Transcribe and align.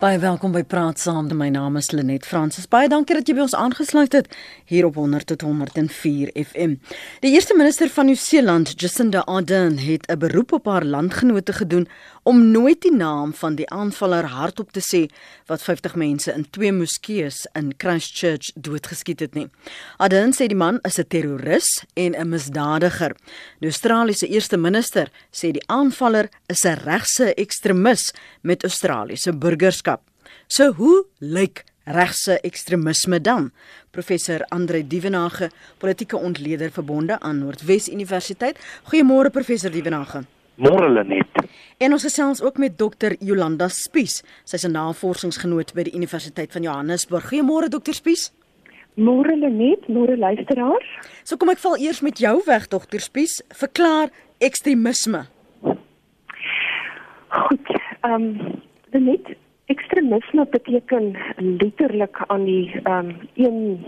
Baie 0.00 0.16
welkom 0.16 0.54
by 0.54 0.62
Praat 0.64 0.96
Saam. 0.96 1.26
My 1.36 1.50
naam 1.52 1.74
is 1.76 1.90
Lenet 1.92 2.24
Fransis. 2.24 2.64
Baie 2.72 2.88
dankie 2.88 3.12
dat 3.18 3.28
jy 3.28 3.34
by 3.36 3.42
ons 3.44 3.54
aangesluit 3.54 4.14
het 4.16 4.30
hier 4.70 4.86
op 4.88 4.94
100 4.96 5.26
tot 5.28 5.42
104 5.44 6.30
FM. 6.40 6.78
Die 7.20 7.34
eerste 7.34 7.52
minister 7.58 7.92
van 7.92 8.08
Nieu-Seeland, 8.08 8.72
Jacinda 8.80 9.26
Ardern, 9.28 9.76
het 9.76 10.08
'n 10.08 10.16
beroep 10.18 10.56
op 10.56 10.72
haar 10.72 10.88
landgenote 10.88 11.52
gedoen 11.52 11.84
om 12.30 12.50
nooit 12.50 12.78
die 12.84 12.94
naam 12.94 13.32
van 13.34 13.56
die 13.58 13.66
aanvaller 13.74 14.28
hardop 14.30 14.68
te 14.70 14.80
sê 14.84 15.00
wat 15.50 15.64
50 15.66 15.96
mense 15.98 16.30
in 16.30 16.44
twee 16.54 16.70
moskeeë 16.70 17.30
in 17.58 17.72
Christchurch 17.82 18.52
doodgeskiet 18.54 19.24
het 19.24 19.34
nie. 19.34 19.48
Ardern 19.98 20.30
sê 20.36 20.46
die 20.46 20.58
man 20.58 20.78
is 20.86 21.00
'n 21.00 21.08
terroris 21.10 21.68
en 21.96 22.14
'n 22.14 22.28
misdadiger. 22.28 23.16
Die 23.60 23.70
Australiese 23.72 24.28
eerste 24.28 24.56
minister 24.56 25.10
sê 25.32 25.50
die 25.50 25.66
aanvaller 25.66 26.28
is 26.46 26.64
'n 26.64 26.78
regse 26.84 27.34
ekstremis 27.34 28.12
met 28.42 28.62
Australiese 28.62 29.32
burgerskap. 29.32 30.00
So 30.46 30.72
hoe 30.72 31.06
lyk 31.18 31.64
regse 31.84 32.40
ekstremisme 32.40 33.20
dan? 33.20 33.50
Professor 33.90 34.44
Andre 34.48 34.86
Dievenage, 34.86 35.50
politieke 35.78 36.16
ontleder 36.16 36.70
verbonde 36.70 37.20
aan 37.20 37.38
Noordwes 37.38 37.88
Universiteit. 37.88 38.56
Goeiemôre 38.84 39.30
professor 39.30 39.70
Dievenage. 39.70 40.24
Môre 40.60 40.88
Lenet. 40.92 41.49
En 41.80 41.92
ons 41.96 42.02
gesels 42.04 42.42
ook 42.42 42.58
met 42.60 42.78
dokter 42.78 43.14
Jolanda 43.24 43.68
Spies. 43.68 44.22
Sy's 44.44 44.66
'n 44.66 44.72
navorsingsgenoot 44.72 45.72
by 45.74 45.82
die 45.82 45.94
Universiteit 45.94 46.52
van 46.52 46.62
Johannesburg. 46.62 47.24
Goeiemôre 47.30 47.68
dokter 47.68 47.94
Spies. 47.94 48.32
Môre 48.94 49.36
Lenet, 49.36 49.88
môre 49.88 50.16
luisteraars. 50.16 50.88
So 51.24 51.36
kom 51.36 51.48
ek 51.48 51.58
val 51.58 51.76
eers 51.76 52.00
met 52.00 52.18
jou 52.18 52.42
weg 52.46 52.68
dokter 52.68 53.00
Spies. 53.00 53.42
Verklaar 53.48 54.10
ekstremisme. 54.38 55.26
Goed. 57.28 57.66
Ehm 58.00 58.12
um, 58.12 58.60
Lenet, 58.92 59.36
Ekstremisme 59.66 60.46
beteken 60.50 61.16
letterlik 61.36 62.22
aan 62.26 62.44
die 62.44 62.80
ehm 62.84 63.08
um, 63.08 63.28
een 63.34 63.84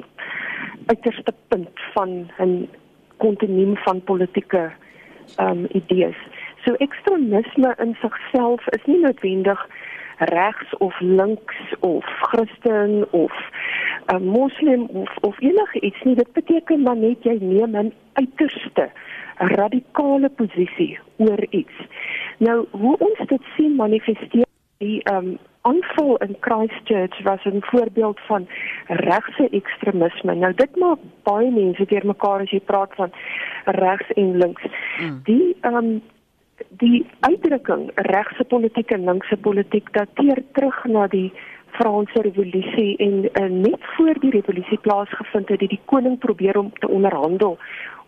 uiterste 0.87 1.35
punt 1.49 1.77
van 1.95 2.31
'n 2.39 2.69
kontinuum 3.17 3.77
van 3.77 4.03
politieke 4.03 4.73
ehm 5.37 5.49
um, 5.49 5.67
idees. 5.73 6.17
So 6.65 6.75
ekstremisme 6.75 7.75
in 7.79 7.97
sigself 8.01 8.67
is 8.67 8.85
nie 8.87 8.99
noodwendig 8.99 9.67
regs 10.31 10.77
of 10.79 11.01
links 11.01 11.57
of 11.81 12.05
Christen 12.05 13.07
of 13.11 13.33
'n 14.07 14.15
uh, 14.15 14.21
moslim 14.21 14.83
of 14.87 15.17
of 15.21 15.41
enige 15.41 15.81
iets 15.81 16.03
nie. 16.03 16.15
Dit 16.15 16.33
beteken 16.33 16.83
maar 16.83 16.97
net 16.97 17.23
jy 17.23 17.37
neem 17.41 17.77
'n 17.77 17.93
uiterste 18.13 18.91
radikale 19.37 20.29
posisie 20.29 20.99
oor 21.17 21.47
iets. 21.51 21.77
Nou 22.39 22.67
hoe 22.71 22.97
ons 22.99 23.19
dit 23.27 23.43
sien 23.57 23.75
manifesteer 23.77 24.47
die 24.79 25.03
ehm 25.03 25.17
um, 25.17 25.39
aanval 25.63 26.17
in 26.17 26.37
Christchurch 26.41 27.23
was 27.23 27.45
'n 27.45 27.61
voorbeeld 27.61 28.21
van 28.21 28.49
regse 28.87 29.49
ekstremisme. 29.51 30.35
Nou 30.35 30.55
dit 30.55 30.77
maak 30.77 30.99
baie 31.23 31.51
mense 31.51 31.87
teer 31.87 32.07
mekaar 32.07 32.41
as 32.41 32.51
jy 32.51 32.61
praat 32.61 32.95
van 32.95 33.13
regs 33.65 34.11
en 34.13 34.37
links. 34.37 34.63
Mm. 35.01 35.21
Die 35.25 35.57
ehm 35.61 35.75
um, 35.75 36.03
die 36.81 37.07
uitdrukking 37.21 37.91
regse 38.09 38.45
politiek 38.45 38.91
en 38.91 39.05
linkse 39.05 39.37
politiek 39.37 39.91
dateer 39.93 40.43
terug 40.53 40.85
na 40.85 41.07
die 41.13 41.33
Franse 41.77 42.23
revolusie 42.23 42.97
en 43.01 43.25
uh, 43.25 43.49
net 43.49 43.81
voor 43.97 44.19
die 44.21 44.31
revolusie 44.31 44.79
plaasgevind 44.79 45.49
het, 45.49 45.61
het 45.61 45.73
die 45.73 45.81
koning 45.85 46.19
probeer 46.19 46.59
om 46.59 46.71
te 46.81 46.89
onderhandel 46.89 47.59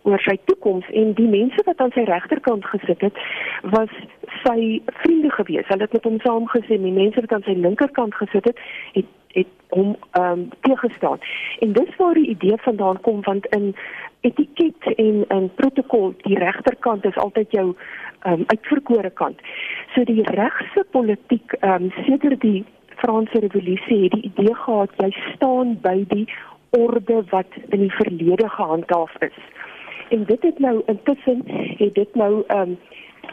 oor 0.05 0.21
sy 0.21 0.35
toekoms 0.45 0.85
en 0.93 1.13
die 1.17 1.27
mense 1.29 1.65
wat 1.65 1.81
aan 1.81 1.93
sy 1.95 2.05
regterkant 2.05 2.65
gesit 2.69 3.01
het 3.01 3.21
was 3.73 3.93
sy 4.43 4.81
vriende 5.01 5.31
gewees. 5.33 5.65
Hulle 5.71 5.87
het 5.87 5.95
met 5.97 6.05
hom 6.05 6.19
saamgesien. 6.21 6.85
Die 6.85 6.93
mense 6.93 7.23
wat 7.25 7.33
aan 7.33 7.45
sy 7.47 7.55
linkerkant 7.57 8.13
gesit 8.21 8.51
het, 8.51 8.61
het 8.93 9.09
het 9.35 9.51
hom 9.75 9.95
ehm 10.11 10.39
um, 10.39 10.49
teëgestaan. 10.65 11.19
En 11.59 11.73
dis 11.73 11.95
waar 11.97 12.13
die 12.13 12.29
idee 12.29 12.57
vandaan 12.67 13.01
kom 13.01 13.21
want 13.21 13.45
in 13.45 13.75
etiket 14.21 14.95
en 14.95 15.25
in 15.27 15.51
protokol 15.55 16.13
die 16.23 16.39
regterkant 16.39 17.05
is 17.05 17.17
altyd 17.25 17.51
jou 17.51 17.67
ehm 17.75 18.33
um, 18.33 18.43
uitverkore 18.47 19.09
kant. 19.09 19.39
So 19.93 20.03
die 20.03 20.23
regse 20.23 20.85
politiek 20.91 21.57
ehm 21.59 21.83
um, 21.83 21.91
sedert 22.05 22.41
die 22.41 22.65
Franse 22.95 23.39
revolusie 23.39 24.03
het 24.03 24.11
die 24.11 24.31
idee 24.31 24.55
gehad 24.55 24.89
jy 25.03 25.11
staan 25.35 25.77
by 25.81 25.97
die 26.07 26.27
orde 26.69 27.23
wat 27.29 27.59
in 27.69 27.79
die 27.79 27.95
verlede 27.99 28.49
gehandhaaf 28.49 29.15
is 29.19 29.37
en 30.09 30.23
dit 30.23 30.41
het 30.41 30.59
nou 30.59 30.81
intussen 30.85 31.41
het 31.77 31.93
dit 31.93 32.15
nou 32.15 32.43
ehm 32.47 32.59
um, 32.61 32.77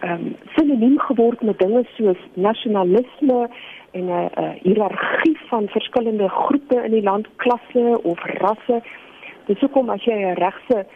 um, 0.02 0.36
sinoniem 0.54 0.98
geword 0.98 1.42
met 1.42 1.58
dinge 1.58 1.84
soos 1.96 2.18
nasionalisme 2.34 3.48
en 3.90 4.04
'n 4.04 4.08
uh, 4.08 4.24
uh, 4.38 4.50
hiërargie 4.62 5.38
van 5.48 5.68
verskillende 5.68 6.28
groepe 6.28 6.82
in 6.84 6.90
die 6.90 7.02
land, 7.02 7.26
klasse 7.36 8.00
of 8.02 8.18
rasse. 8.24 8.82
Dis 9.46 9.60
hoekom 9.60 9.90
as 9.90 10.04
jy 10.04 10.14
'n 10.14 10.34
regse 10.34 10.86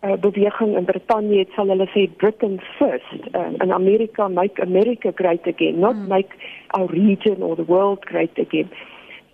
uh, 0.00 0.12
beweging 0.12 0.76
in 0.76 0.84
Brittanje 0.84 1.38
het, 1.38 1.50
sal 1.54 1.68
hulle 1.68 1.88
sê 1.94 2.08
Britain 2.16 2.60
first. 2.78 3.20
Uh, 3.34 3.52
in 3.58 3.72
Amerika 3.72 4.28
make 4.28 4.62
America 4.62 5.12
great 5.14 5.46
again, 5.46 5.78
not 5.78 5.94
mm. 5.94 6.08
make 6.08 6.32
our 6.66 6.86
region 6.86 7.42
or 7.42 7.56
the 7.56 7.64
world 7.64 8.04
great 8.06 8.38
again. 8.38 8.70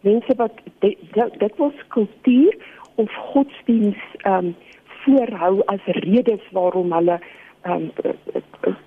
Mense 0.00 0.34
wat 0.36 0.52
dit 0.78 0.98
dit 1.38 1.56
was 1.56 1.72
kultuur 1.88 2.56
of 2.94 3.10
godsdienst 3.12 4.14
ehm 4.22 4.34
um, 4.34 4.56
voorhou 5.02 5.62
as 5.64 5.80
redes 5.84 6.42
waarom 6.50 6.92
hulle 6.92 7.12
ehm 7.12 7.41
um, 7.66 7.90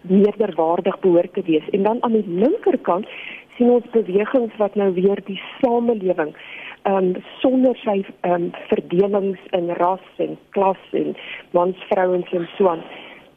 meerderwaardig 0.02 1.00
behoort 1.00 1.34
te 1.34 1.42
wees. 1.46 1.70
En 1.70 1.84
dan 1.84 2.04
aan 2.04 2.12
die 2.12 2.28
linkerkant 2.28 3.08
sien 3.58 3.70
ons 3.70 3.90
bewegings 3.92 4.56
wat 4.58 4.76
nou 4.76 4.94
weer 4.94 5.22
die 5.26 5.42
samelewing 5.62 6.36
um, 6.84 7.14
sonder 7.40 7.78
sy 7.84 8.02
um, 8.28 8.52
verdelings 8.70 9.42
in 9.58 9.72
ras 9.80 10.06
en 10.24 10.38
klas 10.58 10.82
en 10.92 11.16
mans 11.58 11.86
vrouens 11.90 12.32
en 12.32 12.48
so 12.58 12.70
aan 12.70 12.84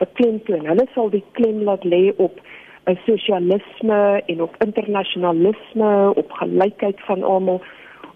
beklemtoon. 0.03 0.67
Hulle 0.67 0.87
sal 0.95 1.11
die 1.15 1.25
klem 1.39 1.63
laat 1.67 1.85
lê 1.85 2.13
op 2.17 2.41
'n 2.89 2.99
sosialisme 3.05 4.23
en 4.27 4.43
op 4.43 4.55
internasionalisme, 4.65 6.15
op 6.15 6.31
gelykheid 6.33 7.01
van 7.01 7.23
almal, 7.23 7.63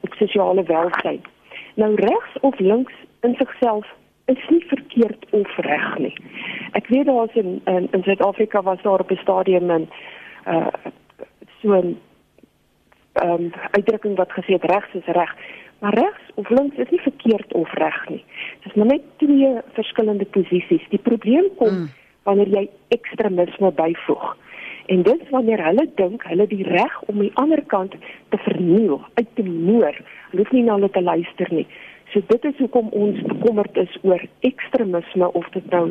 op 0.00 0.12
sosiale 0.14 0.62
welstand. 0.62 1.26
Nou 1.74 1.94
regs 1.94 2.32
of 2.40 2.58
links 2.58 2.92
in 3.20 3.34
sigself 3.34 3.86
is 4.24 4.48
nie 4.48 4.64
verkeerd 4.66 5.26
of 5.30 5.56
reg 5.56 5.98
nie. 5.98 6.14
Ek 6.72 6.86
weet 6.86 7.06
daar's 7.06 7.34
in 7.34 7.60
in, 7.64 7.88
in 7.90 8.02
Suid-Afrika 8.02 8.62
was 8.62 8.82
daar 8.82 9.00
op 9.00 9.10
'n 9.10 9.22
stadium 9.22 9.70
in 9.70 9.88
uh 10.46 10.66
so 11.60 11.72
'n 11.72 11.98
ehm 13.12 13.30
um, 13.30 13.52
uitdrukking 13.70 14.16
wat 14.16 14.32
gesê 14.32 14.52
het 14.52 14.64
regs 14.64 14.92
is 14.92 15.06
reg, 15.06 15.36
maar 15.78 15.94
regs 15.94 16.24
of 16.34 16.48
links 16.48 16.76
is 16.76 16.90
nie 16.90 17.00
verkeerd 17.00 17.52
of 17.52 17.72
reg 17.72 18.08
nie. 18.08 18.24
Dit 18.60 18.70
is 18.70 18.74
maar 18.74 18.86
net 18.86 19.02
twee 19.16 19.58
verskillende 19.72 20.24
posisies. 20.24 20.88
Die 20.88 20.98
probleem 20.98 21.48
kom 21.56 21.68
mm. 21.68 21.90
wanneer 22.22 22.48
jy 22.48 22.68
ekstremisme 22.88 23.72
byvoeg. 23.72 24.36
En 24.86 25.02
dit 25.02 25.28
wanneer 25.30 25.64
hulle 25.64 25.86
dink 25.94 26.22
hulle 26.22 26.46
die 26.46 26.62
reg 26.62 27.02
om 27.02 27.18
die 27.18 27.30
ander 27.34 27.62
kant 27.66 27.94
te 28.28 28.38
verniel, 28.38 29.00
uit 29.14 29.28
te 29.34 29.42
moer, 29.42 30.00
hoef 30.30 30.50
nie 30.50 30.62
na 30.62 30.74
hulle 30.74 30.90
te 30.90 31.02
luister 31.02 31.48
nie. 31.50 31.66
So 32.12 32.20
dit 32.28 32.44
is 32.44 32.58
hoekom 32.60 32.90
ons 32.92 33.20
bekommerd 33.24 33.76
is 33.80 33.92
oor 34.04 34.20
ekstremisme 34.44 35.32
of 35.32 35.48
dit 35.54 35.70
nou 35.72 35.86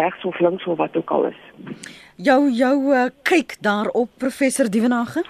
regs 0.00 0.24
of 0.24 0.38
links 0.40 0.64
of 0.64 0.78
wat 0.80 0.96
ook 0.96 1.10
al 1.10 1.26
is. 1.28 1.40
Jou 2.16 2.48
jou 2.48 2.76
uh, 2.96 3.08
kyk 3.28 3.58
daarop 3.60 4.08
professor 4.16 4.70
Dievenage? 4.72 5.24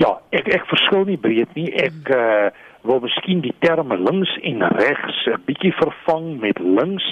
Ja, 0.00 0.14
ek 0.32 0.48
ek 0.48 0.64
verskil 0.70 1.04
nie 1.10 1.18
breed 1.20 1.52
nie. 1.58 1.68
Ek 1.76 2.08
uh, 2.08 2.48
wil 2.88 3.02
miskien 3.04 3.42
die 3.44 3.54
terme 3.60 3.98
links 4.00 4.32
en 4.40 4.64
regs 4.78 5.18
'n 5.28 5.42
bietjie 5.46 5.74
vervang 5.76 6.40
met 6.40 6.58
links. 6.58 7.04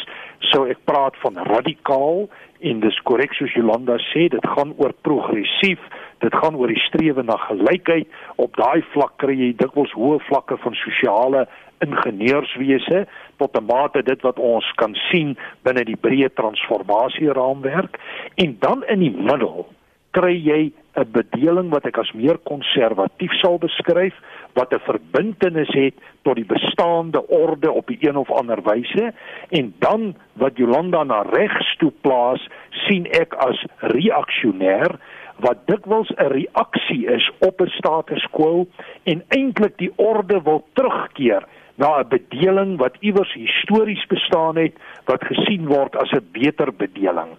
So 0.51 0.65
ek 0.65 0.81
praat 0.89 1.17
van 1.21 1.37
radikaal 1.37 2.31
en 2.61 2.81
dis 2.81 3.01
korrek 3.05 3.35
soos 3.37 3.53
Jolanda 3.53 3.99
sê, 4.11 4.29
dit 4.33 4.47
gaan 4.57 4.73
oor 4.77 4.93
progressief 5.03 5.81
dit 6.21 6.35
gaan 6.35 6.57
oor 6.57 6.69
die 6.69 6.85
strewe 6.87 7.23
na 7.23 7.37
gelykheid. 7.49 8.09
Op 8.37 8.57
daai 8.57 8.85
vlak 8.93 9.17
kry 9.23 9.37
jy 9.39 9.51
dikwels 9.57 9.93
hoë 9.97 10.21
vlakke 10.29 10.57
van 10.65 10.75
sosiale 10.75 11.47
ingenieurswese 11.81 13.07
tot 13.41 13.57
'n 13.57 13.65
mate 13.65 14.03
dit 14.03 14.21
wat 14.23 14.39
ons 14.39 14.73
kan 14.77 14.95
sien 15.11 15.37
binne 15.65 15.85
die 15.85 15.97
breë 15.97 16.29
transformasie 16.35 17.33
raamwerk 17.33 17.99
en 18.35 18.57
dan 18.61 18.85
in 18.85 19.01
die 19.01 19.17
middel 19.17 19.67
kry 20.11 20.35
jy 20.35 20.73
'n 20.99 21.13
bedeling 21.13 21.71
wat 21.71 21.87
ek 21.87 21.99
as 21.99 22.11
meer 22.13 22.39
konservatief 22.51 23.33
sal 23.41 23.59
beskryf 23.59 24.15
wat 24.59 24.73
'n 24.75 24.83
verbintenis 24.91 25.73
het 25.75 25.95
tot 26.23 26.37
die 26.37 26.45
bestaande 26.45 27.23
orde 27.29 27.71
op 27.71 27.91
'n 27.91 27.99
een 28.01 28.17
of 28.17 28.31
ander 28.31 28.63
wyse. 28.63 29.13
En 29.51 29.75
dan 29.79 30.15
wat 30.33 30.57
Jolanda 30.57 31.05
na 31.05 31.23
regs 31.23 31.77
toe 31.77 31.93
plaas 32.01 32.49
sien 32.71 33.07
ek 33.07 33.35
as 33.35 33.65
reaksionêr 33.81 34.99
wat 35.41 35.67
dikwels 35.67 36.11
'n 36.17 36.33
reaksie 36.33 37.07
is 37.07 37.31
op 37.39 37.61
'n 37.61 37.73
status 37.79 38.25
quo 38.31 38.67
en 39.03 39.25
eintlik 39.29 39.79
die 39.79 39.93
orde 39.97 40.43
wil 40.43 40.65
terugkeer 40.73 41.43
na 41.75 41.99
'n 41.99 42.09
bedeling 42.09 42.79
wat 42.79 42.97
iewers 43.01 43.33
histories 43.33 44.07
bestaan 44.07 44.57
het 44.57 44.75
wat 45.05 45.25
gesien 45.25 45.67
word 45.67 45.97
as 45.97 46.13
'n 46.13 46.29
beter 46.33 46.73
bedeling. 46.75 47.33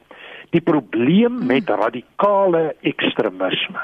Die 0.50 0.62
probleem 0.62 1.46
met 1.46 1.70
radikale 1.70 2.76
ekstremisme 2.82 3.82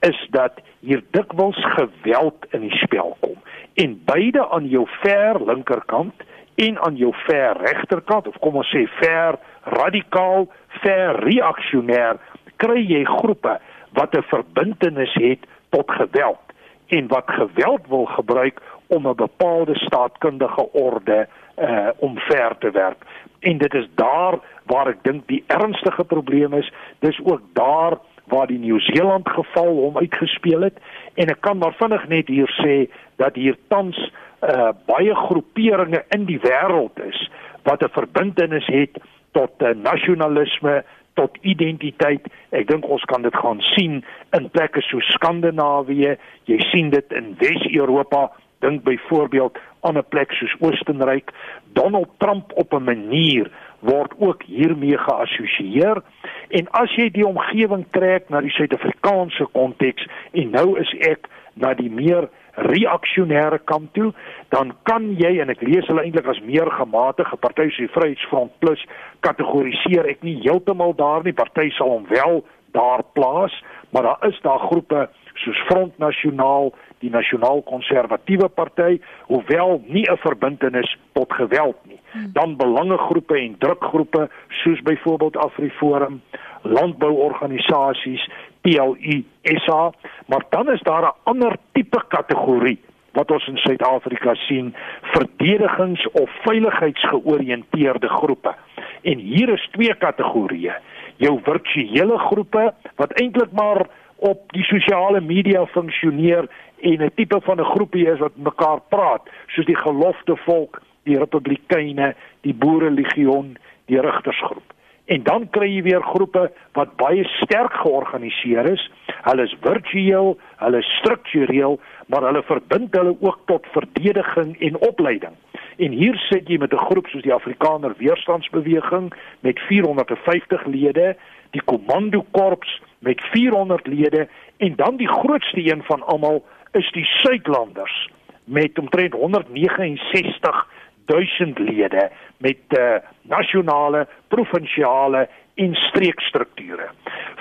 is 0.00 0.26
dat 0.30 0.52
hier 0.80 1.02
dikwels 1.10 1.64
geweld 1.64 2.46
in 2.50 2.60
die 2.60 2.76
spel 2.76 3.16
kom 3.20 3.36
en 3.74 4.02
beide 4.04 4.48
aan 4.50 4.68
jou 4.68 4.86
ver 5.02 5.44
linkerkant 5.44 6.14
en 6.54 6.78
aan 6.80 6.96
jou 6.96 7.14
ver 7.26 7.56
regterkant 7.56 8.26
of 8.26 8.38
kom 8.38 8.56
ons 8.56 8.74
sê 8.74 8.84
ver 9.00 9.38
radikaal 9.62 10.46
ver 10.82 11.18
reaksionêr 11.24 12.20
kry 12.56 12.80
jy 12.86 13.04
groepe 13.04 13.58
wat 13.92 14.14
'n 14.16 14.22
verbintenis 14.22 15.14
het 15.14 15.46
tot 15.68 15.90
geweld 15.90 16.44
en 16.86 17.08
wat 17.08 17.24
geweld 17.26 17.86
wil 17.88 18.04
gebruik 18.04 18.60
om 18.86 19.06
'n 19.08 19.16
bepaalde 19.16 19.74
staatkundige 19.74 20.72
orde 20.72 21.28
uh 21.58 21.88
omver 21.98 22.56
te 22.58 22.70
werk. 22.70 23.04
En 23.40 23.58
dit 23.58 23.74
is 23.74 23.88
daar 23.94 24.38
waar 24.64 24.86
ek 24.86 25.02
dink 25.02 25.26
die 25.26 25.44
ernstige 25.46 26.04
probleem 26.04 26.52
is. 26.52 26.72
Dis 26.98 27.20
ook 27.24 27.40
daar 27.52 27.98
waar 28.24 28.46
die 28.46 28.58
Nieu-Seeland 28.58 29.28
geval 29.28 29.74
hom 29.76 29.96
uitgespeel 29.96 30.60
het 30.60 30.78
en 31.14 31.28
ek 31.28 31.40
kan 31.40 31.58
maar 31.58 31.74
vinnig 31.74 32.08
net 32.08 32.28
hier 32.28 32.50
sê 32.64 32.90
dat 33.16 33.34
hier 33.34 33.56
tans 33.68 34.12
uh 34.42 34.72
baie 34.86 35.14
groeperinge 35.14 36.04
in 36.08 36.24
die 36.24 36.40
wêreld 36.40 36.98
is 37.04 37.30
wat 37.62 37.82
'n 37.82 37.88
verbintenis 37.88 38.66
het 38.66 38.98
tot 39.32 39.62
uh, 39.62 39.74
nasionalisme, 39.74 40.84
tot 41.14 41.36
identiteit. 41.42 42.26
Ek 42.50 42.68
dink 42.68 42.86
ons 42.90 43.04
kan 43.10 43.22
dit 43.22 43.36
gaan 43.36 43.60
sien 43.74 44.00
in 44.36 44.48
plekke 44.50 44.82
so 44.88 45.00
Skandinawië, 45.14 46.16
jy 46.50 46.58
sien 46.70 46.90
dit 46.90 47.12
in 47.12 47.34
Wes-Europa, 47.38 48.30
dink 48.64 48.84
byvoorbeeld 48.84 49.58
aan 49.84 49.98
'n 49.98 50.08
plek 50.08 50.32
soos 50.32 50.54
Oostenryk. 50.60 51.30
Donald 51.72 52.08
Trump 52.18 52.52
op 52.54 52.72
'n 52.72 52.84
manier 52.84 53.50
word 53.80 54.12
ook 54.18 54.42
hiermee 54.42 54.98
geassosieer. 54.98 56.02
En 56.48 56.70
as 56.70 56.94
jy 56.96 57.10
die 57.10 57.26
omgewing 57.26 57.84
trek 57.90 58.28
na 58.28 58.40
die 58.40 58.50
Suid-Afrikaanse 58.50 59.46
konteks 59.52 60.06
en 60.32 60.50
nou 60.50 60.78
is 60.80 60.94
ek 60.98 61.28
na 61.54 61.74
die 61.74 61.90
meer 61.90 62.28
reaksionêre 62.56 63.58
kant 63.64 63.92
toe, 63.92 64.12
dan 64.48 64.72
kan 64.82 65.10
jy 65.18 65.38
en 65.42 65.50
ek 65.50 65.62
lees 65.66 65.86
hulle 65.90 66.04
eintlik 66.06 66.28
as 66.30 66.40
meer 66.46 66.70
gematige 66.78 67.36
party 67.42 67.70
se 67.74 67.88
Vryheidsfront 67.94 68.52
plus 68.62 68.82
kategoriseer 69.26 70.06
ek 70.10 70.22
nie 70.22 70.38
heeltemal 70.44 70.94
daar 70.98 71.24
nie 71.24 71.34
party 71.34 71.70
sal 71.78 71.96
hom 71.96 72.06
wel 72.10 72.44
daar 72.74 73.02
plaas 73.14 73.54
maar 73.90 74.02
daar 74.02 74.26
is 74.28 74.38
daar 74.42 74.58
groepe 74.58 75.08
soos 75.34 75.58
Front 75.66 75.98
Nasionaal 75.98 76.72
die 77.02 77.10
Nasionaal 77.10 77.62
Konservatiewe 77.62 78.48
Party 78.48 79.00
hoewel 79.30 79.82
nie 79.86 80.06
'n 80.10 80.16
verbintenis 80.16 80.96
tot 81.12 81.32
geweld 81.32 81.76
nie 81.86 82.00
hmm. 82.12 82.32
dan 82.32 82.56
belangegroepe 82.56 83.38
en 83.38 83.58
drukgroepe 83.58 84.28
soos 84.48 84.80
byvoorbeeld 84.82 85.36
AfriForum 85.36 86.22
landbouorganisasies 86.62 88.28
PLU 88.64 89.24
SA, 89.42 89.92
maar 90.26 90.44
dan 90.48 90.72
is 90.72 90.80
daar 90.80 91.02
'n 91.02 91.16
ander 91.22 91.56
tipe 91.72 92.02
kategorie 92.08 92.80
wat 93.12 93.30
ons 93.30 93.46
in 93.46 93.56
Suid-Afrika 93.56 94.34
sien, 94.34 94.74
verdedigings- 95.02 96.10
of 96.10 96.30
veiligheidsgeoriënteerde 96.42 98.08
groepe. 98.08 98.54
En 99.02 99.18
hier 99.18 99.48
is 99.48 99.68
twee 99.72 99.94
kategorieë. 99.94 100.74
Jou 101.16 101.40
virtuele 101.42 102.18
groepe 102.18 102.74
wat 102.96 103.12
eintlik 103.12 103.52
maar 103.52 103.86
op 104.16 104.52
die 104.52 104.64
sosiale 104.64 105.20
media 105.20 105.66
funksioneer 105.66 106.48
en 106.80 107.02
'n 107.02 107.10
tipe 107.14 107.40
van 107.40 107.60
'n 107.60 107.72
groepie 107.74 108.10
is 108.10 108.18
wat 108.18 108.36
mekaar 108.36 108.80
praat, 108.88 109.22
soos 109.46 109.66
die 109.66 109.76
gelofte 109.76 110.36
volk, 110.36 110.82
die 111.02 111.18
republikeine, 111.18 112.14
die 112.40 112.54
boere 112.54 112.90
legioen, 112.90 113.56
die 113.86 114.00
rigtersgroep. 114.00 114.73
En 115.04 115.22
dan 115.22 115.50
kry 115.50 115.68
jy 115.68 115.82
weer 115.84 116.02
groepe 116.02 116.46
wat 116.72 116.96
baie 116.96 117.24
sterk 117.42 117.74
georganiseer 117.82 118.70
is. 118.72 118.84
Hulle 119.26 119.44
is 119.44 119.56
virtueel, 119.60 120.38
hulle 120.62 120.80
is 120.80 120.92
struktureel, 121.00 121.76
maar 122.06 122.24
hulle 122.24 122.42
verbind 122.42 122.96
hulle 122.96 123.16
ook 123.20 123.38
tot 123.50 123.66
verdediging 123.76 124.56
en 124.60 124.80
opleiding. 124.80 125.36
En 125.76 125.92
hier 125.92 126.16
sit 126.30 126.48
jy 126.48 126.58
met 126.58 126.72
'n 126.72 126.86
groep 126.88 127.06
soos 127.06 127.22
die 127.22 127.34
Afrikaner 127.34 127.94
Weerstandsbeweging 127.98 129.12
met 129.40 129.60
450 129.60 130.66
lede, 130.66 131.16
die 131.50 131.62
Komando 131.64 132.24
Korps 132.30 132.80
met 132.98 133.20
400 133.20 133.86
lede 133.86 134.28
en 134.56 134.76
dan 134.76 134.96
die 134.96 135.08
grootste 135.08 135.60
een 135.60 135.82
van 135.82 136.02
almal 136.02 136.44
is 136.72 136.90
die 136.92 137.04
Suidlanders 137.04 138.08
met 138.44 138.78
omtrent 138.78 139.12
169 139.12 140.66
1000 141.06 141.58
lede 141.58 142.10
met 142.38 142.78
uh, 142.78 142.96
nasionale, 143.22 144.06
provinsiale 144.28 145.28
en 145.54 145.74
streekstrukture. 145.74 146.88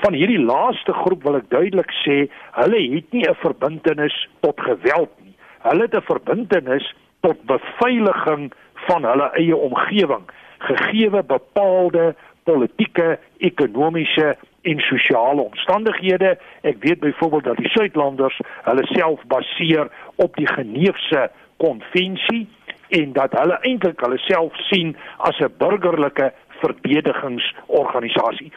Van 0.01 0.13
hierdie 0.13 0.39
laaste 0.39 0.93
groep 0.93 1.23
wil 1.23 1.39
ek 1.39 1.49
duidelik 1.49 1.91
sê, 2.03 2.27
hulle 2.59 2.81
het 2.95 3.11
nie 3.11 3.25
'n 3.29 3.41
verbintenis 3.41 4.15
tot 4.39 4.59
geweld 4.61 5.11
nie. 5.23 5.35
Hulle 5.67 5.81
het 5.87 5.95
'n 5.95 6.09
verbintenis 6.11 6.93
tot 7.21 7.39
beveiliging 7.45 8.53
van 8.87 9.05
hulle 9.05 9.31
eie 9.33 9.55
omgewing, 9.55 10.25
gegee 10.59 11.09
bepaalde 11.09 12.15
politieke, 12.43 13.19
ekonomiese 13.37 14.35
en 14.61 14.79
sosiale 14.79 15.41
omstandighede. 15.41 16.37
Ek 16.61 16.77
weet 16.79 16.99
byvoorbeeld 16.99 17.43
dat 17.43 17.57
die 17.57 17.69
Suidlanders 17.69 18.39
hulle 18.63 18.85
self 18.85 19.23
baseer 19.27 19.91
op 20.15 20.35
die 20.35 20.47
Geneefse 20.47 21.31
konvensie 21.57 22.47
en 22.99 23.13
dat 23.13 23.31
hulle 23.37 23.57
eintlik 23.61 23.99
hulle 24.05 24.19
self 24.27 24.53
sien 24.69 24.95
as 25.17 25.39
'n 25.39 25.53
burgerlike 25.57 26.33
verdedigingsorganisasie. 26.61 28.51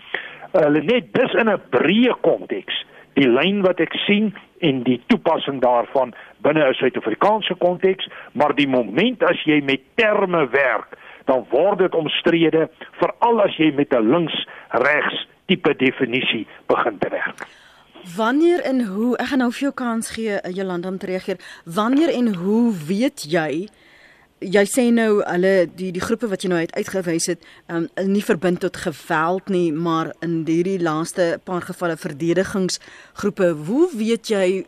Hulle 0.53 0.83
net 0.83 1.13
dis 1.13 1.33
in 1.35 1.49
'n 1.51 1.63
breë 1.71 2.15
konteks 2.21 2.85
die 3.17 3.29
lyn 3.29 3.63
wat 3.65 3.81
ek 3.81 3.95
sien 4.05 4.35
en 4.65 4.83
die 4.87 5.01
toepassing 5.11 5.61
daarvan 5.63 6.15
binne 6.45 6.69
'n 6.69 6.75
Suid-Afrikaanse 6.75 7.55
konteks, 7.55 8.09
maar 8.33 8.55
die 8.55 8.69
moment 8.69 9.23
as 9.23 9.43
jy 9.45 9.61
met 9.65 9.81
terme 9.95 10.49
werk, 10.49 10.97
dan 11.25 11.47
word 11.51 11.79
dit 11.79 11.95
omstrede 11.95 12.69
veral 13.01 13.41
as 13.41 13.57
jy 13.57 13.73
met 13.75 13.93
'n 13.93 14.11
links-regs 14.11 15.27
tipe 15.47 15.75
definisie 15.77 16.47
begin 16.67 16.99
te 16.99 17.09
werk. 17.09 17.47
Wanneer 18.17 18.61
en 18.61 18.85
hoe 18.87 19.17
ek 19.17 19.27
gaan 19.27 19.39
nou 19.39 19.51
vir 19.53 19.61
jou 19.61 19.73
kans 19.75 20.11
gee 20.11 20.39
Jolanda 20.55 20.89
om 20.89 20.99
te 20.99 21.07
reageer. 21.07 21.39
Wanneer 21.65 22.09
en 22.09 22.35
hoe 22.35 22.73
weet 22.87 23.27
jy 23.31 23.69
jy 24.47 24.63
sê 24.69 24.85
nou 24.95 25.21
hulle 25.25 25.67
die 25.79 25.91
die 25.95 26.03
groepe 26.03 26.29
wat 26.31 26.45
jy 26.45 26.51
nou 26.53 26.61
uit 26.63 26.75
uitgewys 26.77 27.29
het, 27.33 27.43
um, 27.73 27.89
nie 28.07 28.25
verbind 28.25 28.63
tot 28.63 28.79
geweld 28.85 29.51
nie, 29.53 29.69
maar 29.73 30.13
in 30.25 30.43
hierdie 30.47 30.79
laaste 30.83 31.37
paar 31.45 31.67
gevalle 31.67 31.97
verdedigingsgroepe. 31.99 33.53
Hoe 33.67 33.89
weet 33.97 34.31
jy 34.31 34.65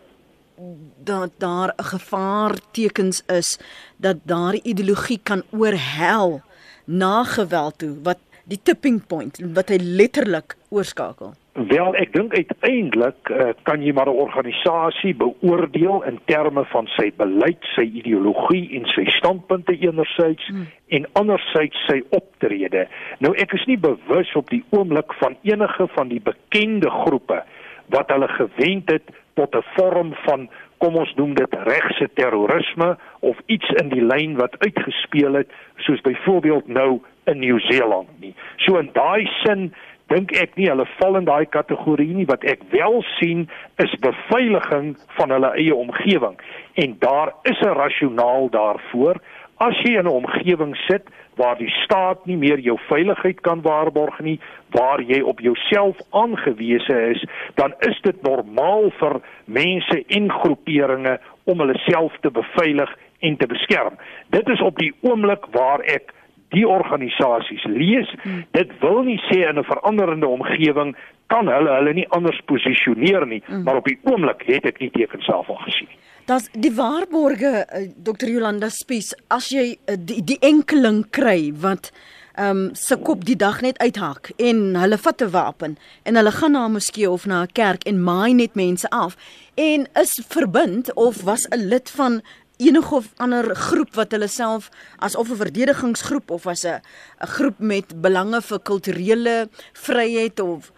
dat 1.07 1.31
daar 1.39 1.75
'n 1.77 1.85
gevaartekens 1.95 3.23
is 3.27 3.59
dat 3.97 4.17
daardie 4.25 4.63
ideologie 4.63 5.20
kan 5.23 5.43
oorhel 5.51 6.43
na 6.85 7.25
geweld 7.25 7.79
toe 7.79 7.97
wat 8.03 8.19
die 8.44 8.61
tipping 8.63 9.06
point 9.06 9.39
wat 9.55 9.69
hy 9.69 9.79
letterlik 9.79 10.56
oorskakel? 10.69 11.35
Wel, 11.67 11.94
ek 11.98 12.12
dink 12.15 12.34
uiteindelik 12.36 13.31
uh, 13.34 13.48
kan 13.67 13.82
jy 13.82 13.91
maar 13.93 14.06
'n 14.06 14.20
organisasie 14.22 15.15
beoordeel 15.15 16.05
in 16.06 16.20
terme 16.31 16.65
van 16.70 16.86
sy 16.94 17.10
beleid, 17.17 17.58
sy 17.74 17.82
ideologie 17.82 18.77
en 18.79 18.86
sy 18.94 19.05
standpunte 19.19 19.74
enerzijds 19.74 20.46
hmm. 20.46 20.69
en 20.88 21.08
anderzijds 21.12 21.86
sy 21.91 22.03
optrede. 22.15 22.86
Nou 23.19 23.34
ek 23.34 23.53
is 23.58 23.67
nie 23.67 23.79
bewus 23.79 24.31
op 24.38 24.50
die 24.55 24.62
oomblik 24.70 25.12
van 25.19 25.34
enige 25.43 25.88
van 25.98 26.08
die 26.08 26.22
bekende 26.22 26.91
groepe 26.91 27.43
wat 27.91 28.10
hulle 28.15 28.29
gewend 28.29 28.91
het 28.91 29.10
tot 29.34 29.55
'n 29.55 29.67
vorm 29.74 30.15
van 30.15 30.48
kom 30.79 30.96
ons 30.96 31.15
noem 31.15 31.34
dit 31.34 31.55
regse 31.67 32.08
terrorisme 32.15 32.96
of 33.20 33.36
iets 33.46 33.69
in 33.82 33.88
die 33.88 34.05
lyn 34.05 34.36
wat 34.36 34.58
uitgespeel 34.58 35.34
het 35.34 35.50
soos 35.77 36.00
byvoorbeeld 36.00 36.69
nou 36.69 37.00
in 37.24 37.38
Nieu-Seeland 37.38 38.08
nie. 38.20 38.34
So 38.56 38.79
in 38.79 38.91
daai 38.93 39.27
sin 39.44 39.74
dink 40.08 40.32
ek 40.36 40.56
nie 40.56 40.69
hulle 40.69 40.86
val 40.98 41.17
in 41.20 41.29
daai 41.29 41.46
kategorie 41.46 42.15
nie. 42.15 42.27
Wat 42.29 42.44
ek 42.44 42.65
wel 42.72 43.03
sien 43.19 43.46
is 43.82 43.94
beveiliging 44.05 44.96
van 45.19 45.34
hulle 45.34 45.53
eie 45.56 45.74
omgewing. 45.74 46.38
En 46.74 46.96
daar 46.98 47.34
is 47.43 47.60
'n 47.60 47.77
rasionaal 47.79 48.50
daarvoor. 48.50 49.20
As 49.58 49.77
jy 49.82 49.98
in 49.98 50.06
'n 50.06 50.19
omgewing 50.22 50.77
sit 50.77 51.08
waar 51.38 51.58
die 51.58 51.70
staat 51.84 52.27
nie 52.27 52.36
meer 52.36 52.58
jou 52.58 52.79
veiligheid 52.88 53.41
kan 53.41 53.62
waarborg 53.62 54.20
nie 54.20 54.41
waar 54.74 55.00
jy 55.03 55.20
op 55.20 55.41
jouself 55.41 55.96
aangewese 56.10 56.98
is 57.15 57.24
dan 57.55 57.74
is 57.88 58.00
dit 58.03 58.22
normaal 58.22 58.91
vir 59.00 59.20
mense 59.44 60.05
en 60.06 60.31
groeperinge 60.31 61.19
om 61.44 61.62
hulle 61.62 61.79
self 61.86 62.17
te 62.20 62.31
beveilig 62.31 62.91
en 63.20 63.36
te 63.36 63.46
beskerm. 63.46 63.98
Dit 64.31 64.48
is 64.48 64.60
op 64.60 64.79
die 64.79 64.93
oomblik 65.00 65.46
waar 65.50 65.81
ek 65.81 66.12
die 66.55 66.67
organisasies 66.69 67.64
lees. 67.64 68.10
Hmm. 68.22 68.44
Dit 68.56 68.72
wil 68.81 69.02
nie 69.02 69.20
sê 69.28 69.48
in 69.48 69.58
'n 69.58 69.64
veranderende 69.64 70.26
omgewing 70.26 70.96
kan 71.26 71.48
hulle 71.48 71.70
hulle 71.70 71.93
nie 71.94 72.08
anders 72.08 72.40
posisioneer 72.44 73.26
nie, 73.26 73.43
hmm. 73.46 73.62
maar 73.62 73.76
op 73.76 73.84
die 73.84 73.98
oomblik 74.02 74.43
het 74.46 74.64
ek 74.64 74.81
nie 74.81 74.90
tekens 74.90 75.24
self 75.24 75.48
al 75.48 75.60
gesien. 75.67 75.88
Das 76.24 76.48
die 76.52 76.72
waarborge 76.76 77.64
eh, 77.69 77.88
Dr. 77.96 78.28
Jolanda 78.28 78.69
Spies, 78.69 79.14
as 79.28 79.48
jy 79.48 79.76
uh, 79.76 79.96
die 79.96 80.24
die 80.24 80.38
enkeling 80.40 81.05
kry 81.10 81.52
wat 81.52 81.93
um 82.38 82.74
se 82.74 82.96
kop 82.96 83.24
die 83.26 83.36
dag 83.36 83.60
net 83.64 83.78
uithak 83.82 84.31
en 84.38 84.76
hulle 84.78 84.98
vat 85.05 85.22
'n 85.22 85.31
wapen 85.31 85.78
en 86.05 86.17
hulle 86.17 86.31
gaan 86.31 86.52
na 86.52 86.67
'n 86.67 86.72
moskee 86.72 87.10
of 87.10 87.26
na 87.26 87.43
'n 87.43 87.52
kerk 87.52 87.82
en 87.84 88.02
maai 88.02 88.32
net 88.34 88.55
mense 88.55 88.88
af 88.90 89.17
en 89.55 89.88
is 90.02 90.12
verbind 90.28 90.94
of 90.94 91.22
was 91.22 91.48
'n 91.50 91.69
lid 91.69 91.90
van 91.90 92.22
enige 92.58 92.94
of 92.94 93.12
ander 93.17 93.55
groep 93.56 93.94
wat 93.94 94.12
hulle 94.12 94.29
self 94.29 94.70
as 94.98 95.17
of 95.17 95.31
'n 95.31 95.41
verdedigingsgroep 95.43 96.31
of 96.31 96.46
as 96.46 96.65
'n 96.65 96.81
'n 97.22 97.27
groep 97.27 97.58
met 97.58 98.00
belange 98.00 98.43
vir 98.43 98.60
kulturele 98.60 99.48
vryheid 99.72 100.41
of 100.41 100.72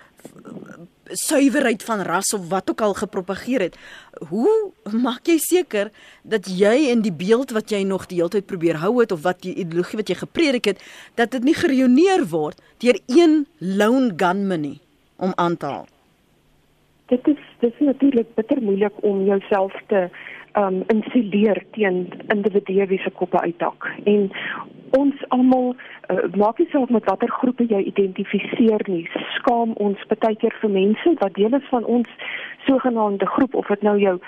suiwerheid 1.13 1.83
van 1.83 2.01
ras 2.01 2.35
of 2.35 2.49
wat 2.49 2.71
ook 2.71 2.81
al 2.81 2.95
gepropageer 2.95 3.61
het. 3.61 3.79
Hoe 4.29 4.73
maak 5.03 5.27
jy 5.27 5.39
seker 5.39 5.91
dat 6.23 6.47
jy 6.47 6.91
in 6.91 7.03
die 7.03 7.13
beeld 7.13 7.51
wat 7.51 7.71
jy 7.71 7.83
nog 7.83 8.07
die 8.07 8.21
hele 8.21 8.31
tyd 8.31 8.47
probeer 8.47 8.81
hou 8.83 9.01
het 9.01 9.13
of 9.13 9.23
wat 9.23 9.43
die 9.43 9.55
ideologie 9.55 9.99
wat 10.01 10.09
jy 10.09 10.15
gepredik 10.15 10.65
het, 10.65 10.83
dat 11.15 11.31
dit 11.31 11.45
nie 11.45 11.55
gereuneer 11.55 12.27
word 12.31 12.61
deur 12.79 12.99
een 13.07 13.47
lone 13.59 14.13
gunman 14.17 14.61
nie 14.61 14.79
om 15.17 15.33
aan 15.37 15.57
te 15.57 15.67
haal? 15.67 15.89
Dit 17.11 17.27
is 17.27 17.41
dit 17.61 17.73
is 17.73 17.87
natuurlik 17.87 18.35
bitter 18.35 18.63
moeilik 18.63 19.03
om 19.03 19.25
jouself 19.25 19.75
te 19.89 20.09
um 20.59 20.83
insuleer 20.87 21.63
teen 21.71 22.09
individue 22.29 22.87
wie 22.87 22.99
se 22.99 23.11
koppe 23.11 23.41
uitdak. 23.41 23.87
En 24.05 24.31
ons 24.91 25.15
almal 25.29 25.75
uh, 25.75 26.25
maak 26.37 26.59
nie 26.59 26.69
saak 26.71 26.91
met 26.91 27.05
watter 27.05 27.31
groepe 27.31 27.67
jy 27.71 27.83
identifiseer 27.93 28.83
nie. 28.87 29.05
Skaam 29.39 29.77
ons 29.79 30.07
baie 30.11 30.37
keer 30.37 30.57
vir 30.63 30.71
mense 30.71 31.15
wat 31.23 31.35
deel 31.39 31.55
is 31.55 31.69
van 31.71 31.85
ons 31.85 32.09
sogenaamde 32.67 33.27
groep 33.27 33.55
of 33.55 33.67
dit 33.67 33.83
nou 33.83 33.99
jou 33.99 34.19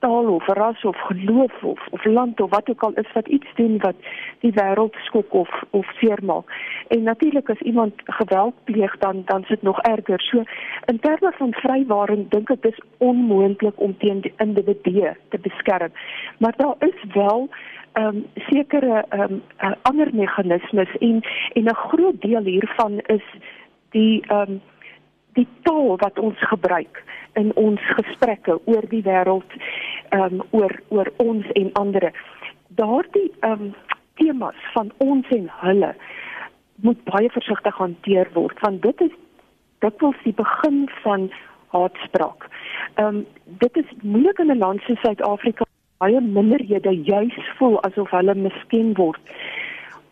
taal 0.00 0.28
of 0.34 0.46
ras 0.46 0.84
of 0.84 0.96
geloof 0.96 1.62
of 1.62 1.80
of 1.90 2.04
land 2.04 2.40
of 2.40 2.50
wat 2.50 2.68
ook 2.70 2.82
al 2.82 2.92
is 2.92 3.12
wat 3.12 3.28
iets 3.28 3.50
doen 3.54 3.78
wat 3.78 3.96
die 4.40 4.52
wêreld 4.52 4.94
skok 5.06 5.32
of 5.32 5.50
of 5.70 5.86
seermaak. 6.00 6.44
En 6.88 7.02
natuurlik 7.02 7.50
as 7.50 7.60
iemand 7.60 7.94
geweld 8.04 8.54
pleeg 8.64 8.98
dan 8.98 9.22
dan 9.24 9.44
sit 9.44 9.62
nog 9.62 9.80
erger. 9.80 10.20
So 10.20 10.42
in 10.86 11.00
terme 11.00 11.32
van 11.36 11.52
vrywaring 11.52 12.28
dink 12.30 12.50
ek 12.50 12.62
dis 12.62 12.80
onmoontlik 12.98 13.80
om 13.80 13.96
teen 13.98 14.20
die 14.20 14.34
individue 14.36 15.16
te 15.28 15.38
beskerm. 15.38 15.92
Maar 16.38 16.54
daar 16.56 16.76
is 16.78 17.04
wel 17.12 17.48
ehm 17.92 18.06
um, 18.06 18.26
sekere 18.34 19.04
ehm 19.08 19.20
um, 19.20 19.42
uh, 19.60 19.72
ander 19.82 20.08
meganismes 20.12 20.96
en 20.98 21.20
en 21.52 21.64
'n 21.64 21.74
groot 21.74 22.20
deel 22.20 22.44
hiervan 22.44 22.98
is 22.98 23.24
die 23.90 24.22
ehm 24.26 24.50
um, 24.50 24.60
die 25.40 25.48
taal 25.66 25.96
wat 26.02 26.18
ons 26.18 26.40
gebruik 26.52 27.02
in 27.40 27.52
ons 27.60 27.82
gesprekke 27.98 28.58
oor 28.64 28.86
die 28.92 29.04
wêreld 29.06 29.56
ehm 30.10 30.40
um, 30.40 30.42
oor 30.56 30.74
oor 30.88 31.08
ons 31.22 31.46
en 31.60 31.72
ander. 31.82 32.10
Daardie 32.80 33.30
ehm 33.40 33.70
um, 33.70 33.74
temas 34.20 34.58
van 34.74 34.90
ons 35.00 35.28
en 35.36 35.46
hulle 35.62 35.94
moet 36.84 37.04
baie 37.08 37.30
versigtig 37.32 37.76
hanteer 37.82 38.28
word 38.36 38.60
want 38.66 38.82
dit 38.82 39.06
is 39.08 39.16
dit 39.84 40.02
was 40.04 40.18
die 40.24 40.36
begin 40.36 40.82
van 41.04 41.30
haatspraak. 41.74 42.48
Ehm 42.94 43.06
um, 43.06 43.26
dit 43.64 43.82
is 43.84 43.96
moeilik 44.02 44.38
in 44.38 44.52
'n 44.52 44.62
land 44.64 44.82
soos 44.86 45.00
Suid-Afrika 45.06 45.64
baie 46.00 46.20
minderhede 46.20 46.92
juis 47.04 47.38
voel 47.58 47.80
asof 47.88 48.10
hulle 48.10 48.34
misken 48.34 48.94
word 48.96 49.20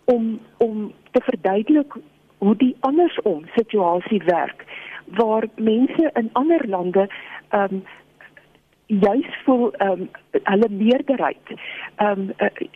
om 0.05 0.39
om 0.59 0.93
te 1.13 1.21
verduidelik 1.31 1.93
hoe 2.39 2.57
die 2.57 2.77
andersom 2.81 3.47
situasie 3.57 4.23
werk 4.25 4.65
waar 5.11 5.45
mense 5.57 6.11
in 6.15 6.31
ander 6.33 6.69
lande 6.69 7.09
ehm 7.49 7.75
um, 7.75 7.85
juis 8.87 9.43
voel 9.45 9.73
ehm 9.73 9.91
um, 9.91 10.11
hulle 10.43 10.69
meerderheid 10.69 11.45
ehm 11.97 12.21
um, 12.21 12.33
uh, 12.39 12.69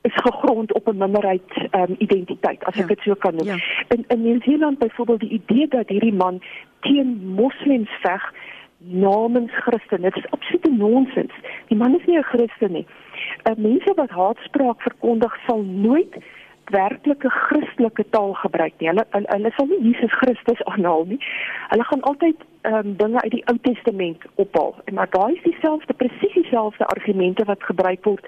is 0.00 0.14
gegrond 0.14 0.72
op 0.72 0.88
'n 0.88 0.96
minderheid 0.96 1.50
ehm 1.70 1.90
um, 1.90 1.94
identiteit 1.98 2.64
as 2.64 2.74
ek 2.74 2.80
ja. 2.80 2.86
dit 2.86 3.00
so 3.00 3.14
kan 3.14 3.34
noem. 3.34 3.46
Ja. 3.46 3.58
In 3.88 4.04
in 4.08 4.22
Nieu-Seeland 4.22 4.78
byvoorbeeld 4.78 5.20
die 5.20 5.40
idee 5.40 5.68
dat 5.68 5.88
hierdie 5.88 6.14
man 6.14 6.42
teen 6.80 7.32
moslems 7.34 7.90
veg 8.00 8.32
namens 8.78 9.52
Christen, 9.52 10.00
dit 10.00 10.16
is 10.16 10.30
absolute 10.30 10.70
nonsens. 10.70 11.32
Die 11.68 11.76
man 11.76 11.98
is 11.98 12.06
nie 12.06 12.18
'n 12.18 12.22
Christen 12.22 12.72
nie. 12.72 12.86
Uh, 13.48 13.56
mense 13.56 13.92
wat 13.94 14.10
haatspraak 14.10 14.82
verkondig 14.82 15.38
sal 15.46 15.62
nooit 15.62 16.16
werklike 16.70 17.30
Christelike 17.30 18.04
taal 18.10 18.32
gebruik 18.34 18.72
nie. 18.78 18.88
Hulle 18.88 19.06
hulle, 19.10 19.28
hulle 19.28 19.52
sal 19.56 19.66
nie 19.66 19.82
Jesus 19.90 20.12
Christus 20.20 20.64
aanhaal 20.64 21.04
nie. 21.10 21.20
Hulle 21.68 21.84
gaan 21.90 22.02
altyd 22.10 22.36
ehm 22.62 22.74
um, 22.74 22.96
dinge 22.96 23.20
uit 23.22 23.30
die 23.30 23.44
Ou 23.52 23.58
Testament 23.62 24.24
ophaal. 24.34 24.74
En 24.84 24.94
maar 24.94 25.10
daai 25.10 25.34
is 25.34 25.42
dieselfde 25.42 25.92
presies 25.92 26.34
dieselfde 26.34 26.86
argumente 26.86 27.44
wat 27.44 27.62
gebruik 27.62 28.04
word 28.04 28.26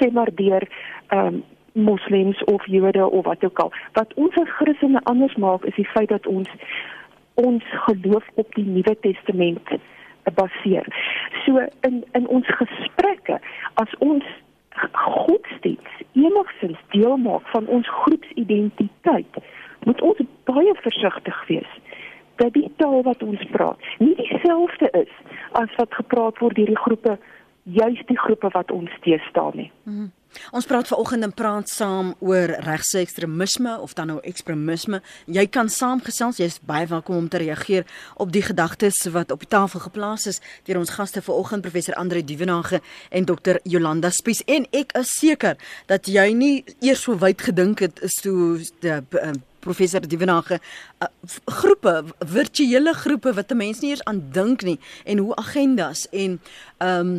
sê 0.00 0.10
maar 0.12 0.30
deur 0.34 0.68
ehm 1.08 1.26
um, 1.26 1.44
moslems 1.72 2.44
of 2.44 2.66
Jode 2.66 3.10
of 3.10 3.24
wat 3.24 3.44
ook 3.44 3.58
al. 3.58 3.72
Wat 3.92 4.14
ons 4.14 4.34
as 4.34 4.50
Christene 4.58 5.00
anders 5.04 5.36
maak 5.36 5.64
is 5.64 5.74
die 5.74 5.88
feit 5.94 6.08
dat 6.08 6.26
ons 6.26 6.48
ons 7.34 7.64
geloof 7.86 8.24
op 8.34 8.54
die 8.54 8.64
Nuwe 8.66 8.96
Testament 9.00 9.78
baseer. 10.34 10.86
So 11.44 11.62
in 11.80 12.04
in 12.12 12.26
ons 12.28 12.46
gesprekke 12.46 13.40
as 13.74 13.94
ons 13.98 14.24
godsdiens 14.92 16.02
enigstens 16.12 16.78
deel 16.88 17.16
maak 17.16 17.46
van 17.54 17.66
ons 17.66 17.88
groepsidentiteit, 17.88 19.34
moet 19.84 20.00
ons 20.00 20.18
baie 20.44 20.74
versigtig 20.74 21.46
wees 21.46 21.72
dat 22.36 22.52
die 22.52 22.70
taal 22.76 23.02
wat 23.02 23.22
ons 23.22 23.44
praat 23.50 23.78
nie 23.98 24.14
dieselfde 24.14 24.90
is 24.90 25.14
as 25.58 25.74
wat 25.76 25.94
gepraat 25.94 26.38
word 26.38 26.56
deur 26.56 26.70
die 26.70 26.82
groepe 26.84 27.18
juist 27.62 28.06
die 28.08 28.18
groepe 28.18 28.48
wat 28.54 28.70
ons 28.70 28.90
teestaan 29.00 29.52
nie. 29.54 29.70
Mm 29.82 29.94
-hmm. 29.94 30.12
Ons 30.50 30.66
praat 30.66 30.88
vanoggend 30.88 31.22
en 31.22 31.32
praat 31.32 31.68
saam 31.68 32.14
oor 32.18 32.54
regse 32.66 32.98
ekstremisme 32.98 33.78
of 33.80 33.94
dan 33.98 34.06
nou 34.12 34.18
ekstremisme. 34.22 35.02
Jy 35.26 35.46
kan 35.46 35.68
saamgesels, 35.68 36.40
jy's 36.42 36.58
baie 36.66 36.86
welkom 36.86 37.16
om 37.16 37.28
te 37.28 37.40
reageer 37.42 37.86
op 38.16 38.32
die 38.32 38.42
gedagtes 38.42 39.04
wat 39.12 39.30
op 39.30 39.44
die 39.44 39.50
tafel 39.50 39.80
geplaas 39.80 40.26
is 40.26 40.40
deur 40.66 40.80
ons 40.80 40.94
gaste 40.96 41.22
vanoggend 41.22 41.62
professor 41.66 41.94
Andre 41.94 42.24
Duvenage 42.24 42.80
en 43.10 43.24
dokter 43.24 43.60
Jolanda 43.62 44.10
Spies 44.10 44.42
en 44.46 44.66
ek 44.76 44.94
is 44.98 45.12
seker 45.18 45.58
dat 45.90 46.08
jy 46.10 46.30
nie 46.36 46.64
eers 46.84 47.04
so 47.06 47.18
wyd 47.18 47.42
gedink 47.48 47.82
het 47.84 48.02
is 48.04 48.18
toe 48.22 48.58
die 48.82 48.94
uh, 48.94 49.32
professor 49.64 50.04
Duvenage 50.04 50.58
uh, 50.58 51.08
groepe 51.60 52.04
virtuele 52.18 52.94
groepe 52.94 53.34
wat 53.36 53.56
mense 53.58 53.84
nie 53.84 53.94
eers 53.94 54.04
aan 54.10 54.22
dink 54.34 54.64
nie 54.66 54.78
en 55.04 55.24
hoe 55.24 55.34
agendas 55.36 56.06
en 56.12 56.38
ehm 56.78 57.18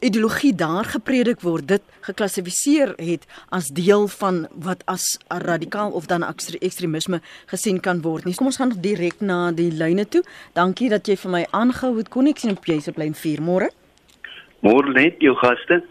ideologie 0.00 0.54
daar 0.54 0.84
gepredik 0.84 1.40
word 1.40 1.68
dit 1.68 1.82
geklassifiseer 2.06 2.92
het 3.02 3.26
as 3.50 3.66
deel 3.74 4.06
van 4.08 4.46
wat 4.54 4.82
as 4.86 5.18
radikaal 5.28 5.90
of 5.90 6.06
dan 6.06 6.22
ekstremisme 6.60 7.20
gesien 7.50 7.80
kan 7.80 8.02
word 8.02 8.24
nie. 8.24 8.34
Kom 8.34 8.50
ons 8.50 8.60
gaan 8.60 8.72
direk 8.78 9.20
na 9.20 9.50
die 9.52 9.70
lyne 9.72 10.06
toe. 10.06 10.22
Dankie 10.54 10.88
dat 10.88 11.08
jy 11.08 11.16
vir 11.16 11.30
my 11.30 11.42
aangehou 11.50 11.96
het. 11.98 12.08
Kon 12.08 12.30
ek 12.30 12.38
sien 12.38 12.54
op 12.54 12.66
jy 12.66 12.78
se 12.80 12.94
plein 12.94 13.14
4 13.14 13.42
môre? 13.42 13.70
Môre 14.62 14.94
net 14.94 15.18
jou 15.22 15.34
gaste. 15.42 15.82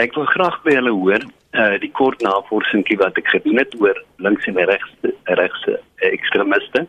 Ek 0.00 0.14
wil 0.16 0.28
graag 0.32 0.60
by 0.64 0.76
hulle 0.76 0.94
hoor 0.96 1.24
uh 1.50 1.74
die 1.82 1.90
kort 1.90 2.20
navorsingkie 2.22 3.00
wat 3.00 3.16
ek 3.18 3.26
gedoen 3.32 3.58
het 3.58 3.72
oor 3.80 3.96
links 4.22 4.46
en 4.46 4.60
regs 4.68 4.92
regse 5.40 5.80
ekstremiste. 6.12 6.86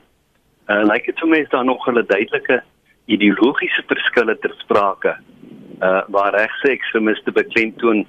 Uh 0.70 0.84
like 0.86 1.08
dit 1.08 1.20
vir 1.24 1.32
my 1.32 1.40
is 1.42 1.50
daar 1.50 1.66
nog 1.66 1.88
'n 1.88 2.06
duidelike 2.06 2.62
ideologiese 3.08 3.84
verskille 3.88 4.38
ter 4.40 4.54
sprake 4.60 5.16
uh 5.82 6.02
waar 6.08 6.34
regse 6.36 6.70
ekstremiste 6.70 7.32
beklemtoon 7.32 8.06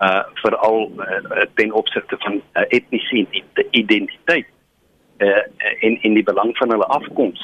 uh 0.00 0.22
veral 0.42 0.90
uh, 0.96 1.46
ten 1.54 1.72
opsigte 1.72 2.16
van 2.18 2.40
uh, 2.54 2.64
etniese 2.68 3.26
identiteit 3.70 4.46
uh 5.18 5.42
in 5.80 5.98
in 6.02 6.14
die 6.14 6.24
belang 6.24 6.56
van 6.58 6.70
hulle 6.70 6.86
afkoms 6.98 7.42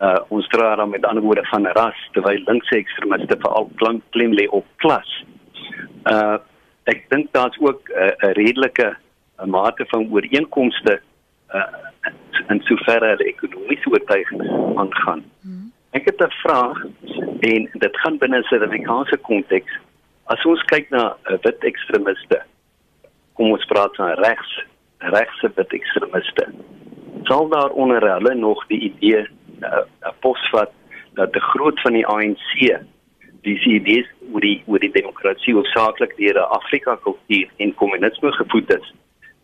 uh 0.00 0.20
ons 0.28 0.48
dra 0.48 0.74
dan 0.76 0.90
met 0.90 1.04
ander 1.04 1.22
woorde 1.22 1.46
van 1.50 1.66
ras 1.66 2.08
terwyl 2.12 2.42
linkse 2.46 2.76
ekstremiste 2.76 3.36
veral 3.38 3.70
klem 3.74 4.02
klem 4.10 4.32
lê 4.32 4.46
op 4.48 4.66
klas 4.76 5.24
uh 6.12 6.38
ek 6.84 7.08
dink 7.10 7.32
daar's 7.32 7.58
ook 7.58 7.90
'n 7.90 7.98
uh, 7.98 8.32
redelike 8.38 8.88
uh, 8.94 9.44
mate 9.44 9.84
van 9.88 10.08
ooreenkomste 10.10 11.00
uh 11.54 11.86
in 12.48 12.60
soverre 12.68 13.08
hulle 13.12 13.24
ekonomiese 13.24 13.90
oortuigings 13.90 14.48
aangaan. 14.76 15.24
Hmm. 15.40 15.65
Ek 15.96 16.04
het 16.04 16.20
'n 16.20 16.30
vraag 16.44 16.78
en 17.40 17.68
dit 17.72 17.96
gaan 18.00 18.18
binne 18.18 18.38
'n 18.38 18.42
Suid-Afrikaanse 18.42 19.16
konteks. 19.16 19.72
As 20.24 20.44
ons 20.44 20.62
kyk 20.62 20.90
na 20.90 21.16
uh, 21.16 21.36
wit 21.42 21.64
ekstremiste, 21.64 22.42
kom 23.32 23.50
ons 23.50 23.64
praat 23.64 23.96
van 23.96 24.10
regs, 24.26 24.64
regse 24.98 25.50
wit 25.54 25.72
ekstremiste. 25.72 26.44
Sal 27.22 27.48
daar 27.48 27.70
onder 27.70 28.12
hulle 28.12 28.34
nog 28.34 28.66
die 28.66 28.80
idee 28.90 29.22
'n 29.22 29.64
uh, 29.64 29.70
uh, 30.02 30.12
posvat 30.20 30.70
dat 31.14 31.32
die 31.32 31.42
groot 31.52 31.80
van 31.80 31.92
die 31.92 32.06
ANC 32.06 32.52
die 33.42 33.58
idees 33.64 34.08
oor 34.32 34.40
die 34.40 34.62
oor 34.66 34.78
die 34.78 34.92
demokrasie 35.00 35.54
hoofsaaklik 35.54 36.16
deur 36.16 36.36
'n 36.36 36.52
Afrika 36.58 36.96
kultuur 36.96 37.48
en 37.56 37.74
kommunisme 37.74 38.32
gevoed 38.32 38.70
is 38.78 38.94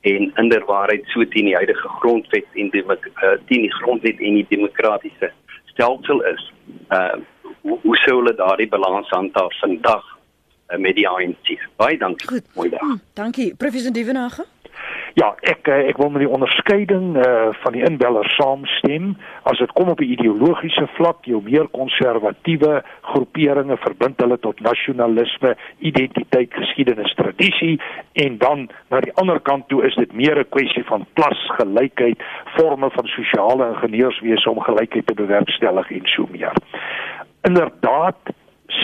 en 0.00 0.32
inderwaarheid 0.35 1.04
so 1.06 1.25
teen 1.28 1.44
die 1.44 1.54
huidige 1.54 1.88
grondwet 1.88 2.47
en 2.52 2.71
die 2.71 2.85
uh, 2.85 2.99
teen 3.47 3.62
die 3.62 3.75
grondwet 3.80 4.18
en 4.21 4.35
die 4.35 4.47
demokratiese 4.49 5.32
stelsel 5.73 6.25
is. 6.33 6.52
Uh 6.88 7.21
hoe, 7.62 7.79
hoe 7.83 7.97
sou 7.97 8.17
hulle 8.19 8.35
daardie 8.35 8.69
balans 8.69 9.09
handhaaf 9.14 9.59
vandag 9.61 10.07
uh, 10.69 10.79
met 10.79 10.97
die 10.99 11.09
ANC? 11.09 11.52
Baie 11.76 11.99
dankie. 11.99 12.29
Goed. 12.29 12.49
Mooi 12.55 12.69
dag. 12.71 12.81
Hmm, 12.81 13.00
dankie. 13.19 13.55
Professor 13.55 13.93
Divenage. 13.93 14.45
Ja, 15.14 15.35
ek 15.45 15.69
eh, 15.69 15.90
ek 15.90 15.99
wil 16.00 16.09
met 16.12 16.23
die 16.25 16.31
onderskeiding 16.31 17.16
uh, 17.21 17.50
van 17.61 17.75
die 17.76 17.83
inbeller 17.85 18.28
saamstem. 18.33 19.11
As 19.49 19.59
dit 19.61 19.73
kom 19.76 19.90
op 19.92 20.00
'n 20.00 20.09
ideologiese 20.14 20.87
vlak, 20.97 21.25
jou 21.28 21.42
meer 21.45 21.69
konservatiewe 21.69 22.83
groeperinge 23.12 23.76
verbind 23.76 24.21
hulle 24.21 24.38
tot 24.38 24.61
nasionalisme, 24.61 25.57
identiteit, 25.78 26.54
geskiedenis, 26.54 27.14
tradisie 27.14 27.81
en 28.12 28.38
dan 28.38 28.69
na 28.88 29.00
die 29.00 29.14
ander 29.14 29.40
kant 29.40 29.69
toe 29.69 29.85
is 29.87 29.95
dit 29.95 30.12
meer 30.12 30.38
'n 30.38 30.49
kwessie 30.49 30.85
van 30.85 31.07
klasgelykheid, 31.12 32.23
forme 32.57 32.90
van 32.90 33.07
sosiale 33.07 33.69
ingenieurswese 33.69 34.50
om 34.50 34.61
gelykheid 34.61 35.07
te 35.07 35.14
bewerkstellig 35.14 35.90
en 35.90 36.07
so 36.07 36.26
meer. 36.31 36.52
Inderdaad, 37.42 38.16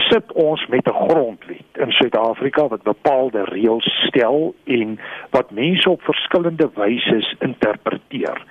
sit 0.09 0.33
ons 0.33 0.67
met 0.67 0.87
'n 0.89 1.09
grondwet 1.09 1.71
in 1.73 1.93
Suid-Afrika 1.93 2.69
wat 2.69 2.83
bepaalde 2.83 3.45
reëls 3.45 4.07
stel 4.07 4.55
en 4.65 4.99
wat 5.31 5.51
mense 5.51 5.91
op 5.91 6.03
verskillende 6.03 6.71
wyse 6.75 7.37
interpreteer. 7.39 8.45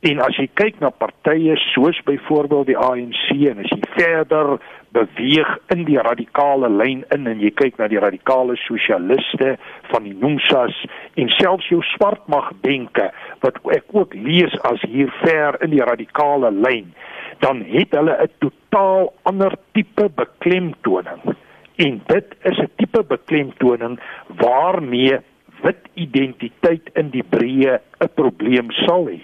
En 0.00 0.20
as 0.20 0.36
jy 0.36 0.46
kyk 0.54 0.78
na 0.78 0.90
partye 0.90 1.56
soos 1.56 2.02
byvoorbeeld 2.06 2.66
die 2.66 2.78
ANC 2.78 3.30
en 3.50 3.58
as 3.58 3.72
jy 3.74 3.80
verder 3.96 4.58
beweeg 4.92 5.58
in 5.74 5.84
die 5.84 5.98
radikale 5.98 6.68
lyn 6.68 7.04
in 7.14 7.26
en 7.26 7.40
jy 7.40 7.50
kyk 7.50 7.78
na 7.78 7.88
die 7.88 8.00
radikale 8.00 8.56
sosialiste 8.56 9.56
van 9.90 10.02
die 10.08 10.14
NUMSAS 10.14 10.76
en 11.20 11.28
selfs 11.36 11.68
jou 11.68 11.82
swartmag 11.94 12.52
denke 12.64 13.10
wat 13.44 13.60
ek 13.76 13.84
ook 13.92 14.14
lees 14.14 14.54
as 14.70 14.80
hier 14.82 15.12
ver 15.22 15.58
in 15.64 15.70
die 15.70 15.84
radikale 15.84 16.50
lyn 16.50 16.94
dan 17.44 17.62
het 17.62 17.94
hulle 17.94 18.16
'n 18.22 18.32
totaal 18.38 19.12
ander 19.22 19.54
tipe 19.72 20.08
beklemtoning. 20.14 21.22
En 21.76 22.02
dit 22.06 22.26
is 22.42 22.58
'n 22.58 22.70
tipe 22.76 23.04
beklemtoning 23.04 24.00
waarmee 24.26 25.18
wit 25.62 25.82
identiteit 25.94 26.90
in 26.94 27.10
die 27.10 27.22
breë 27.22 27.78
'n 28.00 28.10
probleem 28.14 28.70
sal 28.70 29.06
hê. 29.06 29.20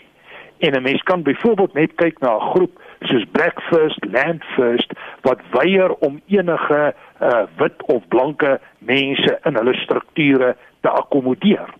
En 0.58 0.72
'n 0.74 0.82
mens 0.82 1.02
kan 1.02 1.22
byvoorbeeld 1.22 1.74
net 1.74 1.94
kyk 1.94 2.20
na 2.20 2.36
'n 2.36 2.50
groep 2.54 2.80
soos 3.10 3.24
Black 3.32 3.60
First, 3.70 4.04
Land 4.04 4.44
First 4.54 4.92
wat 5.26 5.40
weier 5.54 5.94
om 6.04 6.20
enige 6.26 6.82
uh, 6.94 7.42
wit 7.56 7.82
of 7.92 8.02
blanke 8.08 8.58
mense 8.78 9.38
in 9.42 9.56
hulle 9.56 9.74
strukture 9.74 10.54
te 10.80 10.90
akkommodeer. 10.90 11.72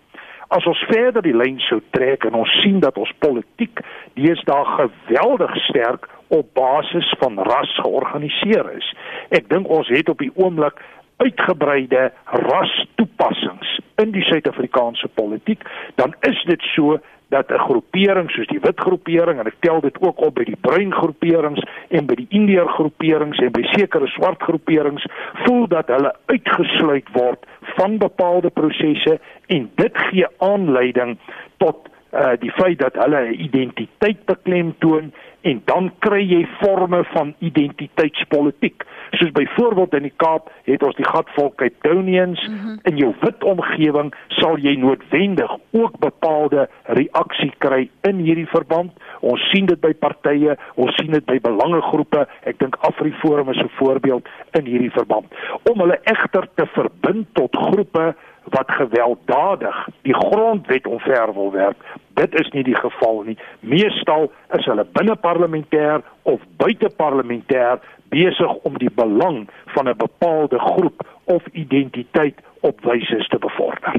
As 0.55 0.67
ons 0.71 0.81
verder 0.91 1.25
die 1.25 1.37
lyn 1.37 1.59
sou 1.67 1.81
trek 1.97 2.25
en 2.29 2.37
ons 2.39 2.51
sien 2.63 2.81
dat 2.85 2.99
ons 3.01 3.13
politiek 3.25 3.81
deesdae 4.19 4.65
geweldig 4.77 5.57
sterk 5.69 6.09
op 6.35 6.53
basis 6.55 7.09
van 7.21 7.39
ras 7.49 7.73
georganiseer 7.81 8.69
is. 8.77 8.91
Ek 9.35 9.49
dink 9.51 9.69
ons 9.69 9.89
het 9.93 10.09
op 10.13 10.21
die 10.23 10.33
oomblik 10.35 10.81
uitgebreide 11.23 12.09
rastoepassings 12.25 13.79
in 14.03 14.11
die 14.15 14.25
Suid-Afrikaanse 14.27 15.09
politiek, 15.15 15.63
dan 15.95 16.15
is 16.27 16.41
dit 16.49 16.63
so 16.75 16.99
dat 17.35 17.51
'n 17.51 17.65
groepering 17.67 18.31
soos 18.31 18.47
die 18.47 18.63
wit 18.63 18.81
groepering 18.81 19.39
en 19.39 19.47
ek 19.47 19.61
tel 19.67 19.81
dit 19.81 19.97
ook 20.01 20.21
op 20.27 20.35
by 20.35 20.45
die 20.45 20.61
bruin 20.61 20.93
groeperings 20.93 21.63
en 21.89 22.07
by 22.07 22.15
die 22.15 22.31
indiër 22.31 22.69
groeperings 22.77 23.39
en 23.39 23.53
by 23.53 23.65
sekere 23.75 24.07
swart 24.07 24.43
groeperings 24.43 25.07
voel 25.45 25.67
dat 25.69 25.91
hulle 25.95 26.13
uitgesluit 26.27 27.09
word 27.13 27.41
van 27.79 27.99
bepaalde 27.99 28.51
prosesse 28.51 29.19
en 29.47 29.71
dit 29.75 29.99
gee 30.09 30.27
aanleiding 30.39 31.19
tot 31.59 31.89
uh, 32.15 32.33
die 32.39 32.53
feit 32.61 32.79
dat 32.79 32.95
hulle 33.03 33.21
'n 33.21 33.41
identiteit 33.49 34.25
beklemtoon 34.25 35.13
en 35.45 35.61
dan 35.65 35.91
kry 35.99 36.23
jy 36.25 36.43
forme 36.61 37.03
van 37.13 37.35
identiteitspolitiek. 37.45 38.85
Soos 39.19 39.33
byvoorbeeld 39.37 39.95
in 39.95 40.07
die 40.09 40.13
Kaap 40.17 40.49
het 40.65 40.83
ons 40.83 40.97
die 40.97 41.07
gatvolk 41.07 41.59
Caetonians 41.61 42.41
mm 42.49 42.59
-hmm. 42.59 42.79
in 42.83 42.97
jou 42.97 43.13
wit 43.21 43.45
omgewing 43.45 44.15
sal 44.29 44.57
jy 44.59 44.75
noodwendig 44.81 45.57
ook 45.71 45.99
bepaalde 45.99 46.69
reaksie 46.85 47.53
kry 47.59 47.91
in 48.03 48.25
hierdie 48.25 48.49
verband. 48.49 48.93
Ons 49.21 49.51
sien 49.51 49.67
dit 49.67 49.81
by 49.81 49.93
partye, 49.93 50.57
ons 50.75 50.97
sien 50.97 51.11
dit 51.11 51.25
by 51.25 51.39
belangegroepe. 51.41 52.27
Ek 52.45 52.59
dink 52.59 52.77
AfriForum 52.81 53.51
is 53.51 53.63
'n 53.63 53.71
voorbeeld 53.77 54.29
in 54.53 54.65
hierdie 54.65 54.91
verband. 54.91 55.27
Om 55.71 55.81
hulle 55.81 56.01
egter 56.03 56.49
te 56.55 56.67
verbind 56.67 57.27
tot 57.33 57.57
groepe 57.57 58.15
wat 58.45 58.71
gewelddadig 58.71 59.89
die 60.03 60.15
grondwet 60.15 60.87
omver 60.87 61.35
wil 61.35 61.53
werk. 61.53 61.85
Dit 62.15 62.35
is 62.41 62.51
nie 62.51 62.63
die 62.63 62.77
geval 62.77 63.23
nie. 63.23 63.39
Meestal 63.61 64.31
is 64.53 64.65
hulle 64.65 64.87
binneparlementêr 64.93 66.03
of 66.23 66.41
buiteparlementêr 66.57 67.81
besig 68.09 68.55
om 68.63 68.79
die 68.79 68.91
belang 68.95 69.49
van 69.75 69.89
'n 69.89 69.97
bepaalde 69.97 70.59
groep 70.59 71.07
of 71.25 71.43
identiteit 71.53 72.39
op 72.61 72.81
wyse 72.81 73.27
te 73.29 73.39
bevorder. 73.39 73.95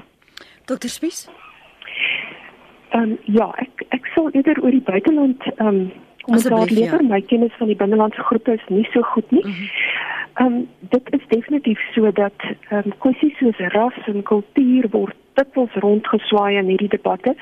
Dr. 0.66 0.88
Spies? 0.88 1.30
Ehm 2.90 3.02
um, 3.02 3.18
ja, 3.24 3.54
ek 3.58 3.86
ek 3.90 4.06
sal 4.06 4.30
eerder 4.32 4.62
oor 4.64 4.72
die 4.72 4.86
buiteland 4.86 5.44
ehm 5.56 5.68
um, 5.68 5.92
kom 6.26 6.42
daar 6.42 6.72
liewer 6.74 7.02
ja. 7.02 7.08
my 7.08 7.22
kennis 7.22 7.54
van 7.58 7.68
die 7.68 7.76
binnelandse 7.76 8.24
groepe 8.24 8.54
is 8.54 8.68
nie 8.68 8.88
so 8.92 9.02
goed 9.02 9.32
nie. 9.32 9.46
Mm 9.46 9.52
-hmm. 9.52 9.70
Ehm 10.36 10.48
um, 10.48 10.68
dit 10.80 11.14
is 11.14 11.28
definitief 11.28 11.80
so 11.94 12.12
dat 12.12 12.40
ehm 12.70 12.82
um, 12.86 12.98
kwessies 12.98 13.38
soos 13.38 13.58
ras 13.58 13.98
en 14.06 14.24
kultuur 14.24 14.88
word 14.92 15.16
dikwels 15.34 15.74
rondgeswaai 15.74 16.58
in 16.58 16.68
hierdie 16.68 16.90
debatte 16.98 17.36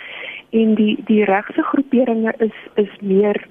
en 0.49 0.75
die 0.75 0.97
die 1.05 1.23
regse 1.23 1.63
groeperinge 1.63 2.33
is 2.37 2.59
is 2.75 2.93
meer 3.01 3.47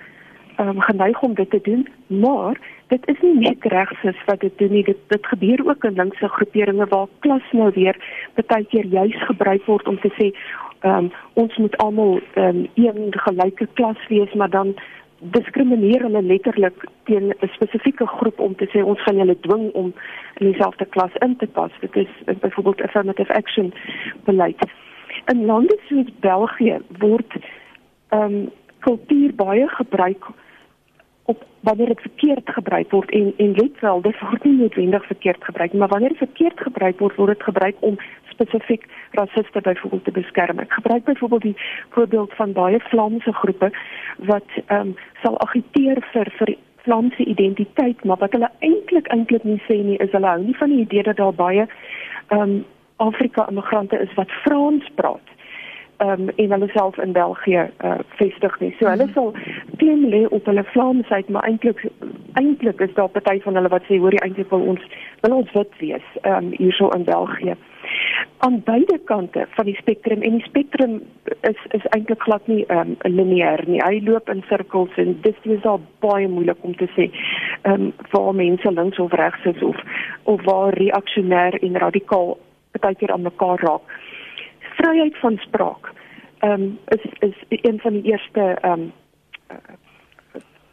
ehm 0.56 0.68
um, 0.68 0.80
geneig 0.80 1.22
om 1.22 1.34
dit 1.34 1.50
te 1.50 1.60
doen, 1.62 1.88
maar 2.06 2.60
dit 2.86 3.08
is 3.08 3.20
nie 3.20 3.34
net 3.38 3.64
regses 3.74 4.24
wat 4.26 4.40
dit 4.40 4.58
doen 4.58 4.72
nie. 4.72 4.84
Dit 4.84 4.98
dit 5.08 5.26
gebeur 5.26 5.66
ook 5.66 5.84
in 5.84 6.00
linkse 6.02 6.28
groeperinge 6.28 6.86
waar 6.86 7.06
klas 7.18 7.52
nou 7.52 7.70
weer 7.74 7.96
baie 8.46 8.64
keer 8.64 8.86
juis 8.86 9.24
gebruik 9.24 9.64
word 9.66 9.88
om 9.88 10.00
te 10.00 10.12
sê 10.18 10.30
ehm 10.80 10.96
um, 10.96 11.12
ons 11.32 11.56
moet 11.56 11.76
almal 11.76 12.20
ehm 12.34 12.48
um, 12.56 12.66
een 12.74 13.20
gelyke 13.26 13.68
klas 13.72 14.08
wees, 14.08 14.32
maar 14.32 14.50
dan 14.50 14.74
diskrimineer 15.30 16.02
hulle 16.02 16.22
letterlik 16.22 16.84
teen 17.04 17.34
'n 17.38 17.48
spesifieke 17.54 18.06
groep 18.06 18.40
om 18.40 18.54
te 18.56 18.66
sê 18.66 18.82
ons 18.84 19.02
gaan 19.02 19.16
julle 19.16 19.36
dwing 19.40 19.72
om 19.72 19.92
in 20.38 20.46
dieselfde 20.50 20.84
klas 20.84 21.14
in 21.14 21.36
te 21.36 21.46
pas. 21.46 21.70
Dit 21.80 21.96
is 21.96 22.38
byvoorbeeld 22.40 22.82
affirmative 22.82 23.34
action 23.34 23.72
beleid. 24.24 24.60
In 25.26 25.44
lande 25.44 25.78
soos 25.88 26.06
België 26.20 26.80
word 26.98 27.32
ehm 28.08 28.22
um, 28.22 28.50
kultuur 28.80 29.34
baie 29.34 29.68
gebruik 29.68 30.24
op 31.24 31.44
wanneer 31.60 31.86
dit 31.86 32.00
verkeerd 32.00 32.50
gebruik 32.50 32.90
word 32.90 33.10
en 33.10 33.32
en 33.36 33.52
let 33.54 33.80
wel 33.80 34.00
dit 34.00 34.20
word 34.20 34.44
nie 34.44 34.56
noodwendig 34.56 35.06
verkeerd 35.06 35.44
gebruik 35.44 35.72
maar 35.72 35.88
wanneer 35.88 36.08
dit 36.08 36.18
verkeerd 36.18 36.60
gebruik 36.60 36.98
word 36.98 37.16
word 37.16 37.34
dit 37.36 37.42
gebruik 37.42 37.76
om 37.80 37.98
spesifiek 38.32 38.86
rasiste 39.10 39.60
byvoorbeeld 39.60 40.04
te 40.04 40.10
beskerm. 40.10 40.58
Ek 40.58 40.72
gebruik 40.72 41.04
byvoorbeeld 41.04 41.42
die 41.42 41.56
voorbeeld 41.90 42.34
van 42.34 42.52
baie 42.52 42.80
Vlaamse 42.80 43.32
groepe 43.32 43.70
wat 44.16 44.50
ehm 44.66 44.92
um, 44.92 44.94
sal 45.22 45.38
agiteer 45.40 46.02
vir 46.12 46.32
vir 46.38 46.56
Vlaamse 46.82 47.24
identiteit, 47.24 48.04
maar 48.04 48.18
wat 48.18 48.32
hulle 48.32 48.50
eintlik 48.58 49.06
eintlik 49.14 49.44
nie 49.44 49.60
sê 49.68 49.76
nie 49.82 49.98
is 50.02 50.10
hulle 50.10 50.26
hou 50.26 50.40
nie 50.42 50.56
van 50.58 50.72
die 50.74 50.80
idee 50.86 51.02
dat 51.02 51.16
daar 51.16 51.34
baie 51.34 51.66
ehm 51.66 52.40
um, 52.40 52.64
Afrika 52.96 53.48
immigrante 53.50 53.98
is 53.98 54.12
wat 54.14 54.30
Frans 54.42 54.90
praat 54.94 55.30
um, 55.98 56.28
en 56.28 56.50
hulle 56.50 56.68
self 56.68 56.98
in 56.98 57.12
België 57.12 57.70
uh, 57.84 57.94
vestig 58.08 58.58
nie. 58.60 58.74
So 58.78 58.88
hulle 58.88 59.08
sal 59.14 59.32
klem 59.76 60.06
lê 60.12 60.24
op 60.28 60.46
hulle 60.46 60.64
Vlaamsheid, 60.72 61.28
maar 61.28 61.46
eintlik 61.48 61.84
eintlik 62.40 62.80
is 62.80 62.94
daar 62.94 63.08
party 63.08 63.40
van 63.44 63.54
hulle 63.54 63.68
wat 63.72 63.84
sê 63.88 63.98
hoor 64.00 64.14
jy 64.14 64.22
eintlik 64.24 64.50
wil 64.50 64.64
ons 64.74 64.86
wil 65.20 65.36
ons 65.42 65.52
wit 65.56 65.76
wees 65.80 66.08
um, 66.22 66.50
hierso 66.56 66.90
in 66.96 67.04
België. 67.04 67.56
Aan 68.46 68.60
beide 68.64 68.98
kante 69.04 69.46
van 69.56 69.68
die 69.68 69.76
spektrum 69.78 70.22
en 70.22 70.38
die 70.38 70.46
spektrum 70.46 71.00
is 71.48 71.66
is 71.78 71.88
eintlik 71.96 72.22
glad 72.26 72.46
nie 72.50 72.64
um, 72.68 72.96
lineêr 73.04 73.64
nie. 73.68 73.82
Hy 73.84 74.00
loop 74.06 74.30
in 74.32 74.44
sirkels 74.48 74.96
en 75.02 75.18
dit 75.26 75.50
is 75.56 75.66
al 75.68 75.82
baie 76.04 76.28
moeilik 76.28 76.64
om 76.66 76.76
te 76.76 76.88
sê 76.96 77.10
ehm 77.62 77.90
um, 77.90 77.92
waar 78.14 78.34
mense 78.34 78.70
links 78.70 78.98
of 78.98 79.12
regs 79.12 79.44
is 79.54 79.62
of 79.62 79.76
of 80.24 80.42
waar 80.48 80.74
reaksionêr 80.78 81.58
en 81.62 81.78
radikaal 81.84 82.36
baie 82.80 82.96
keer 82.96 83.12
aan 83.12 83.28
mekaar 83.28 83.60
raak 83.60 83.94
vryheid 84.76 85.18
van 85.18 85.36
spraak 85.36 85.92
ehm 86.42 86.62
um, 86.62 86.78
is 86.88 87.04
is 87.18 87.60
een 87.68 87.80
van 87.80 87.92
die 87.92 88.02
eerste 88.02 88.40
ehm 88.40 88.80
um, 88.80 88.92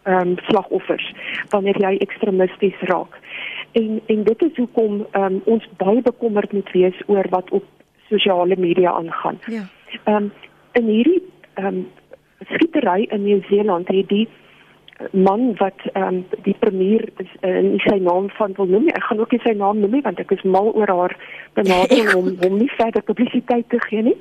ehm 0.03 0.27
um, 0.27 0.37
slagoffers 0.37 1.13
wanneer 1.49 1.77
jy 1.81 1.97
ekstremisties 1.97 2.79
raak. 2.79 3.17
En 3.71 4.01
en 4.05 4.23
dit 4.23 4.41
is 4.41 4.55
hoekom 4.55 5.05
ehm 5.11 5.23
um, 5.23 5.41
ons 5.45 5.69
baie 5.77 6.01
bekommerd 6.01 6.51
moet 6.51 6.71
wees 6.71 7.01
oor 7.05 7.25
wat 7.29 7.49
op 7.49 7.63
sosiale 8.09 8.55
media 8.57 8.91
aangaan. 8.91 9.39
Ja. 9.45 9.63
Ehm 10.03 10.15
um, 10.15 10.31
in 10.71 10.85
hierdie 10.85 11.23
ehm 11.53 11.65
um, 11.65 11.87
skietery 12.49 13.05
in 13.09 13.23
Nieu-Seeland 13.23 13.87
het 13.87 14.09
die 14.09 14.27
man 15.11 15.55
wat 15.57 15.79
ehm 15.93 16.03
um, 16.03 16.25
die 16.43 16.55
premier 16.59 17.09
is 17.17 17.31
uh, 17.41 17.59
nie 17.63 17.79
sy 17.79 17.97
naam 18.03 18.29
van 18.29 18.53
wil 18.57 18.67
noem 18.67 18.83
nie. 18.83 18.95
Ek 18.95 19.07
gaan 19.07 19.19
ook 19.19 19.31
nie 19.31 19.41
sy 19.43 19.53
naam 19.55 19.79
noem 19.79 19.95
nie 19.95 20.03
want 20.03 20.19
ek 20.19 20.31
is 20.35 20.43
mal 20.43 20.71
oor 20.73 20.91
haar 20.91 21.15
benadering 21.53 22.11
om 22.19 22.27
hom 22.43 22.57
nie 22.57 22.71
verder 22.75 23.03
publisiteit 23.07 23.69
te 23.69 23.79
gee 23.87 24.03
nie. 24.09 24.17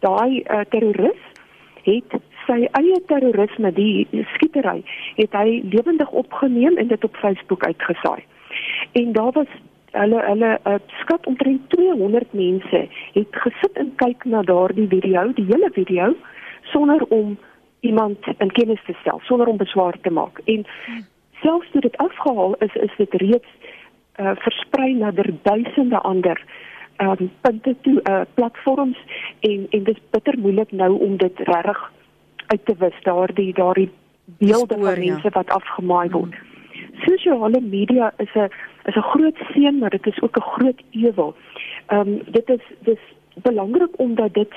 Daai 0.00 0.40
uh, 0.40 0.64
terroris 0.72 1.24
het 1.84 2.18
sy 2.46 2.64
eie 2.80 2.98
terrorisme, 3.08 3.72
die 3.76 4.24
skietery, 4.34 4.80
het 5.18 5.34
hy 5.36 5.60
lewendig 5.68 6.10
opgeneem 6.16 6.78
en 6.80 6.88
dit 6.88 7.04
op 7.04 7.16
Facebook 7.20 7.64
uitgesaai. 7.64 8.24
En 9.00 9.12
daar 9.12 9.32
was 9.36 9.52
hulle 9.92 10.22
hulle 10.24 10.50
uh, 10.64 10.78
skat 11.00 11.26
omtrent 11.26 11.68
200 11.74 12.32
mense 12.36 12.80
het 13.12 13.40
gesit 13.44 13.76
en 13.80 13.92
kyk 14.00 14.24
na 14.24 14.42
daardie 14.42 14.88
video, 14.88 15.28
die 15.36 15.46
hele 15.48 15.70
video 15.76 16.14
sonder 16.72 17.04
om 17.08 17.36
iemand 17.80 18.18
in 18.38 18.52
kennis 18.52 18.82
te 18.84 18.94
stel, 19.00 19.20
sonder 19.22 19.46
om 19.46 19.56
beswaar 19.56 20.00
te 20.00 20.10
maak. 20.10 20.40
En 20.44 20.66
selfs 21.40 21.70
toe 21.70 21.80
dit 21.80 21.96
afgehaal 21.96 22.54
is, 22.54 22.74
is 22.74 22.94
dit 22.96 23.14
reeds 23.14 23.52
uh, 24.16 24.30
versprei 24.34 24.94
na 24.94 25.12
duisende 25.42 25.98
ander 25.98 26.42
um, 26.96 27.30
punte 27.40 27.76
toe 27.80 28.00
uh, 28.02 28.20
platforms 28.34 28.98
en 29.40 29.66
en 29.70 29.84
dit 29.84 29.96
is 29.96 30.02
bitter 30.10 30.38
moeilik 30.38 30.72
nou 30.72 30.98
om 30.98 31.16
dit 31.16 31.38
reg 31.38 31.92
uit 32.46 32.64
te 32.64 32.74
wis 32.78 33.02
daardie 33.02 33.52
daardie 33.54 33.90
beelde 34.38 34.74
Spoor, 34.74 34.94
van 34.94 34.98
mense 34.98 35.28
ja. 35.30 35.30
wat 35.30 35.50
afgemaai 35.50 36.10
word. 36.10 36.34
Hmm 36.34 36.48
sosiale 37.06 37.60
media 37.60 38.12
is 38.16 38.32
'n 38.34 38.50
is 38.84 38.96
'n 38.96 39.10
groot 39.12 39.38
seën, 39.52 39.78
maar 39.78 39.90
dit 39.90 40.06
is 40.06 40.22
ook 40.22 40.36
'n 40.36 40.50
groot 40.54 40.80
ewel. 40.90 41.34
Ehm 41.86 42.08
um, 42.08 42.22
dit 42.26 42.48
is 42.48 42.64
dis 42.78 43.02
belangrik 43.34 43.98
omdat 43.98 44.34
dit 44.34 44.52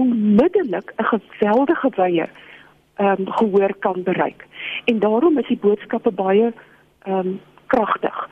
onmiddellik 0.00 0.92
'n 0.96 1.04
geweldige 1.04 1.90
wye 1.96 2.26
ehm 2.94 3.20
um, 3.20 3.32
gehoor 3.32 3.74
kan 3.78 4.02
bereik. 4.02 4.46
En 4.84 4.98
daarom 4.98 5.38
is 5.38 5.46
die 5.46 5.58
boodskappe 5.58 6.10
baie 6.10 6.52
ehm 7.02 7.18
um, 7.18 7.40
kragtig. 7.66 8.28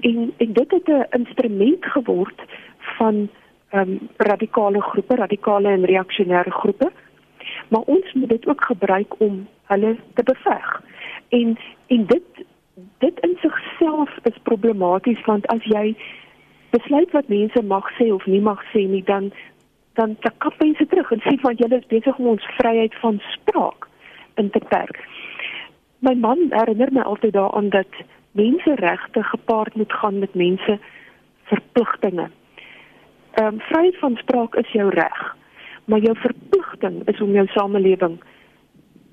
En 0.00 0.32
en 0.36 0.52
dit 0.52 0.70
het 0.70 0.88
'n 0.88 1.06
instrument 1.10 1.84
geword 1.84 2.42
van 2.78 3.28
ehm 3.68 3.90
um, 3.90 4.08
radikale 4.16 4.80
groepe, 4.80 5.14
radikale 5.14 5.68
en 5.68 5.84
reaksionêre 5.84 6.50
groepe. 6.50 6.92
Maar 7.68 7.80
ons 7.80 8.12
moet 8.12 8.28
dit 8.28 8.48
ook 8.48 8.64
gebruik 8.64 9.20
om 9.20 9.46
hulle 9.64 9.96
te 10.14 10.22
beveg. 10.22 10.82
En 11.28 11.58
en 11.86 12.06
dit 12.06 12.44
dit 12.98 13.20
in 13.20 13.36
sigself 13.40 14.18
is 14.22 14.38
problematies 14.42 15.24
want 15.24 15.46
as 15.46 15.64
jy 15.64 15.96
besluit 16.70 17.10
wat 17.10 17.28
mense 17.28 17.62
mag 17.62 17.90
sê 17.98 18.12
of 18.12 18.26
nie 18.26 18.40
mag 18.40 18.62
sê 18.72 18.88
nie 18.88 19.04
dan 19.04 19.32
dan 19.96 20.16
kap 20.20 20.54
mense 20.60 20.86
terug 20.86 21.10
en 21.12 21.22
sê 21.24 21.36
van 21.40 21.56
julle 21.60 21.80
is 21.80 21.92
besig 21.92 22.18
om 22.20 22.32
ons 22.34 22.48
vryheid 22.58 22.94
van 23.00 23.20
spraak 23.32 23.88
in 24.40 24.50
te 24.50 24.60
perk. 24.68 25.00
My 26.04 26.14
man 26.14 26.48
herinner 26.52 26.92
my 26.92 27.04
altyd 27.08 27.32
daaraan 27.32 27.70
dat 27.72 28.00
menseregte 28.36 29.22
gepaard 29.22 29.74
moet 29.74 29.92
gaan 29.92 30.18
met 30.18 30.34
mense 30.34 30.78
verpligtinge. 31.52 32.28
Ehm 33.32 33.54
um, 33.54 33.60
vryheid 33.60 33.98
van 33.98 34.16
spraak 34.16 34.54
is 34.54 34.72
jou 34.72 34.88
reg, 34.90 35.36
maar 35.84 35.98
jou 35.98 36.16
verpligting 36.18 37.02
is 37.08 37.20
om 37.20 37.32
jou 37.32 37.46
samelewing 37.46 38.20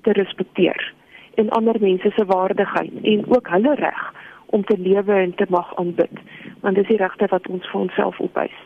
te 0.02 0.12
respekteer 0.12 0.92
en 1.34 1.50
ander 1.50 1.80
mense 1.80 2.10
se 2.16 2.24
waardigheid 2.24 2.92
en 3.02 3.24
ook 3.36 3.48
hulle 3.48 3.74
reg 3.74 4.12
om 4.46 4.64
te 4.64 4.78
lewe 4.78 5.12
en 5.12 5.34
te 5.34 5.46
mag 5.48 5.76
aanbid. 5.76 6.18
Want 6.60 6.74
dis 6.74 6.86
die 6.86 6.96
regte 6.96 7.26
wat 7.30 7.48
ons 7.48 7.70
vir 7.70 7.80
onsself 7.80 8.20
opeis. 8.20 8.58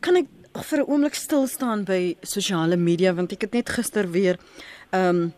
Kan 0.00 0.16
ek 0.16 0.28
vir 0.54 0.80
'n 0.80 0.90
oomblik 0.90 1.14
stil 1.14 1.46
staan 1.46 1.84
by 1.84 2.16
sosiale 2.22 2.76
media 2.76 3.12
want 3.14 3.32
ek 3.32 3.42
het 3.42 3.52
net 3.52 3.68
gister 3.68 4.10
weer 4.10 4.38
um 4.92 5.32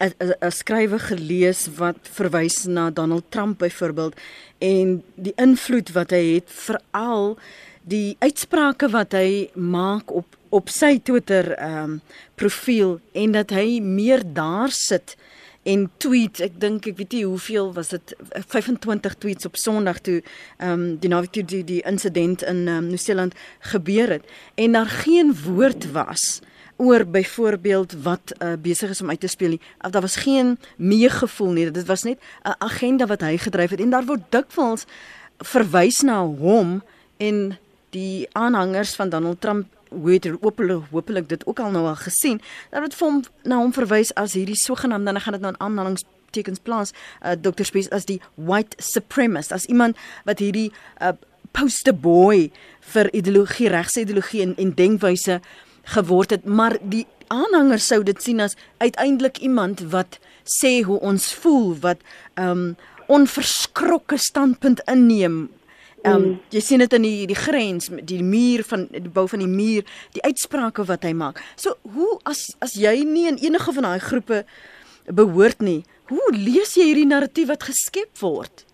'n 0.00 0.12
'n 0.18 0.50
skrywe 0.50 0.98
gelees 0.98 1.68
wat 1.78 1.98
verwys 2.02 2.66
na 2.66 2.90
Donald 2.90 3.30
Trump 3.30 3.58
byvoorbeeld 3.58 4.14
en 4.58 5.02
die 5.14 5.34
invloed 5.36 5.92
wat 5.92 6.10
hy 6.10 6.34
het 6.34 6.48
veral 6.48 7.38
die 7.82 8.16
uitsprake 8.18 8.88
wat 8.90 9.12
hy 9.12 9.50
maak 9.54 10.10
op 10.10 10.26
op 10.50 10.68
sy 10.68 10.98
Twitter 10.98 11.56
um 11.58 12.00
profiel 12.34 13.00
en 13.12 13.32
dat 13.32 13.50
hy 13.50 13.80
meer 13.80 14.22
daar 14.34 14.70
sit 14.70 15.16
en 15.62 15.90
tweet 15.96 16.40
ek 16.40 16.60
dink 16.60 16.86
ek 16.90 16.96
weet 16.96 17.12
nie 17.12 17.24
hoeveel 17.24 17.72
was 17.72 17.92
dit 17.94 18.14
25 18.34 19.14
tweets 19.14 19.46
op 19.46 19.56
Sondag 19.56 20.00
toe 20.00 20.22
ehm 20.58 20.72
um, 20.72 20.86
die 20.98 21.10
naweek 21.10 21.32
toe 21.32 21.44
die, 21.44 21.64
die 21.64 21.82
insident 21.86 22.42
in 22.42 22.66
um, 22.68 22.88
Nieu-Seeland 22.90 23.34
gebeur 23.72 24.18
het 24.18 24.24
en 24.54 24.72
daar 24.72 24.90
geen 25.04 25.34
woord 25.44 25.90
was 25.92 26.40
oor 26.82 27.04
byvoorbeeld 27.06 27.92
wat 28.02 28.32
uh, 28.38 28.52
besig 28.58 28.90
is 28.90 29.00
om 29.02 29.10
uit 29.10 29.20
te 29.20 29.26
speel 29.26 29.48
nie. 29.48 29.60
Daar 29.90 30.00
was 30.00 30.16
geen 30.16 30.58
meegevoel 30.76 31.52
nie. 31.52 31.70
Dit 31.70 31.86
was 31.86 32.02
net 32.02 32.18
'n 32.42 32.54
agenda 32.58 33.06
wat 33.06 33.20
hy 33.20 33.36
gedryf 33.36 33.70
het 33.70 33.80
en 33.80 33.90
daar 33.90 34.04
word 34.04 34.22
dikwels 34.28 34.84
verwys 35.38 36.00
na 36.00 36.26
hom 36.26 36.82
en 37.16 37.58
die 37.90 38.28
aanhangers 38.32 38.94
van 38.94 39.08
Donald 39.08 39.40
Trump 39.40 39.66
weet 40.04 40.26
hopelik 40.40 40.88
hopelik 40.90 41.28
dit 41.28 41.46
ook 41.46 41.60
al 41.60 41.70
nou 41.70 41.86
al 41.86 41.98
gesien 42.00 42.40
dat 42.70 42.82
dit 42.82 42.94
vir 42.94 43.08
hom 43.08 43.22
na 43.42 43.60
hom 43.60 43.72
verwys 43.72 44.14
as 44.14 44.36
hierdie 44.38 44.58
sogenaamde 44.58 45.12
dan 45.12 45.20
gaan 45.20 45.38
dit 45.38 45.44
nou 45.44 45.52
in 45.54 45.60
aanhalingstekens 45.60 46.62
plaas 46.62 46.92
uh, 47.22 47.32
Dr. 47.32 47.64
Spies 47.64 47.90
as 47.90 48.08
die 48.08 48.20
white 48.34 48.76
supremacist 48.82 49.52
as 49.52 49.66
iemand 49.66 49.96
wat 50.28 50.42
hierdie 50.42 50.70
uh, 51.00 51.12
poster 51.52 51.94
boy 51.94 52.50
vir 52.94 53.10
ideologie 53.12 53.68
regse 53.68 54.00
ideologie 54.00 54.42
en, 54.46 54.56
en 54.56 54.74
denkwyse 54.74 55.40
geword 55.96 56.30
het 56.30 56.44
maar 56.44 56.78
die 56.82 57.06
aanhangers 57.32 57.86
sou 57.88 58.02
dit 58.06 58.22
sien 58.22 58.40
as 58.40 58.56
uiteindelik 58.78 59.38
iemand 59.38 59.80
wat 59.92 60.18
sê 60.44 60.80
hoe 60.86 61.00
ons 61.00 61.32
voel 61.42 61.72
wat 61.84 62.02
um 62.40 62.72
onverskrokke 63.12 64.16
standpunt 64.16 64.80
inneem 64.88 65.48
Ehm 66.02 66.14
um, 66.14 66.40
jy 66.50 66.60
sien 66.60 66.82
dit 66.82 66.92
in 66.98 67.04
die 67.06 67.26
die 67.30 67.38
grens 67.38 67.86
die 68.02 68.22
muur 68.26 68.64
van 68.66 68.88
die 68.90 69.10
bou 69.12 69.26
van 69.30 69.38
die 69.38 69.50
muur, 69.50 69.86
die 70.16 70.22
uitsprake 70.26 70.84
wat 70.88 71.06
hy 71.06 71.12
maak. 71.14 71.38
So 71.56 71.76
hoe 71.94 72.18
as 72.26 72.56
as 72.58 72.74
jy 72.74 73.04
nie 73.06 73.28
in 73.30 73.38
enige 73.38 73.74
van 73.76 73.86
daai 73.86 74.02
groepe 74.02 74.42
behoort 75.06 75.62
nie, 75.62 75.84
hoe 76.10 76.34
lees 76.34 76.74
jy 76.74 76.88
hierdie 76.90 77.06
narratief 77.06 77.52
wat 77.52 77.68
geskep 77.70 78.18
word? 78.20 78.66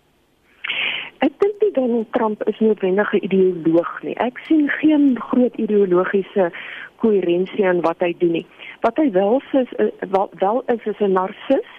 Ek 1.21 1.35
dink 1.43 1.61
nie 1.61 1.71
Donald 1.75 2.09
Trump 2.17 2.41
is 2.49 2.59
noodwendig 2.59 3.13
'n 3.13 3.23
ideoloog 3.29 3.91
nie. 4.03 4.17
Ek 4.17 4.39
sien 4.47 4.69
geen 4.81 5.19
groot 5.19 5.55
ideologiese 5.55 6.51
koherensie 6.97 7.65
in 7.65 7.81
wat 7.81 7.99
hy 7.99 8.15
doen 8.17 8.31
nie. 8.31 8.47
Wat 8.81 8.97
hy 8.97 9.11
wel 9.11 9.41
is, 9.51 9.71
is 9.77 9.91
wel 10.39 10.63
is 10.65 10.85
is 10.85 10.99
'n 10.99 11.13
narcis 11.13 11.69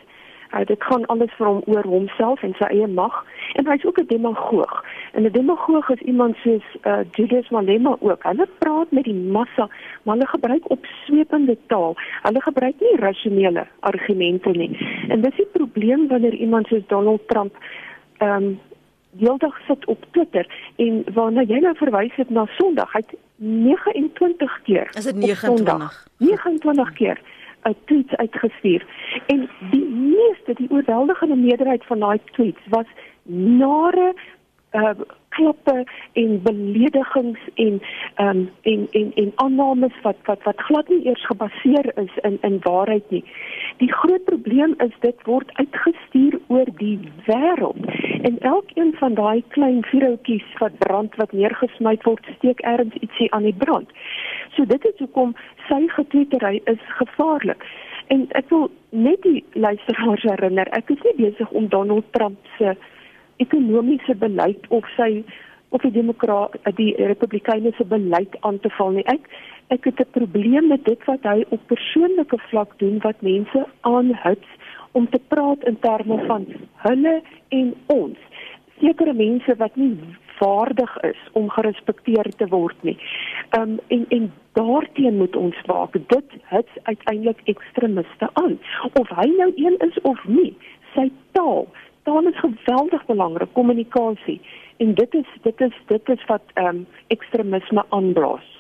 Uh, 0.55 0.67
dit 0.67 0.83
gaan 0.83 1.07
alles 1.07 1.31
vir 1.39 1.47
hom 1.47 1.61
oor 1.67 1.87
homself 1.87 2.43
en 2.43 2.55
sy 2.59 2.67
eie 2.75 2.87
mag 2.87 3.15
en 3.55 3.67
hy's 3.71 3.85
ook 3.85 4.01
'n 4.01 4.07
demagoog. 4.07 4.85
En 5.13 5.23
'n 5.23 5.33
demagoog 5.33 5.91
is 5.91 6.01
iemand 6.01 6.37
soos 6.37 6.67
uh, 6.83 6.99
Julius 7.11 7.49
Malema 7.49 7.97
ook. 8.01 8.23
Hulle 8.23 8.49
praat 8.59 8.91
met 8.91 9.05
die 9.05 9.15
massa, 9.15 9.69
maar 10.03 10.15
hulle 10.17 10.27
gebruik 10.27 10.71
opswepende 10.71 11.57
taal. 11.67 11.95
Hulle 12.23 12.41
gebruik 12.41 12.75
nie 12.81 12.97
rasionele 12.97 13.67
argumente 13.81 14.51
nie. 14.51 14.77
En 15.09 15.21
dis 15.21 15.37
die 15.37 15.49
probleem 15.53 16.09
wanneer 16.09 16.35
iemand 16.35 16.67
soos 16.67 16.87
Donald 16.87 17.29
Trump 17.29 17.55
ehm 18.19 18.43
um, 18.43 18.61
heeldag 19.19 19.59
sit 19.67 19.85
op 19.85 20.05
Twitter 20.11 20.47
en 20.77 21.05
waarna 21.15 21.43
jy 21.43 21.59
nou 21.59 21.75
verwys 21.77 22.15
het 22.15 22.31
na 22.31 22.47
Sondag, 22.47 22.93
hy 22.93 23.03
het 23.07 23.19
29 23.37 24.63
keer. 24.63 24.89
Is 24.93 25.05
dit 25.05 25.17
29? 25.17 26.07
29 26.19 26.93
keer 26.93 27.21
'n 27.63 27.77
tweet 27.85 28.17
uitgestuur. 28.17 28.87
En 29.27 29.49
die 29.71 29.89
meeste, 29.89 30.53
die 30.55 30.71
oorweldigende 30.71 31.37
meerderheid 31.37 31.85
van 31.85 31.99
daai 31.99 32.21
tweets 32.25 32.61
was 32.69 32.87
nare 33.33 34.15
uh 34.73 34.91
klappe 35.41 35.77
en 36.23 36.37
beledigings 36.45 37.49
en 37.55 37.81
um 38.25 38.41
en 38.73 38.87
en 39.01 39.13
en 39.23 39.33
aannames 39.45 39.97
wat 40.07 40.17
wat 40.29 40.43
wat 40.49 40.65
glad 40.69 40.89
nie 40.89 41.03
eers 41.07 41.27
gebaseer 41.33 41.93
is 42.05 42.15
in 42.29 42.39
in 42.49 42.59
waarheid 42.69 43.11
nie. 43.11 43.25
Die 43.83 43.93
groot 43.93 44.25
probleem 44.25 44.75
is 44.87 44.97
dit 45.01 45.25
word 45.25 45.53
uitgestuur 45.63 46.41
oor 46.47 46.69
die 46.83 46.99
wêreld. 47.27 47.85
En 48.29 48.39
elkeen 48.39 48.93
van 49.03 49.15
daai 49.15 49.43
klein 49.57 49.85
vuurhoutjies 49.93 50.49
wat 50.59 50.79
brand 50.79 51.17
wat 51.17 51.33
neergesmy 51.33 51.97
word, 52.03 52.27
steek 52.37 52.61
ergens 52.61 52.95
ietsie 53.01 53.33
aan 53.33 53.49
die 53.49 53.57
brand. 53.65 53.89
So 54.57 54.65
dit 54.65 54.85
is 54.85 54.99
hoekom 54.99 55.35
sy 55.69 55.87
getweetery 55.97 56.61
is 56.65 56.83
gevaarlik. 56.99 57.65
En 58.13 58.27
ek 58.39 58.49
wil 58.51 58.71
net 58.91 59.23
die 59.23 59.45
luisteraars 59.53 60.25
herinner, 60.27 60.69
ek 60.77 60.91
is 60.91 61.03
nie 61.07 61.17
besig 61.25 61.51
om 61.51 61.69
Donald 61.71 62.09
Trump 62.17 62.39
se 62.59 62.75
ekonomiese 63.45 64.15
beleid 64.21 64.69
of 64.69 64.87
sy 64.97 65.25
of 65.71 65.83
die 65.87 65.95
demokraat 65.95 66.57
die 66.79 66.93
republikeine 66.99 67.73
se 67.77 67.87
beleid 67.87 68.37
aan 68.47 68.59
te 68.61 68.71
val 68.79 68.97
nie. 68.97 69.07
Ek 69.07 69.29
ek 69.71 69.85
het 69.85 70.01
'n 70.01 70.11
probleem 70.11 70.67
met 70.69 70.85
dit 70.85 71.05
wat 71.07 71.23
hy 71.23 71.45
op 71.49 71.61
persoonlike 71.67 72.39
vlak 72.51 72.79
doen 72.79 72.99
wat 73.07 73.23
mense 73.23 73.67
aanhits 73.81 74.49
om 74.93 75.09
te 75.09 75.21
praat 75.29 75.65
in 75.65 75.79
terme 75.79 76.19
van 76.27 76.47
hulle 76.87 77.23
en 77.49 77.75
ons. 77.87 78.19
Sekere 78.81 79.13
mense 79.13 79.55
wat 79.57 79.77
nie 79.77 79.97
waardig 80.39 80.97
is 81.01 81.21
om 81.33 81.51
gerespekteer 81.51 82.33
te 82.37 82.47
word 82.49 82.77
nie. 82.83 82.99
Um 83.59 83.79
en 83.89 84.07
en 84.09 84.33
daarteen 84.53 85.17
moet 85.17 85.37
ons 85.37 85.61
waak. 85.67 85.93
Dit 85.93 86.31
hits 86.53 86.75
uiteindelik 86.83 87.41
ekstremiste 87.45 88.31
aan. 88.33 88.59
Of 88.93 89.09
hy 89.09 89.29
nou 89.37 89.53
een 89.57 89.77
is 89.89 90.01
of 90.01 90.25
nie, 90.25 90.57
sy 90.95 91.11
taal 91.33 91.69
taal 92.11 92.27
is 92.27 92.39
geweldig 92.39 93.07
belangrik, 93.07 93.53
kommunikasie. 93.53 94.41
En 94.77 94.95
dit 94.95 95.15
is 95.15 95.27
dit 95.43 95.61
is 95.61 95.75
dit 95.87 96.09
is 96.09 96.25
wat 96.27 96.43
ehm 96.55 96.67
um, 96.67 96.87
ekstremisme 97.07 97.85
aanblaas. 97.89 98.60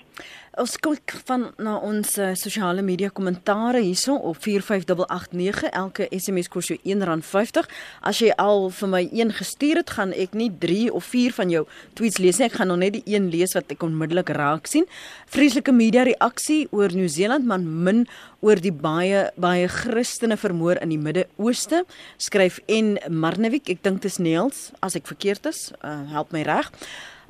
Ons 0.58 0.74
kyk 0.82 1.12
van 1.28 1.44
na 1.62 1.76
ons 1.86 2.08
uh, 2.18 2.32
sosiale 2.34 2.82
media 2.82 3.08
kommentare 3.14 3.78
hierso 3.84 4.16
op 4.18 4.40
45889. 4.42 5.68
Elke 5.70 6.08
SMS 6.10 6.50
kos 6.50 6.72
jou 6.72 6.76
R1.50. 6.82 7.68
As 8.02 8.18
jy 8.18 8.32
al 8.34 8.66
vir 8.74 8.90
my 8.90 9.00
een 9.08 9.30
gestuur 9.36 9.78
het, 9.80 9.92
gaan 9.94 10.10
ek 10.10 10.34
nie 10.34 10.50
3 10.62 10.90
of 10.92 11.06
4 11.12 11.36
van 11.38 11.54
jou 11.54 11.62
tweets 11.98 12.18
lees 12.18 12.40
nie. 12.40 12.48
Ek 12.50 12.58
gaan 12.58 12.72
nog 12.72 12.80
net 12.82 12.96
die 12.98 13.04
een 13.06 13.30
lees 13.30 13.54
wat 13.54 13.70
ek 13.70 13.86
onmiddellik 13.86 14.34
raak 14.36 14.66
sien. 14.68 14.88
Vreeslike 15.30 15.72
media 15.72 16.02
reaksie 16.08 16.64
oor 16.74 16.90
Nieu-Seeland, 16.92 17.46
man 17.46 17.64
min 17.86 18.02
oor 18.42 18.58
die 18.60 18.74
baie 18.74 19.28
baie 19.40 19.70
Christene 19.70 20.36
vermoor 20.40 20.82
in 20.82 20.90
die 20.92 21.00
Midde-Ooste. 21.00 21.84
Skryf 22.18 22.58
en 22.66 22.96
Marnewik, 23.08 23.70
ek 23.70 23.86
dink 23.86 24.02
dit 24.02 24.10
is 24.10 24.18
Niels, 24.18 24.66
as 24.82 24.98
ek 24.98 25.08
verkeerd 25.08 25.46
is, 25.52 25.68
uh, 25.80 26.02
help 26.10 26.34
my 26.34 26.42
reg 26.48 26.68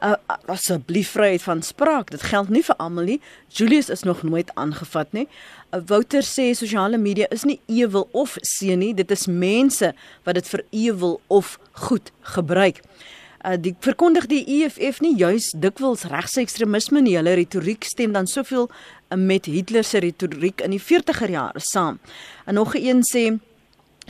uh, 0.03 0.15
asseblief 0.45 1.11
vryheid 1.11 1.43
van 1.43 1.63
spraak. 1.63 2.11
Dit 2.11 2.23
geld 2.23 2.49
nie 2.49 2.65
vir 2.65 2.77
almal 2.77 3.05
nie. 3.05 3.21
Julius 3.49 3.89
is 3.89 4.03
nog 4.03 4.23
nooit 4.23 4.51
aangevat 4.55 5.13
nie. 5.13 5.27
Uh, 5.71 5.81
Wouter 5.87 6.25
sê 6.27 6.51
sosiale 6.55 6.99
media 6.99 7.29
is 7.31 7.45
nie 7.45 7.61
ewel 7.67 8.09
of 8.13 8.37
seën 8.41 8.79
nie. 8.79 8.95
Dit 8.95 9.11
is 9.11 9.27
mense 9.27 9.93
wat 10.25 10.39
dit 10.41 10.49
vir 10.49 10.65
ewel 10.71 11.21
of 11.27 11.59
goed 11.87 12.13
gebruik. 12.37 12.83
Uh, 13.41 13.57
die 13.57 13.75
verkondig 13.81 14.27
die 14.29 14.43
EFF 14.61 15.01
nie 15.01 15.15
juis 15.17 15.53
dikwels 15.57 16.05
regse 16.13 16.43
ekstremisme 16.43 17.01
nie. 17.05 17.17
Hulle 17.21 17.37
retoriek 17.41 17.85
stem 17.89 18.17
dan 18.17 18.29
soveel 18.29 18.69
met 19.17 19.49
Hitler 19.51 19.85
se 19.85 20.01
retoriek 20.05 20.61
in 20.65 20.77
die 20.77 20.83
40er 20.83 21.31
jare 21.31 21.63
saam. 21.65 21.99
En 22.47 22.55
nog 22.55 22.75
een 22.77 23.03
sê 23.07 23.31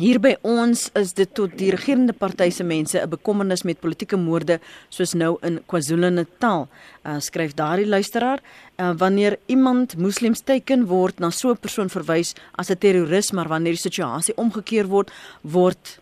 Hier 0.00 0.16
by 0.16 0.30
ons 0.48 0.86
is 0.96 1.10
dit 1.12 1.28
tot 1.36 1.52
die 1.60 1.68
regerende 1.74 2.14
party 2.16 2.46
se 2.56 2.64
mense 2.64 2.96
'n 2.96 3.10
bekommernis 3.10 3.64
met 3.68 3.80
politieke 3.80 4.16
moorde 4.16 4.58
soos 4.88 5.12
nou 5.12 5.36
in 5.42 5.60
KwaZulu-Natal. 5.66 6.68
Uh, 7.04 7.20
skryf 7.20 7.52
daardie 7.54 7.86
luisteraar, 7.86 8.40
uh, 8.78 8.94
wanneer 8.96 9.36
iemand 9.46 9.98
moslems 9.98 10.40
teken 10.40 10.86
word 10.86 11.20
na 11.20 11.30
so 11.30 11.50
'n 11.50 11.56
persoon 11.56 11.88
verwys 11.90 12.34
as 12.56 12.70
'n 12.70 12.78
terroris, 12.78 13.32
maar 13.32 13.48
wanneer 13.48 13.72
die 13.72 13.90
situasie 13.90 14.36
omgekeer 14.36 14.86
word, 14.86 15.10
word 15.42 16.00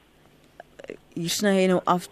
uh, 0.89 0.95
hier 1.15 1.31
sny 1.31 1.63
hy 1.63 1.67
nou 1.67 1.81
af 1.85 2.09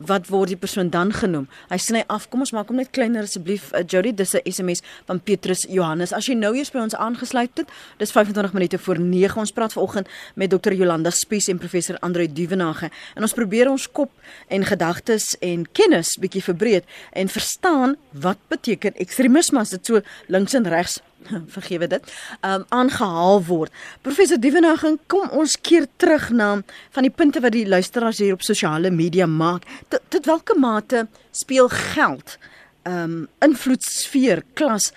wat 0.00 0.30
word 0.32 0.54
die 0.54 0.58
persoon 0.58 0.88
dan 0.90 1.12
genoem? 1.12 1.46
Hy 1.68 1.78
sny 1.80 2.02
af. 2.08 2.28
Kom 2.32 2.40
ons 2.44 2.52
maak 2.56 2.70
hom 2.72 2.80
net 2.80 2.92
kleiner 2.96 3.26
asseblief. 3.28 3.68
Uh, 3.74 3.82
Jody, 3.84 4.14
dis 4.16 4.34
'n 4.34 4.40
SMS 4.44 4.80
van 5.06 5.20
Petrus 5.20 5.66
Johannes. 5.68 6.12
As 6.12 6.26
jy 6.26 6.34
nou 6.34 6.54
eers 6.56 6.70
by 6.70 6.80
ons 6.80 6.94
aangesluit 6.94 7.50
het, 7.56 7.68
dis 7.98 8.12
25 8.12 8.52
minute 8.52 8.78
voor 8.78 8.98
9. 8.98 9.40
Ons 9.40 9.52
praat 9.52 9.72
vanoggend 9.72 10.08
met 10.34 10.50
Dr. 10.50 10.72
Jolanda 10.72 11.10
Spies 11.10 11.48
en 11.48 11.58
professor 11.58 11.98
Andre 12.00 12.32
Duvenage. 12.32 12.90
En 13.14 13.22
ons 13.22 13.32
probeer 13.32 13.70
ons 13.70 13.90
kop 13.92 14.10
en 14.48 14.64
gedagtes 14.64 15.36
en 15.40 15.66
kennis 15.72 16.16
bietjie 16.16 16.42
verbreek 16.42 16.84
en 17.12 17.28
verstaan 17.28 17.96
wat 18.12 18.38
beteken 18.48 18.94
ekstremisme 18.94 19.58
as 19.58 19.70
dit 19.70 19.86
so 19.86 20.00
links 20.28 20.54
en 20.54 20.66
regs 20.66 21.00
vergewe 21.56 21.86
dit, 21.90 22.12
um 22.46 22.64
aangehaal 22.68 23.44
word. 23.44 23.72
Professor 24.02 24.40
Dievenaghen, 24.40 24.98
kom 25.06 25.28
ons 25.30 25.56
keer 25.60 25.86
terug 25.96 26.30
na 26.30 26.50
van 26.96 27.06
die 27.06 27.12
punte 27.12 27.42
wat 27.44 27.54
die 27.56 27.66
luisteraars 27.68 28.22
hier 28.22 28.36
op 28.36 28.42
sosiale 28.46 28.90
media 28.90 29.26
maak. 29.26 29.66
Tot, 29.88 30.02
tot 30.08 30.26
watter 30.26 30.58
mate 30.58 31.06
speel 31.30 31.68
geld 31.94 32.38
um 32.88 33.26
invloedsfeer, 33.44 34.42
klas 34.54 34.90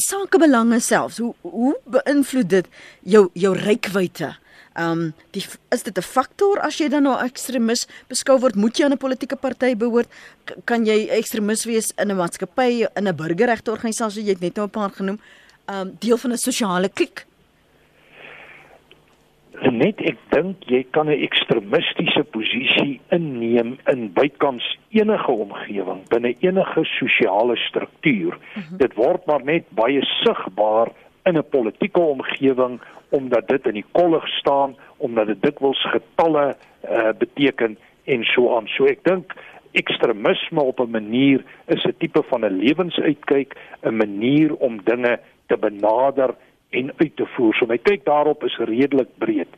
sakebelange 0.00 0.80
selfs? 0.80 1.18
Hoe 1.18 1.34
hoe 1.40 1.74
beïnvloed 1.84 2.48
dit 2.48 2.68
jou 3.02 3.28
jou 3.32 3.52
rykwyte? 3.56 4.34
Ehm 4.74 4.90
um, 4.90 5.12
die 5.30 5.44
is 5.70 5.82
dit 5.82 5.98
'n 5.98 6.02
faktor 6.02 6.58
as 6.58 6.78
jy 6.78 6.88
dan 6.88 7.02
nou 7.02 7.14
ekstremis 7.22 7.86
beskou 8.08 8.38
word, 8.40 8.56
moet 8.56 8.76
jy 8.76 8.84
aan 8.84 8.92
'n 8.92 8.98
politieke 8.98 9.36
party 9.36 9.76
behoort? 9.76 10.08
K 10.44 10.54
kan 10.64 10.84
jy 10.84 11.06
ekstremis 11.10 11.64
wees 11.64 11.92
in 11.96 12.10
'n 12.10 12.16
maatskappy, 12.16 12.86
in 12.96 13.06
'n 13.06 13.16
burgerregte 13.16 13.70
organisasie, 13.70 14.24
jy 14.24 14.30
het 14.30 14.40
net 14.40 14.56
nou 14.56 14.66
'n 14.66 14.70
paar 14.70 14.90
genoem, 14.90 15.20
ehm 15.68 15.80
um, 15.80 15.96
deel 16.00 16.16
van 16.16 16.32
'n 16.32 16.36
sosiale 16.36 16.88
klik? 16.88 17.26
Net 19.62 20.00
ek 20.00 20.18
dink 20.30 20.56
jy 20.66 20.84
kan 20.90 21.06
'n 21.06 21.22
ekstremistiese 21.22 22.24
posisie 22.24 23.00
inneem 23.10 23.78
in 23.86 24.12
bykans 24.12 24.78
enige 24.90 25.30
omgewing, 25.30 26.08
binne 26.08 26.34
enige 26.40 26.84
sosiale 26.84 27.56
struktuur. 27.56 28.34
Uh 28.34 28.56
mhm. 28.56 28.62
-huh. 28.70 28.78
Dit 28.78 28.94
word 28.94 29.26
maar 29.26 29.44
net 29.44 29.64
baie 29.70 30.02
sigbaar 30.02 30.90
in 31.24 31.38
'n 31.38 31.48
politieke 31.48 32.00
omgewing 32.00 32.80
omdat 33.08 33.48
dit 33.48 33.66
in 33.66 33.72
die 33.72 33.90
kollig 33.92 34.28
staan, 34.28 34.76
omdat 34.96 35.26
dit 35.26 35.42
dikwels 35.42 35.82
getalle 35.90 36.56
uh, 36.90 37.08
beteken 37.18 37.78
en 38.04 38.24
so 38.24 38.56
aan. 38.56 38.66
So 38.66 38.84
ek 38.84 39.04
dink 39.04 39.34
ekstremisme 39.72 40.62
op 40.62 40.80
'n 40.80 40.90
manier 40.90 41.44
is 41.66 41.84
'n 41.84 41.94
tipe 41.98 42.22
van 42.22 42.44
'n 42.44 42.58
lewensuitkyk, 42.58 43.54
'n 43.82 43.96
manier 43.96 44.54
om 44.54 44.82
dinge 44.84 45.20
te 45.46 45.56
benader 45.56 46.34
en 46.70 46.92
uit 46.96 47.16
te 47.16 47.26
voer. 47.26 47.54
So 47.54 47.66
my 47.66 47.78
kyk 47.78 48.04
daarop 48.04 48.44
is 48.44 48.56
redelik 48.58 49.08
breed. 49.18 49.48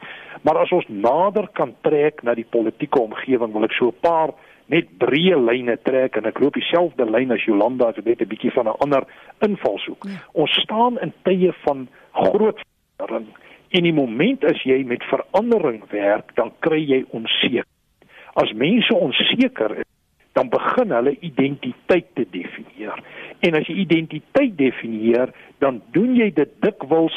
Maar 0.42 0.57
as 0.57 0.70
ons 0.70 0.88
nader 0.88 1.48
kan 1.52 1.74
trek 1.81 2.22
na 2.22 2.35
die 2.35 2.46
politieke 2.50 3.00
omgewing, 3.00 3.52
wil 3.52 3.64
ek 3.64 3.72
so 3.72 3.87
'n 3.87 4.00
paar 4.00 4.31
net 4.72 4.88
breë 4.98 5.38
lyne 5.38 5.76
trek 5.87 6.16
en 6.18 6.26
ek 6.26 6.40
loop 6.42 6.55
dieselfde 6.59 7.07
lyn 7.09 7.35
as 7.35 7.44
Jolanda 7.46 7.88
as 7.88 8.05
dit 8.05 8.20
'n 8.20 8.29
bietjie 8.29 8.52
van 8.52 8.68
'n 8.68 8.79
ander 8.81 9.05
invalshoek. 9.40 10.05
Ja. 10.05 10.22
Ons 10.33 10.52
staan 10.61 10.98
in 11.00 11.12
tye 11.22 11.52
van 11.64 11.88
groot 12.12 12.61
verandering. 12.96 13.35
In 13.68 13.83
die 13.83 13.92
oomblik 13.92 14.44
as 14.44 14.62
jy 14.62 14.85
met 14.85 15.02
verandering 15.05 15.83
werk, 15.90 16.35
dan 16.35 16.52
kry 16.61 16.81
jy 16.81 17.05
onsekerheid. 17.11 17.66
As 18.35 18.52
mense 18.52 18.94
onseker 18.94 19.79
is, 19.79 19.90
dan 20.33 20.48
begin 20.48 20.90
hulle 20.90 21.16
identiteit 21.20 22.07
te 22.14 22.26
definieer. 22.31 23.02
En 23.40 23.55
as 23.55 23.66
jy 23.66 23.74
identiteit 23.74 24.57
definieer, 24.59 25.33
dan 25.59 25.83
doen 25.92 26.14
jy 26.16 26.31
dit 26.31 26.50
dikwels 26.61 27.16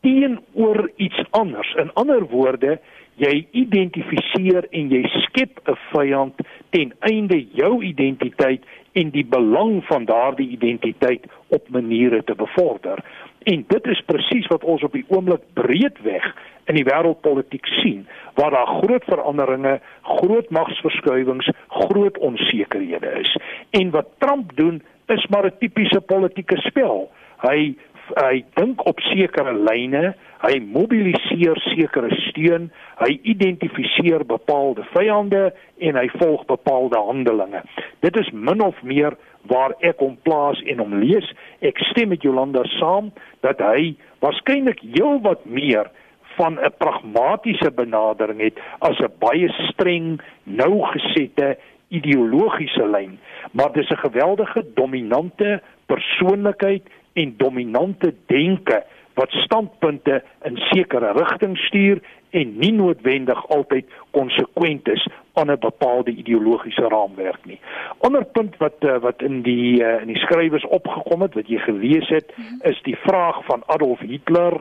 teenoor 0.00 0.90
iets 0.96 1.24
anders. 1.30 1.74
In 1.74 1.92
ander 1.92 2.26
woorde, 2.26 2.78
jy 3.20 3.46
identifiseer 3.52 4.66
en 4.70 4.90
jy 4.90 5.02
skep 5.26 5.60
'n 5.68 5.76
vyand 5.92 6.36
ten 6.70 6.92
einde 7.00 7.46
jou 7.52 7.82
identiteit 7.84 8.64
en 8.92 9.10
die 9.10 9.24
belang 9.24 9.84
van 9.84 10.04
daardie 10.04 10.48
identiteit 10.48 11.26
op 11.48 11.68
maniere 11.68 12.24
te 12.24 12.34
bevorder. 12.34 13.04
En 13.42 13.64
dit 13.68 13.86
is 13.86 14.02
presies 14.06 14.46
wat 14.46 14.64
ons 14.64 14.82
op 14.82 14.92
die 14.92 15.04
oomblik 15.08 15.42
breedweg 15.52 16.26
in 16.64 16.74
die 16.74 16.84
wêreldpolitiek 16.84 17.66
sien, 17.80 18.06
waar 18.34 18.50
daar 18.50 18.66
groot 18.66 19.04
veranderinge, 19.04 19.80
groot 20.02 20.50
magsverskuiwings, 20.50 21.50
groot 21.68 22.18
onsekerhede 22.18 23.12
is. 23.20 23.36
En 23.70 23.90
wat 23.90 24.06
Trump 24.18 24.56
doen, 24.56 24.82
is 25.06 25.26
maar 25.26 25.46
'n 25.46 25.58
tipiese 25.58 26.00
politieke 26.00 26.56
spel. 26.56 27.10
Hy 27.40 27.74
hy 28.16 28.44
dink 28.56 28.82
op 28.86 29.00
sekere 29.00 29.52
lyne, 29.54 30.14
hy 30.40 30.58
mobiliseer 30.64 31.58
sekere 31.68 32.10
steun, 32.28 32.70
hy 33.00 33.18
identifiseer 33.28 34.24
bepaalde 34.28 34.86
vyande 34.94 35.50
en 35.78 35.98
hy 36.00 36.06
volg 36.16 36.46
bepaalde 36.48 36.98
handelinge. 36.98 37.62
Dit 38.00 38.16
is 38.16 38.30
min 38.32 38.62
of 38.64 38.78
meer 38.82 39.16
waar 39.50 39.74
ek 39.80 40.00
hom 40.00 40.16
plaas 40.24 40.60
en 40.66 40.82
hom 40.82 40.98
lees. 41.02 41.26
Ek 41.60 41.78
stem 41.90 42.12
met 42.14 42.24
Jolanda 42.24 42.64
saam 42.78 43.10
dat 43.44 43.60
hy 43.64 43.94
waarskynlik 44.24 44.82
heelwat 44.84 45.44
meer 45.44 45.90
van 46.36 46.58
'n 46.60 46.72
pragmatiese 46.78 47.70
benadering 47.70 48.40
het 48.40 48.56
as 48.80 48.98
'n 49.00 49.12
baie 49.18 49.48
streng, 49.68 50.20
nou 50.44 50.82
gesette 50.92 51.58
ideologiese 51.88 52.86
lyn, 52.86 53.18
maar 53.52 53.72
dis 53.72 53.90
'n 53.90 54.04
geweldige 54.06 54.64
dominante 54.74 55.60
persoonlikheid 55.86 56.82
en 57.12 57.34
dominante 57.36 58.14
denke 58.26 58.84
wat 59.14 59.30
standpunte 59.30 60.22
in 60.42 60.56
sekere 60.56 61.12
rigtings 61.12 61.60
stuur 61.66 62.00
en 62.30 62.52
nie 62.58 62.72
noodwendig 62.72 63.40
altyd 63.50 63.86
konsekwent 64.10 64.88
is 64.88 65.06
aan 65.32 65.50
'n 65.50 65.58
bepaalde 65.58 66.10
ideologiese 66.10 66.88
raamwerk 66.88 67.44
nie. 67.44 67.60
Ander 67.98 68.24
punt 68.24 68.56
wat 68.56 68.78
eh, 68.78 68.96
wat 68.98 69.22
in 69.22 69.42
die 69.42 69.84
eh, 69.84 70.00
in 70.02 70.06
die 70.06 70.22
skrywers 70.24 70.64
opgekom 70.64 71.20
het 71.20 71.34
wat 71.34 71.48
jy 71.48 71.58
gelees 71.58 72.08
het, 72.08 72.32
is 72.62 72.82
die 72.82 72.96
vraag 72.96 73.44
van 73.44 73.62
Adolf 73.66 74.00
Hitler. 74.00 74.60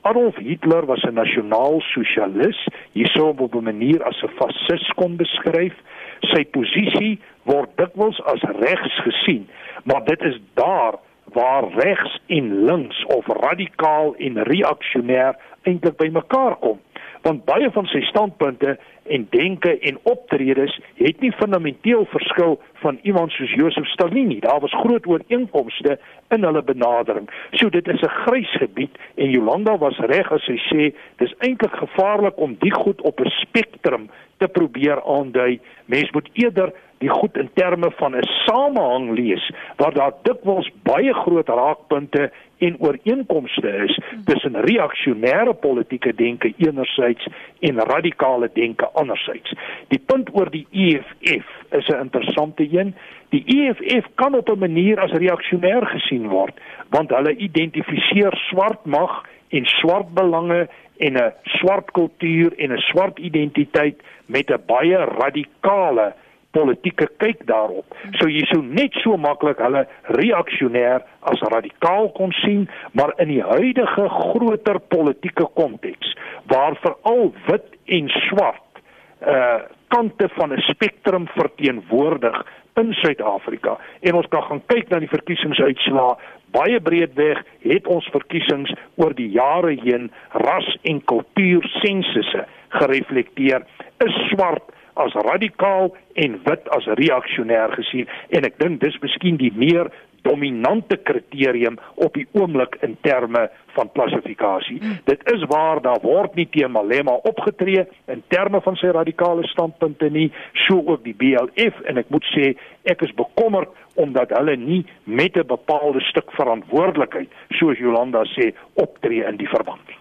Adolf 0.00 0.36
Hitler 0.36 0.86
was 0.86 1.02
'n 1.02 1.14
nasionaal 1.14 1.80
sosialis, 1.80 2.68
hierso 2.92 3.28
op 3.28 3.54
'n 3.54 3.62
manier 3.62 4.02
as 4.02 4.22
'n 4.22 4.30
fasis 4.38 4.88
kon 4.94 5.16
beskryf. 5.16 5.74
Sy 6.20 6.44
posisie 6.44 7.18
word 7.42 7.68
dikwels 7.74 8.22
as 8.24 8.40
regs 8.42 9.00
gesien, 9.02 9.48
maar 9.84 10.04
dit 10.04 10.20
is 10.22 10.40
daar 10.54 10.94
waar 11.32 11.68
regs 11.74 12.20
en 12.26 12.64
links 12.64 13.04
of 13.04 13.26
radikaal 13.26 14.14
en 14.16 14.42
reaksionêr 14.42 15.34
eintlik 15.62 15.96
bymekaar 15.96 16.56
kom 16.60 16.80
want 17.26 17.42
baie 17.48 17.68
van 17.74 17.88
sy 17.90 18.02
standpunte 18.06 18.76
en 19.14 19.26
denke 19.32 19.72
en 19.88 19.98
optredes 20.10 20.74
het 20.98 21.22
nie 21.22 21.32
fundamenteel 21.38 22.04
verskil 22.12 22.56
van 22.82 22.98
iemand 23.02 23.34
soos 23.34 23.54
Josef 23.58 23.86
Stalin 23.90 24.28
nie. 24.30 24.40
Daar 24.44 24.60
was 24.62 24.74
groot 24.82 25.06
ooreenkomste 25.06 25.96
in 26.34 26.46
hulle 26.46 26.62
benadering. 26.62 27.26
So 27.58 27.70
dit 27.70 27.88
is 27.88 28.02
'n 28.02 28.16
grys 28.26 28.52
gebied 28.62 28.94
en 29.14 29.30
Jolanda 29.30 29.78
was 29.78 29.98
reg 29.98 30.32
as 30.32 30.44
sy 30.44 30.58
sê 30.70 30.94
dis 31.16 31.34
eintlik 31.38 31.74
gevaarlik 31.74 32.38
om 32.38 32.56
die 32.60 32.74
goed 32.74 33.00
op 33.00 33.20
'n 33.20 33.30
spektrum 33.30 34.10
te 34.38 34.48
probeer 34.48 35.02
aandui. 35.02 35.60
Mens 35.84 36.10
moet 36.10 36.28
eerder 36.32 36.72
die 36.98 37.08
goed 37.08 37.36
in 37.36 37.50
terme 37.54 37.90
van 37.90 38.16
'n 38.16 38.28
samehang 38.46 39.10
lees 39.18 39.52
waar 39.76 39.94
daar 39.94 40.12
dikwels 40.22 40.70
baie 40.82 41.14
groot 41.14 41.48
raakpunte 41.48 42.30
en 42.58 42.76
ooreenkomste 42.78 43.68
is 43.68 44.00
tussen 44.24 44.60
reaksionêre 44.60 45.54
politieke 45.60 46.14
denke 46.14 46.54
enerzijds 46.56 47.26
en 47.60 47.80
radikale 47.80 48.50
denke 48.52 48.88
anderzijds. 48.88 49.54
Die 49.88 50.02
punt 50.06 50.30
oor 50.32 50.50
die 50.50 50.66
EFF 50.70 51.46
is 51.70 51.88
'n 51.88 52.00
interessante 52.00 52.68
een. 52.78 52.94
Die 53.28 53.44
EFF 53.46 54.06
kan 54.14 54.34
op 54.34 54.48
'n 54.48 54.58
manier 54.58 55.00
as 55.00 55.10
reaksionêr 55.10 55.86
gesien 55.86 56.28
word 56.28 56.54
want 56.88 57.10
hulle 57.10 57.36
identifiseer 57.36 58.36
swart 58.36 58.84
mag 58.84 59.24
en 59.48 59.64
swart 59.64 60.14
belange 60.14 60.68
en 60.96 61.12
'n 61.16 61.32
swart 61.42 61.90
kultuur 61.90 62.52
en 62.56 62.72
'n 62.72 62.78
swart 62.78 63.18
identiteit 63.18 64.02
met 64.26 64.50
'n 64.50 64.62
baie 64.66 64.96
radikale 64.96 66.14
politieke 66.56 67.08
kyk 67.22 67.44
daarop. 67.50 67.96
So 68.18 68.30
jy 68.32 68.44
sou 68.50 68.62
net 68.64 68.96
so 69.04 69.18
maklik 69.20 69.60
hulle 69.62 69.84
reaksionêr 70.16 71.04
as 71.30 71.46
radikaal 71.52 72.10
kon 72.16 72.32
sien, 72.42 72.66
maar 72.96 73.12
in 73.22 73.32
die 73.34 73.42
huidige 73.44 74.08
groter 74.18 74.80
politieke 74.92 75.48
konteks 75.60 76.14
waar 76.52 76.78
veral 76.82 77.32
wit 77.48 77.72
en 77.98 78.12
swart 78.26 78.84
uh 79.22 79.64
kante 79.86 80.26
van 80.34 80.52
'n 80.52 80.60
spektrum 80.60 81.26
verteenwoordig 81.26 82.36
in 82.74 82.92
Suid-Afrika. 82.92 83.78
En 84.00 84.14
ons 84.14 84.26
kan 84.28 84.42
gaan 84.42 84.62
kyk 84.66 84.88
na 84.88 84.98
die 84.98 85.08
verkiesingsuitslae. 85.08 86.16
Baie 86.50 86.80
breedweg 86.80 87.42
het 87.60 87.86
ons 87.86 88.08
verkiesings 88.12 88.72
oor 88.94 89.14
die 89.14 89.30
jare 89.30 89.76
heen 89.82 90.10
ras 90.30 90.68
en 90.82 91.04
kultuur 91.04 91.64
sensusse 91.82 92.46
gereflekteer. 92.68 93.64
Is 94.04 94.16
swart 94.30 94.72
as 94.96 95.14
radikaal 95.28 95.92
en 96.24 96.40
wit 96.44 96.68
as 96.76 96.88
reaksionêr 97.00 97.74
gesien 97.76 98.10
en 98.36 98.48
ek 98.48 98.58
dink 98.62 98.80
dis 98.80 98.98
miskien 99.02 99.36
die 99.40 99.52
meer 99.54 99.90
dominante 100.26 100.96
kriterium 100.96 101.78
op 101.94 102.14
die 102.18 102.26
oomblik 102.34 102.76
in 102.86 102.96
terme 103.06 103.46
van 103.76 103.90
klassifikasie. 103.94 104.78
Hmm. 104.82 104.98
Dit 105.04 105.22
is 105.32 105.44
waar 105.50 105.82
daar 105.82 106.00
word 106.02 106.34
nie 106.34 106.48
teen 106.50 106.72
Malema 106.74 107.14
opgetree 107.30 107.84
in 108.12 108.22
terme 108.34 108.60
van 108.64 108.78
sy 108.80 108.90
radikale 108.96 109.46
standpunte 109.52 110.10
nie, 110.10 110.30
so 110.66 110.80
ook 110.80 111.04
die 111.04 111.14
BLF 111.14 111.82
en 111.86 112.00
ek 112.02 112.10
moet 112.14 112.26
sê 112.34 112.54
ek 112.90 113.04
is 113.06 113.14
bekommerd 113.18 113.70
omdat 114.00 114.34
hulle 114.36 114.56
nie 114.60 114.82
met 115.04 115.36
'n 115.36 115.46
bepaalde 115.46 116.00
stuk 116.10 116.32
verantwoordelikheid 116.38 117.30
soos 117.58 117.78
Jolanda 117.78 118.24
sê 118.36 118.52
optree 118.74 119.24
in 119.24 119.36
die 119.36 119.48
verband 119.48 119.84
nie. 119.88 119.98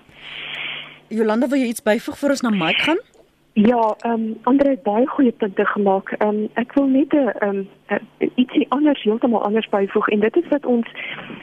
Jolanda, 1.17 1.47
wil 1.47 1.59
jy 1.59 1.67
iets 1.67 1.85
byvoeg 1.85 2.17
vir 2.17 2.29
ons 2.29 2.41
na 2.41 2.49
Mike 2.49 2.83
gaan? 2.83 2.97
Ja, 3.57 3.95
ehm 3.99 4.13
um, 4.13 4.37
Andre 4.43 4.69
het 4.69 4.83
baie 4.83 5.07
goeie 5.07 5.31
punte 5.31 5.65
gemaak. 5.65 6.11
Ehm 6.11 6.27
um, 6.27 6.49
ek 6.53 6.73
wil 6.73 6.87
net 6.87 7.13
'n 7.13 7.31
ehm 7.39 7.67
um, 7.87 7.99
ietsie 8.35 8.65
anders 8.69 9.03
heeltemal 9.03 9.43
anders 9.43 9.69
byvoeg 9.69 10.07
en 10.07 10.19
dit 10.19 10.35
is 10.35 10.49
dat 10.49 10.65
ons 10.65 10.87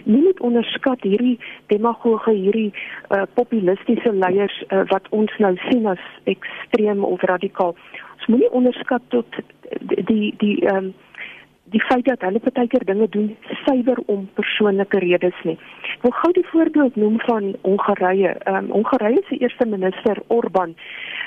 nie 0.05 0.23
moet 0.23 0.41
onderskat 0.41 1.01
hierdie 1.03 1.39
demagoge, 1.67 2.31
hierdie 2.31 2.73
uh, 3.09 3.23
populistiese 3.35 4.13
leiers 4.13 4.65
uh, 4.69 4.83
wat 4.87 5.09
ons 5.09 5.39
nou 5.39 5.57
sien 5.57 5.87
as 5.87 6.05
ekstreem 6.25 7.05
of 7.05 7.23
radikaal. 7.23 7.77
Ons 8.17 8.27
moenie 8.27 8.53
onderskat 8.53 9.03
tot 9.09 9.27
die 10.05 10.35
die 10.37 10.67
ehm 10.67 10.77
um, 10.77 10.95
die 11.73 11.81
feit 11.81 12.05
dat 12.05 12.21
hulle 12.21 12.41
baie 12.45 12.69
keer 12.69 12.85
dinge 12.85 13.09
doen 13.09 13.37
suiwer 13.65 13.99
om 14.07 14.29
persoonlike 14.35 14.99
redes 14.99 15.39
nie. 15.49 15.59
Ek 15.97 16.03
wil 16.03 16.13
gou 16.21 16.33
die 16.33 16.49
voorbeeld 16.51 16.97
noem 16.97 17.21
van 17.21 17.55
Hongarye. 17.63 18.37
Ehm 18.45 18.57
um, 18.65 18.71
Hongarye 18.71 19.23
se 19.29 19.37
eerste 19.37 19.67
minister 19.67 20.23
Orban 20.27 20.77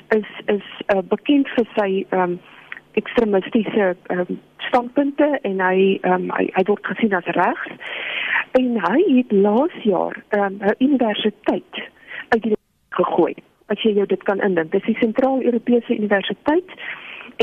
is 0.10 0.28
is 0.46 0.68
uh, 0.94 1.02
bekend 1.02 1.50
vir 1.56 1.68
sy 1.76 1.89
um, 2.12 2.39
ekstremistiese 2.94 3.96
um, 4.10 4.39
standpunte 4.68 5.39
en 5.41 5.60
hy 5.60 6.00
um, 6.04 6.30
hy 6.38 6.50
hy 6.56 6.63
word 6.70 6.86
gesien 6.91 7.15
as 7.18 7.28
regs 7.38 7.74
en 8.60 8.78
hy 8.88 9.00
het 9.18 9.32
laas 9.32 9.76
jaar 9.84 10.15
'n 10.32 10.39
um, 10.44 10.76
universiteit 10.80 11.82
uit 12.30 12.44
die 12.44 12.56
gegooi. 12.89 13.36
As 13.68 13.82
jy 13.82 13.91
jou 13.98 14.06
dit 14.06 14.24
kan 14.24 14.41
indink, 14.41 14.72
dis 14.72 14.86
die 14.86 14.98
Sentraal-Europese 15.02 15.98
Universiteit 15.98 16.70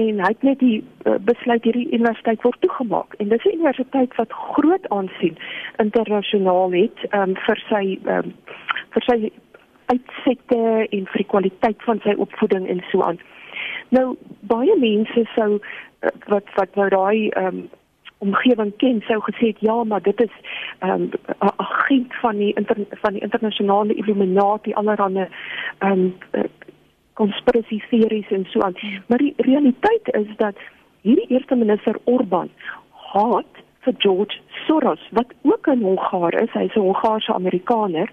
en 0.01 0.21
hy 0.25 0.29
het 0.29 0.43
net 0.43 0.59
die 0.59 0.85
uh, 1.05 1.19
besluit 1.21 1.65
hierdie 1.65 1.91
universiteit 1.93 2.43
word 2.43 2.61
toegemaak 2.61 3.15
en 3.19 3.29
dis 3.29 3.45
'n 3.45 3.57
universiteit 3.59 4.15
wat 4.17 4.33
groot 4.33 4.89
aansien 4.89 5.37
internasionaal 5.77 6.73
het 6.73 6.99
um, 7.13 7.35
vir 7.47 7.59
sy 7.69 7.99
um, 8.07 8.33
vir 8.95 9.03
sy 9.09 9.33
uitsette 9.87 10.87
en 10.91 11.07
vir 11.07 11.23
die 11.23 11.31
kwaliteit 11.35 11.83
van 11.83 12.01
sy 12.05 12.15
opvoeding 12.17 12.69
en 12.69 12.83
so 12.91 13.03
aan. 13.03 13.21
Nou 13.89 14.17
baie 14.41 14.77
mense 14.79 15.25
sou 15.35 15.59
uh, 15.59 16.11
wat 16.33 16.45
wat 16.57 16.75
nou 16.75 16.89
daai 16.89 17.31
um, 17.37 17.69
omgewing 18.23 18.73
ken 18.79 19.03
sou 19.07 19.19
gesê 19.27 19.51
het 19.53 19.61
ja 19.61 19.85
maar 19.85 20.03
dit 20.03 20.21
is 20.21 20.35
'n 20.81 20.91
um, 20.91 21.11
agent 21.57 22.15
van 22.15 22.37
die 22.37 22.53
inter, 22.55 22.77
van 22.91 23.13
die 23.13 23.23
internasionale 23.23 23.95
Illuminati 23.95 24.73
allerhande 24.73 25.29
um, 25.81 26.15
konspirasie 27.13 27.83
teorieë 27.91 28.31
en 28.37 28.47
so 28.51 28.61
aan. 28.61 28.77
Maar 29.07 29.19
die 29.19 29.35
realiteit 29.37 30.09
is 30.15 30.37
dat 30.37 30.57
hierdie 31.01 31.29
eerste 31.29 31.55
minister 31.55 31.99
Orban 32.05 32.51
haat 33.13 33.63
vir 33.85 33.95
George 33.99 34.39
Soros 34.67 35.09
wat 35.11 35.35
ook 35.43 35.67
'n 35.67 35.83
Hongaar 35.83 36.35
is, 36.43 36.53
hy's 36.53 36.75
'n 36.75 36.81
Hongaarse 36.81 37.35
Amerikaner 37.35 38.09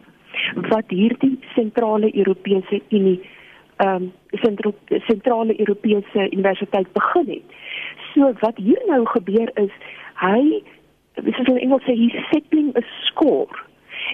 wat 0.69 0.87
hierdie 0.87 1.39
sentrale 1.55 2.15
Europese 2.15 2.81
Unie 2.89 3.19
ehm 3.79 4.09
um, 4.09 4.11
sentrale 5.07 5.59
Europese 5.59 6.27
universiteit 6.31 6.91
begin 6.93 7.27
het. 7.27 7.57
So 8.13 8.33
wat 8.39 8.57
hier 8.57 8.81
nou 8.87 9.05
gebeur 9.05 9.51
is 9.53 9.71
hy 10.19 10.63
dis 11.23 11.39
in 11.47 11.57
Engels 11.57 11.83
sê 11.87 11.95
hy 11.95 12.09
settling 12.31 12.75
a 12.75 12.83
score 13.07 13.67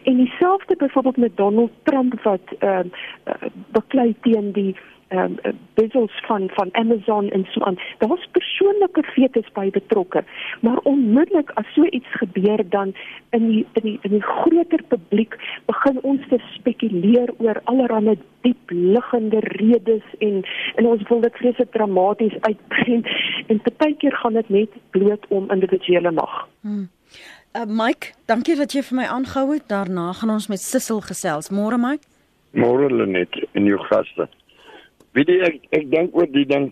En 0.04 0.16
dieselfde 0.16 0.76
byvoorbeeld 0.76 1.18
met 1.18 1.38
Donald 1.38 1.72
Trump 1.84 2.22
wat 2.22 2.42
ehm 2.60 2.88
uh, 3.26 3.34
beklei 3.72 4.16
teen 4.22 4.52
die 4.52 4.76
ehm 5.08 5.34
uh, 5.44 5.54
bezels 5.74 6.12
van 6.28 6.50
van 6.54 6.70
Amazon 6.72 7.30
en 7.30 7.46
so 7.50 7.62
aan. 7.62 7.78
Daar 7.98 8.10
was 8.10 8.28
persoonlike 8.32 9.04
fetes 9.04 9.52
by 9.54 9.70
betrokke, 9.70 10.24
maar 10.62 10.78
onmiddellik 10.78 11.52
as 11.54 11.74
so 11.74 11.84
iets 11.84 12.12
gebeur 12.12 12.70
dan 12.70 12.94
in 13.30 13.48
die 13.50 13.66
in 13.74 13.84
die 13.84 14.00
in 14.02 14.12
die 14.12 14.22
groter 14.22 14.84
publiek 14.88 15.36
begin 15.66 16.02
ons 16.02 16.28
te 16.30 16.40
spekuleer 16.54 17.34
oor 17.38 17.62
allerlei 17.64 18.18
diep 18.42 18.70
liggende 18.70 19.40
redes 19.40 20.04
en 20.18 20.44
en 20.76 20.86
ons 20.86 21.08
wil 21.10 21.22
dit 21.22 21.36
vreeslik 21.36 21.72
dramaties 21.72 22.38
uitbrei 22.42 23.02
en 23.48 23.62
partykeer 23.62 24.16
gaan 24.16 24.34
dit 24.34 24.50
net 24.50 24.70
bloot 24.90 25.26
om 25.28 25.52
individuele 25.52 26.12
mag. 26.12 26.48
Hmm. 26.62 26.90
Uh, 27.56 27.64
Mike, 27.68 28.12
dankie 28.26 28.56
dat 28.60 28.74
jy 28.76 28.82
vir 28.84 28.98
my 28.98 29.06
aangehou 29.08 29.54
het. 29.54 29.68
Daarna 29.72 30.10
gaan 30.14 30.34
ons 30.34 30.48
met 30.52 30.60
Sissel 30.60 31.00
gesels. 31.02 31.48
Môre 31.50 31.78
Mike. 31.80 32.04
Môre 32.52 32.90
Lenet 32.92 33.38
en 33.54 33.70
jou 33.70 33.80
gaste. 33.88 34.28
Weet 35.16 35.32
jy 35.32 35.38
ek 35.48 35.68
ek 35.80 35.86
dink 35.92 36.16
oor 36.16 36.28
die 36.32 36.46
ding 36.50 36.72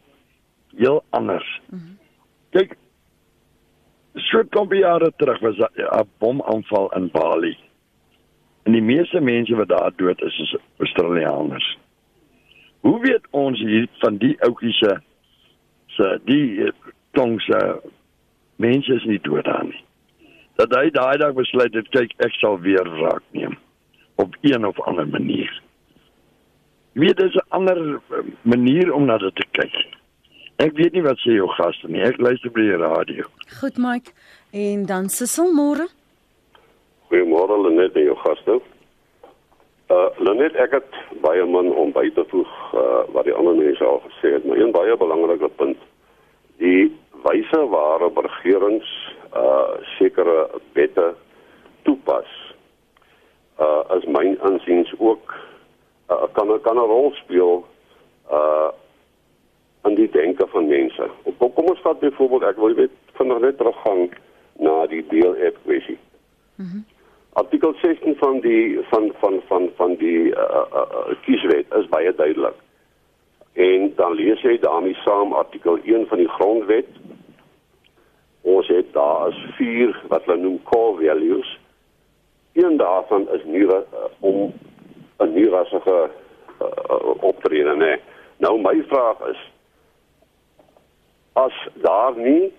heel 0.77 1.03
anders. 1.15 1.47
Mm 1.69 1.79
-hmm. 1.79 1.97
Kyk. 2.56 2.77
So 4.29 4.43
kom 4.51 4.67
by 4.69 4.82
jare 4.84 5.12
terug 5.17 5.39
was 5.39 5.58
'n 5.58 6.10
bomaanval 6.19 6.91
in 6.95 7.10
Bali. 7.12 7.58
En 8.63 8.71
die 8.71 8.82
meeste 8.82 9.19
mense 9.19 9.56
wat 9.56 9.67
daar 9.67 9.91
dood 9.95 10.21
is 10.21 10.39
is 10.39 10.56
Australiërs. 10.77 11.77
Hoe 12.79 12.99
weet 12.99 13.27
ons 13.32 13.60
hier 13.60 13.88
van 13.99 14.17
die 14.17 14.36
ouetjies 14.39 14.77
se 14.77 15.01
se 15.88 16.19
die 16.25 16.71
tongse 17.12 17.82
mense 18.56 18.93
is 18.93 19.03
nie 19.03 19.19
dood 19.21 19.45
daar 19.45 19.63
nie 19.63 19.84
dat 20.56 20.73
hy 20.77 20.89
daai 20.93 21.17
dag 21.17 21.34
besluit 21.38 21.73
het 21.73 21.89
kyk 21.93 22.13
ek 22.25 22.34
sal 22.38 22.60
weer 22.62 22.86
raak 23.01 23.23
neem 23.32 23.58
op 24.21 24.36
een 24.45 24.65
of 24.65 24.79
ander 24.86 25.08
manier. 25.08 25.49
Weet 26.93 27.17
dis 27.17 27.36
'n 27.36 27.45
ander 27.49 27.77
eh, 28.10 28.17
manier 28.41 28.93
om 28.93 29.06
na 29.06 29.17
dit 29.17 29.36
te 29.36 29.45
kyk. 29.51 29.75
Ek 30.56 30.75
weet 30.77 30.93
nie 30.93 31.01
wat 31.01 31.17
sê 31.17 31.34
jou 31.34 31.47
gaste 31.47 31.88
nie. 31.89 32.01
Ek 32.01 32.19
luister 32.21 32.51
by 32.51 32.62
die 32.62 32.77
radio. 32.77 33.23
Goed 33.60 33.77
Mike. 33.77 34.12
En 34.51 34.86
dan 34.86 35.10
Sissel 35.10 35.49
môre. 35.53 35.88
Goeiemôre 37.10 37.58
Lenet 37.63 37.95
en 37.95 38.03
jou 38.03 38.17
gaste. 38.21 38.60
Uh 39.89 40.10
Lenet 40.17 40.56
ek 40.56 40.71
het 40.77 40.91
baie 41.21 41.45
min 41.45 41.71
om 41.73 41.91
by 41.91 42.10
te 42.13 42.25
voeg 42.29 42.51
uh, 42.73 43.01
wat 43.15 43.25
die 43.25 43.34
ander 43.34 43.56
mense 43.56 43.84
al 43.86 44.01
gesê 44.06 44.34
het, 44.34 44.45
maar 44.45 44.58
een 44.58 44.71
baie 44.71 44.97
belangrike 44.97 45.49
punt. 45.58 45.77
Die 46.58 46.93
wyse 47.25 47.60
waarop 47.73 48.17
regerings 48.17 48.89
uh 49.34 49.82
sekere 49.97 50.49
wette 50.73 51.15
toepas 51.82 52.29
uh 53.60 53.82
as 53.89 54.06
myn 54.06 54.38
aansiens 54.41 54.93
ook 54.99 55.34
uh, 56.13 56.30
kan 56.32 56.62
kan 56.62 56.78
'n 56.78 56.89
rol 56.93 57.12
speel 57.23 57.65
uh 58.32 58.69
in 59.84 59.95
die 59.95 60.09
denke 60.09 60.47
van 60.47 60.68
mense. 60.68 61.09
Kom 61.38 61.53
kom 61.53 61.66
ons 61.66 61.82
vat 61.84 61.99
byvoorbeeld 61.99 62.43
ek 62.43 62.57
wil 62.57 62.76
weet 62.76 62.91
vinnig 63.14 63.39
net 63.39 63.57
teruggaan 63.57 64.09
na 64.59 64.86
die 64.88 65.03
BLF 65.03 65.55
kwessie. 65.64 65.99
Mhm. 66.55 66.68
Mm 66.68 66.91
Artikel 67.34 67.74
16 67.82 68.16
van 68.16 68.39
die 68.39 68.80
van 68.89 69.11
van 69.20 69.41
van 69.47 69.70
van 69.76 69.95
die 69.95 70.30
uh, 70.30 70.66
uh, 70.74 71.16
kieswet 71.26 71.66
is 71.74 71.88
baie 71.89 72.16
duidelik. 72.16 72.53
En 73.53 73.93
dan 73.95 74.14
lees 74.14 74.41
jy 74.41 74.59
daarmee 74.61 74.93
saam 74.93 75.34
artikel 75.34 75.80
1 75.84 76.07
van 76.07 76.18
die 76.18 76.30
grondwet 76.30 76.88
ons 78.41 78.68
het 78.68 78.93
daar 78.93 79.28
is 79.28 79.39
vier 79.57 79.95
wat 80.11 80.26
hulle 80.26 80.38
noem 80.38 80.59
core 80.64 81.05
values. 81.05 81.59
Een 82.53 82.78
daarvan 82.78 83.26
is 83.30 83.43
nie 83.45 83.66
uh, 83.66 83.82
om 84.20 84.53
'n 85.20 85.34
nuwe 85.34 85.49
rassige 85.49 86.09
uh, 86.61 87.24
optrede 87.24 87.76
nee. 87.76 87.99
Nou 88.38 88.59
my 88.61 88.84
vraag 88.88 89.20
is 89.30 89.51
as 91.34 91.68
daar 91.74 92.18
nie 92.18 92.53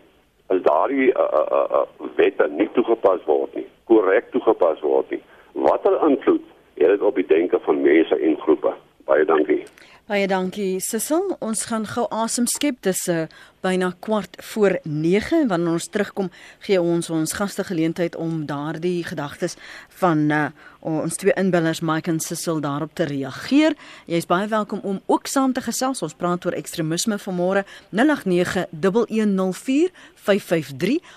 as 0.47 0.63
daardie 0.63 1.13
uh, 1.13 1.41
uh, 1.51 1.65
uh, 1.71 1.83
wette 2.17 2.49
nie 2.49 2.69
toegepas 2.73 3.25
word 3.25 3.55
nie, 3.55 3.67
korrek 3.85 4.31
toegepas 4.31 4.81
word 4.81 5.11
nie, 5.11 5.23
watter 5.53 5.97
invloed 6.09 6.43
het 6.75 6.89
dit 6.89 7.01
op 7.01 7.15
die 7.15 7.27
denke 7.27 7.61
van 7.61 7.81
mense 7.81 8.19
en 8.19 8.37
groepe? 8.41 8.73
Baie 9.05 9.25
dankie. 9.25 9.65
Baie 10.05 10.27
dankie 10.29 10.81
Sissel. 10.85 11.31
Ons 11.41 11.65
gaan 11.65 11.87
gou 11.89 12.05
asem 12.13 12.45
skep. 12.47 12.83
Dis 12.85 13.09
'n 13.09 13.13
uh, 13.13 13.27
byna 13.65 13.95
kwart 14.01 14.37
voor 14.53 14.79
9 14.83 15.41
en 15.41 15.49
wanneer 15.49 15.73
ons 15.73 15.89
terugkom, 15.89 16.31
gee 16.59 16.81
ons 16.81 17.11
ons 17.11 17.33
gaste 17.33 17.65
geleentheid 17.65 18.17
om 18.17 18.47
daardie 18.47 19.05
gedagtes 19.05 19.55
van 19.89 20.31
uh, 20.31 20.47
ons 20.81 21.17
twee 21.17 21.33
inbellers 21.33 21.81
Mike 21.81 22.11
en 22.11 22.21
Sissel 22.21 22.61
daarop 22.61 22.95
te 22.95 23.05
reageer. 23.05 23.75
Jy's 24.07 24.27
baie 24.27 24.49
welkom 24.49 24.81
om 24.83 25.01
ook 25.07 25.27
saam 25.27 25.53
te 25.53 25.61
gesels. 25.61 26.03
Ons 26.03 26.15
praat 26.15 26.45
oor 26.45 26.53
ekstremisme 26.53 27.19
vanmôre 27.19 27.65
0891104553 27.91 27.97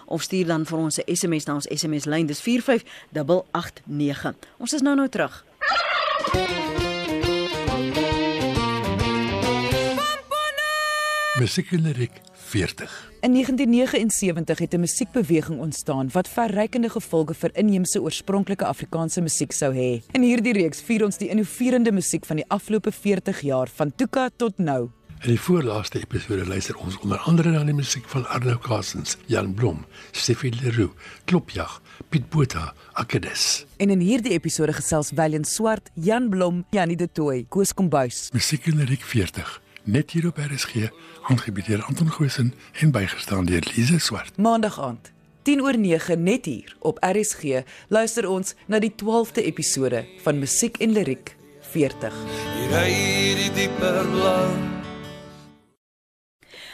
of 0.05 0.21
stuur 0.21 0.47
dan 0.47 0.65
vir 0.65 0.77
ons 0.77 0.99
'n 0.99 1.15
SMS 1.15 1.45
na 1.45 1.53
ons 1.53 1.67
SMS 1.67 2.05
lyn. 2.05 2.25
Dis 2.25 2.41
45889. 2.41 4.35
Ons 4.57 4.73
is 4.73 4.81
nou 4.81 4.95
nou 4.95 5.09
terug. 5.09 5.45
Musiekliriek 11.39 12.11
40. 12.33 13.11
In 13.21 13.31
1979 13.31 14.59
het 14.59 14.73
'n 14.73 14.79
musiekbeweging 14.79 15.59
ontstaan 15.59 16.09
wat 16.11 16.27
verrykende 16.27 16.89
gevolge 16.89 17.33
vir 17.33 17.49
inheemse 17.53 18.01
oorspronklike 18.01 18.65
Afrikaanse 18.65 19.21
musiek 19.21 19.51
sou 19.51 19.73
hê. 19.73 20.01
In 20.11 20.21
hierdie 20.21 20.53
reeks 20.53 20.81
vier 20.81 21.03
ons 21.05 21.17
die 21.17 21.29
innoverende 21.29 21.91
musiek 21.91 22.25
van 22.25 22.35
die 22.35 22.45
afgelope 22.47 22.91
40 22.91 23.41
jaar 23.41 23.69
van 23.75 23.95
Tuka 23.95 24.29
tot 24.35 24.57
nou. 24.57 24.89
In 25.21 25.29
die 25.29 25.39
voorlaaste 25.39 25.99
episode 25.99 26.45
luister 26.45 26.75
ons 26.75 26.97
onder 26.99 27.17
andere 27.17 27.49
na 27.49 27.63
die 27.63 27.73
musiek 27.73 28.09
van 28.09 28.27
Arno 28.27 28.57
Karsens, 28.57 29.17
Jan 29.25 29.53
Blom, 29.53 29.85
Steffi 30.11 30.51
Leroux, 30.61 30.93
Klopjag, 31.25 31.81
Piet 32.09 32.29
Botha, 32.29 32.73
Akedes. 32.93 33.65
En 33.77 33.89
in 33.89 33.99
hierdie 33.99 34.31
episode 34.31 34.73
gesels 34.73 35.11
Willem 35.11 35.43
Swart, 35.43 35.89
Jan 35.93 36.29
Blom, 36.29 36.65
Janie 36.69 36.95
de 36.95 37.11
Tooy, 37.11 37.45
Koos 37.49 37.73
Kombuis. 37.73 38.29
Musiekliriek 38.31 39.01
40 39.01 39.65
net 39.87 40.11
hier 40.11 40.27
op 40.27 40.37
RSG, 40.37 40.89
aangebied 41.21 41.65
deur 41.65 41.83
Anton 41.83 42.11
Goosen 42.11 42.53
en 42.79 42.91
bygestaan 42.91 43.45
deur 43.45 43.63
Lize 43.75 43.99
Swart. 43.99 44.37
Maandag 44.37 44.79
aand, 44.81 45.11
10 45.41 45.61
oor 45.61 45.77
9 45.77 46.23
net 46.23 46.45
hier 46.45 46.75
op 46.79 46.97
RSG, 46.99 47.63
luister 47.87 48.27
ons 48.27 48.55
na 48.67 48.79
die 48.79 48.91
12de 48.91 49.43
episode 49.43 50.05
van 50.23 50.39
Musiek 50.39 50.77
en 50.77 50.91
Liriek 50.91 51.35
40. 51.71 52.23
Hier 52.55 52.73
ry 52.75 52.89
die 53.39 53.51
dieper 53.55 54.03
blou 54.11 54.75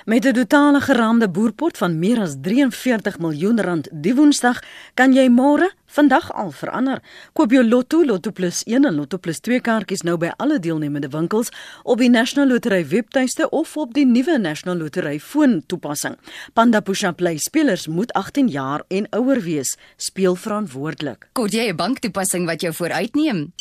Met 0.06 0.26
'n 0.26 0.34
totale 0.34 0.82
geraamde 0.82 1.30
boerpot 1.30 1.78
van 1.78 2.00
meer 2.00 2.20
as 2.20 2.36
43 2.42 3.20
miljoen 3.20 3.62
rand 3.62 3.88
die 3.92 4.16
Woensdag, 4.16 4.60
kan 4.94 5.14
jy 5.14 5.30
môre 5.30 5.72
vandag 5.94 6.32
al 6.34 6.52
verander. 6.52 7.02
Koop 7.38 7.54
jou 7.54 7.64
Lotto, 7.66 8.04
Lotto 8.06 8.32
Plus 8.32 8.64
1 8.66 8.86
en 8.90 8.96
Lotto 8.98 9.18
Plus 9.18 9.40
2 9.46 9.62
kaartjies 9.64 10.04
nou 10.08 10.18
by 10.22 10.32
alle 10.42 10.60
deelnemende 10.60 11.12
winkels 11.14 11.52
op 11.84 12.02
die 12.02 12.10
National 12.10 12.50
Lottery 12.52 12.84
webtuiste 12.90 13.50
of 13.50 13.78
op 13.78 13.94
die 13.94 14.06
nuwe 14.10 14.38
National 14.42 14.82
Lottery 14.82 15.20
foon 15.20 15.62
toepassing. 15.68 16.18
Panda 16.54 16.82
Push 16.82 17.04
and 17.08 17.20
Play 17.22 17.38
spelers 17.38 17.88
moet 17.88 18.14
18 18.14 18.50
jaar 18.54 18.86
en 18.90 19.08
ouer 19.12 19.42
wees. 19.46 19.78
Speel 19.98 20.36
verantwoordelik. 20.36 21.30
Kort 21.34 21.54
jy 21.54 21.70
'n 21.70 21.76
banktoepassing 21.76 22.46
wat 22.46 22.62
jou 22.62 22.74
vooruitneem? 22.74 23.54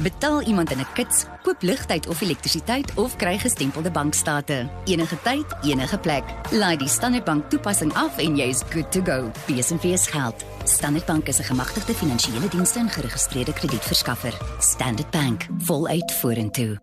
Betaal 0.00 0.42
iemand 0.42 0.70
in 0.70 0.78
'n 0.78 0.92
kits, 0.94 1.24
koop 1.42 1.62
ligtyd 1.62 2.08
of 2.08 2.20
elektrisiteit 2.20 2.94
of 2.94 3.16
kry 3.16 3.38
gestempelde 3.38 3.90
bankstate. 3.90 4.68
Enige 4.84 5.22
tyd, 5.22 5.44
enige 5.62 5.98
plek. 5.98 6.24
Laai 6.50 6.76
die 6.76 6.88
Standard 6.88 7.24
Bank 7.24 7.50
toepassing 7.50 7.94
af 7.94 8.18
en 8.18 8.36
jy's 8.36 8.62
good 8.70 8.92
to 8.92 9.02
go. 9.02 9.30
BSNVS 9.46 10.06
geld. 10.06 10.44
Standard 10.64 11.04
Bank 11.04 11.28
is 11.28 11.38
'n 11.38 11.42
gemagtigde 11.42 11.94
finansiële 11.94 12.48
dienste 12.48 12.78
en 12.78 12.90
geregistreerde 12.90 13.52
kredietverskaffer. 13.52 14.34
Standard 14.58 15.10
Bank, 15.10 15.46
voluit 15.58 16.12
vorentoe. 16.12 16.80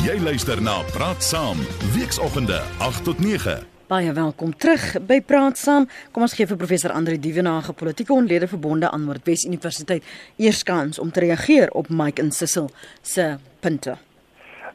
Jy 0.00 0.20
luister 0.20 0.62
na 0.62 0.82
Praat 0.82 1.24
Saam, 1.24 1.58
weekoggende 1.94 2.62
8 2.78 3.04
tot 3.04 3.18
9. 3.18 3.71
Baie 3.92 4.12
welkom 4.16 4.54
terug 4.56 4.94
by 5.04 5.18
Praat 5.20 5.58
Saam. 5.60 5.84
Kom 6.14 6.24
ons 6.24 6.32
gee 6.32 6.48
vir 6.48 6.56
professor 6.56 6.94
Andre 6.96 7.18
Dievenage, 7.20 7.74
politieke 7.76 8.14
onlede 8.14 8.46
verbonde 8.48 8.88
aan 8.88 9.02
Noordwes 9.04 9.42
Universiteit, 9.44 10.06
eers 10.40 10.62
kans 10.64 11.00
om 11.02 11.10
te 11.12 11.20
reageer 11.26 11.68
op 11.76 11.90
Mike 11.92 12.22
en 12.22 12.30
Sissel 12.32 12.70
se 13.04 13.26
punte. 13.60 13.98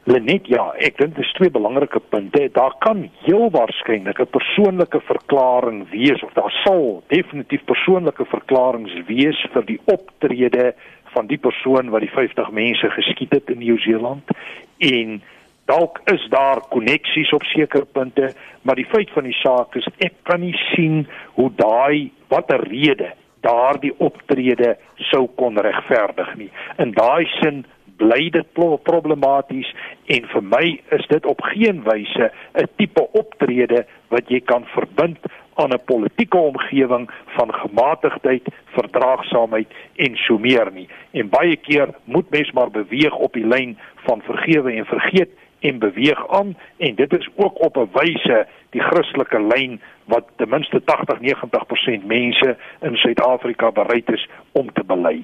Lenet, 0.06 0.46
ja, 0.46 0.68
ek 0.86 1.00
dink 1.00 1.16
dis 1.16 1.32
twee 1.34 1.50
belangrike 1.50 1.98
punte. 2.12 2.44
Daar 2.54 2.76
kan 2.84 3.08
heel 3.24 3.50
waarskynlik 3.56 4.20
'n 4.22 4.30
persoonlike 4.36 5.00
verklaring 5.08 5.90
wees 5.90 6.22
of 6.22 6.32
daar 6.38 6.54
sal 6.62 7.02
definitief 7.08 7.64
persoonlike 7.64 8.24
verklaringe 8.24 9.02
wees 9.10 9.40
vir 9.52 9.64
die 9.66 9.80
optrede 9.84 10.74
van 11.14 11.26
die 11.26 11.38
persoon 11.38 11.90
wat 11.90 12.06
die 12.06 12.14
50 12.14 12.50
mense 12.50 12.90
geskiet 12.90 13.34
het 13.34 13.50
in 13.50 13.58
Nieu-Seeland 13.58 14.30
en 14.78 15.22
dalk 15.68 16.00
is 16.12 16.24
daar 16.32 16.60
koneksies 16.72 17.32
op 17.36 17.44
sekere 17.52 17.84
punte, 17.84 18.32
maar 18.62 18.76
die 18.80 18.88
feit 18.88 19.10
van 19.12 19.28
die 19.28 19.36
saak 19.42 19.76
is 19.76 19.88
ek 19.98 20.14
kan 20.28 20.40
nie 20.40 20.56
sien 20.72 21.06
hoe 21.36 21.50
daai 21.56 22.10
watter 22.32 22.64
rede 22.68 23.12
daardie 23.44 23.92
optrede 24.02 24.76
sou 25.10 25.26
kon 25.38 25.58
regverdig 25.62 26.30
nie. 26.40 26.50
In 26.82 26.94
daai 26.96 27.28
sin 27.38 27.64
bly 27.98 28.28
dit 28.34 28.48
problematies 28.54 29.70
en 30.14 30.26
vir 30.32 30.44
my 30.54 30.64
is 30.94 31.06
dit 31.10 31.26
op 31.26 31.42
geen 31.52 31.82
wyse 31.86 32.30
'n 32.54 32.68
tipe 32.76 33.04
optrede 33.12 33.84
wat 34.08 34.30
jy 34.30 34.40
kan 34.40 34.64
verbind 34.74 35.18
aan 35.54 35.74
'n 35.74 35.84
politieke 35.84 36.38
omgewing 36.38 37.10
van 37.36 37.54
gematigdheid, 37.54 38.46
verdraagsaamheid 38.76 39.68
en 39.96 40.16
so 40.16 40.38
meer 40.38 40.70
nie. 40.72 40.88
En 41.12 41.28
baie 41.28 41.56
keer 41.56 41.88
moet 42.04 42.30
mens 42.30 42.52
maar 42.52 42.70
beweeg 42.70 43.14
op 43.14 43.32
die 43.32 43.46
lyn 43.46 43.78
van 44.06 44.22
vergewe 44.22 44.72
en 44.72 44.86
vergeet 44.86 45.30
en 45.60 45.78
beweeg 45.78 46.28
aan 46.28 46.56
en 46.76 46.94
dit 46.94 47.18
is 47.18 47.28
ook 47.36 47.64
op 47.64 47.76
'n 47.76 47.90
wyse 47.92 48.46
die 48.70 48.80
Christelike 48.80 49.40
lyn 49.40 49.80
wat 50.04 50.24
ten 50.36 50.48
minste 50.48 50.82
80-90% 50.84 52.04
mense 52.06 52.56
in 52.80 52.96
Suid-Afrika 52.96 53.70
bereid 53.70 54.12
is 54.12 54.28
om 54.52 54.72
te 54.72 54.84
bely. 54.84 55.22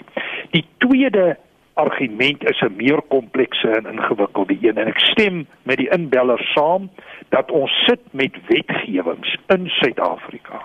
Die 0.51 0.65
tweede 0.79 1.37
argument 1.75 2.49
is 2.51 2.61
'n 2.61 2.77
meer 2.77 3.01
komplekse 3.09 3.69
en 3.69 3.87
ingewikkelde 3.87 4.57
een 4.61 4.77
en 4.77 4.87
ek 4.87 4.99
stem 4.99 5.47
met 5.63 5.77
die 5.77 5.91
inbeller 5.91 6.51
saam 6.55 6.91
dat 7.29 7.51
ons 7.51 7.85
sit 7.87 8.01
met 8.11 8.37
wetgewings 8.47 9.37
in 9.47 9.69
Suid-Afrika 9.69 10.61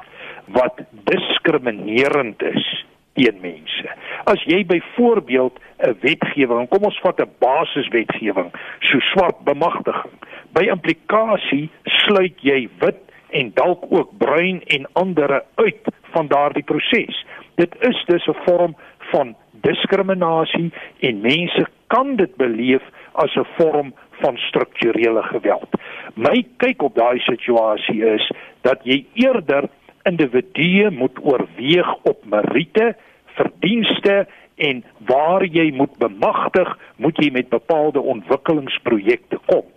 wat 0.46 0.82
diskriminerend 1.04 2.42
is 2.44 2.86
teen 3.14 3.40
mense. 3.42 3.90
As 4.24 4.44
jy 4.44 4.66
byvoorbeeld 4.66 5.60
'n 5.78 5.98
wetgewing, 6.02 6.68
kom 6.70 6.84
ons 6.84 7.00
vat 7.00 7.20
'n 7.20 7.32
basiswetgewing, 7.40 8.52
so 8.80 9.00
swart 9.00 9.40
bemagtiging. 9.44 10.18
By 10.54 10.64
implikasie 10.70 11.70
sluit 11.84 12.36
jy 12.42 12.70
wit 12.80 13.00
en 13.30 13.52
dalk 13.54 13.86
ook 13.90 14.18
bruin 14.18 14.62
en 14.68 14.88
ander 14.94 15.44
uit 15.56 15.84
van 16.12 16.28
daardie 16.28 16.64
proses. 16.64 17.26
Dit 17.56 17.76
is 17.80 18.04
dus 18.06 18.28
'n 18.28 18.38
vorm 18.46 18.76
van 19.12 19.36
diskriminasie 19.52 20.74
en 21.00 21.22
mense 21.22 21.68
kan 21.88 22.16
dit 22.16 22.36
beleef 22.36 22.84
as 23.12 23.36
'n 23.36 23.48
vorm 23.58 23.94
van 24.22 24.38
strukturele 24.38 25.24
geweld. 25.24 25.70
My 26.16 26.46
kyk 26.58 26.82
op 26.82 26.96
daai 26.96 27.20
situasie 27.20 28.06
is 28.06 28.32
dat 28.62 28.80
jy 28.84 29.06
eerder 29.14 29.70
individue 30.10 30.90
moet 30.92 31.18
oorweeg 31.22 31.94
op 32.04 32.26
meriete, 32.26 32.96
verdienste 33.38 34.28
en 34.60 34.84
waar 35.08 35.46
jy 35.46 35.70
moet 35.72 35.98
bemagtig, 35.98 36.78
moet 36.98 37.20
jy 37.24 37.32
met 37.32 37.50
bepaalde 37.50 38.02
ontwikkelingsprojekte 38.02 39.40
kom. 39.46 39.68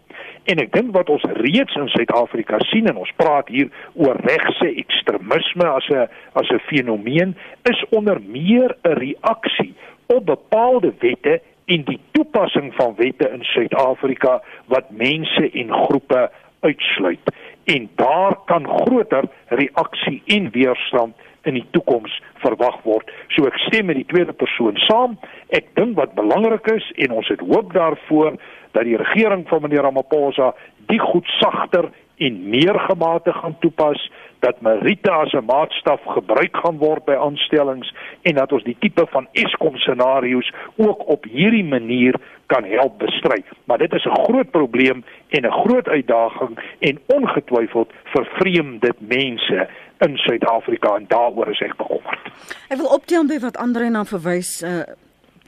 En 0.50 0.58
ek 0.58 0.72
dink 0.74 0.90
wat 0.96 1.10
ons 1.12 1.22
reeds 1.38 1.76
in 1.78 1.86
Suid-Afrika 1.92 2.58
sien 2.72 2.88
en 2.90 2.98
ons 2.98 3.14
praat 3.16 3.50
hier 3.52 3.70
oor 3.94 4.18
regse 4.26 4.72
ekstremisme 4.82 5.68
as 5.70 5.86
'n 5.90 6.08
as 6.34 6.50
'n 6.50 6.66
fenomeen 6.66 7.36
is 7.70 7.84
onder 7.90 8.18
meer 8.20 8.74
'n 8.82 8.98
reaksie 8.98 9.74
op 10.06 10.26
bepaalde 10.26 10.92
wette 10.98 11.40
en 11.66 11.84
die 11.84 12.00
toepassing 12.12 12.74
van 12.74 12.94
wette 12.96 13.30
in 13.30 13.44
Suid-Afrika 13.44 14.42
wat 14.66 14.90
mense 14.90 15.50
en 15.50 15.72
groepe 15.72 16.30
uitsluit. 16.60 17.26
En 17.64 17.90
daar 17.96 18.36
kan 18.44 18.66
groter 18.66 19.24
reaksie 19.48 20.22
en 20.26 20.50
weerstand 20.50 21.14
in 21.42 21.54
die 21.54 21.66
toekoms 21.70 22.14
verwag 22.42 22.78
word. 22.86 23.10
So 23.34 23.46
ek 23.46 23.58
stem 23.66 23.88
met 23.90 23.98
die 23.98 24.08
tweede 24.10 24.34
persoon 24.36 24.78
saam. 24.86 25.16
Ek 25.54 25.70
dink 25.78 25.96
wat 25.98 26.14
belangrik 26.18 26.66
is 26.74 26.86
en 27.06 27.14
ons 27.18 27.30
het 27.32 27.42
hoop 27.42 27.72
daarvoor 27.74 28.38
dat 28.72 28.86
die 28.88 28.98
regering 28.98 29.44
van 29.50 29.62
meneer 29.62 29.86
Ramaphosa 29.86 30.52
die 30.90 31.00
goed 31.02 31.28
sagter 31.38 31.90
en 32.22 32.38
meer 32.50 32.78
gematig 32.88 33.36
gaan 33.42 33.56
toepas 33.60 34.00
dat 34.42 34.60
Merite 34.60 35.10
as 35.10 35.32
'n 35.32 35.44
maatstaf 35.44 36.00
gebruik 36.04 36.56
gaan 36.62 36.78
word 36.78 37.04
by 37.04 37.14
aanstellings 37.14 37.94
en 38.22 38.34
dat 38.34 38.52
ons 38.52 38.64
die 38.64 38.76
tipe 38.78 39.06
van 39.10 39.28
Eskom 39.32 39.76
scenario's 39.76 40.52
ook 40.76 41.08
op 41.08 41.24
hierdie 41.24 41.64
manier 41.64 42.14
kan 42.46 42.64
help 42.64 42.98
bestry. 42.98 43.44
Maar 43.64 43.78
dit 43.78 43.92
is 43.92 44.04
'n 44.04 44.22
groot 44.24 44.50
probleem 44.50 45.04
en 45.28 45.46
'n 45.46 45.58
groot 45.62 45.88
uitdaging 45.88 46.58
en 46.78 46.98
ongetwyfeld 47.06 47.90
vervreem 48.04 48.78
dit 48.78 48.98
mense 48.98 49.68
in 49.98 50.16
Suid-Afrika 50.16 50.94
en 50.94 51.04
daaroor 51.08 51.48
is 51.50 51.60
ek 51.60 51.76
bekommerd. 51.76 52.20
Ek 52.68 52.76
wil 52.76 52.86
optel 52.86 53.26
by 53.26 53.38
wat 53.38 53.56
Andre 53.56 53.90
na 53.90 54.04
verwys 54.04 54.62
uh 54.62 54.82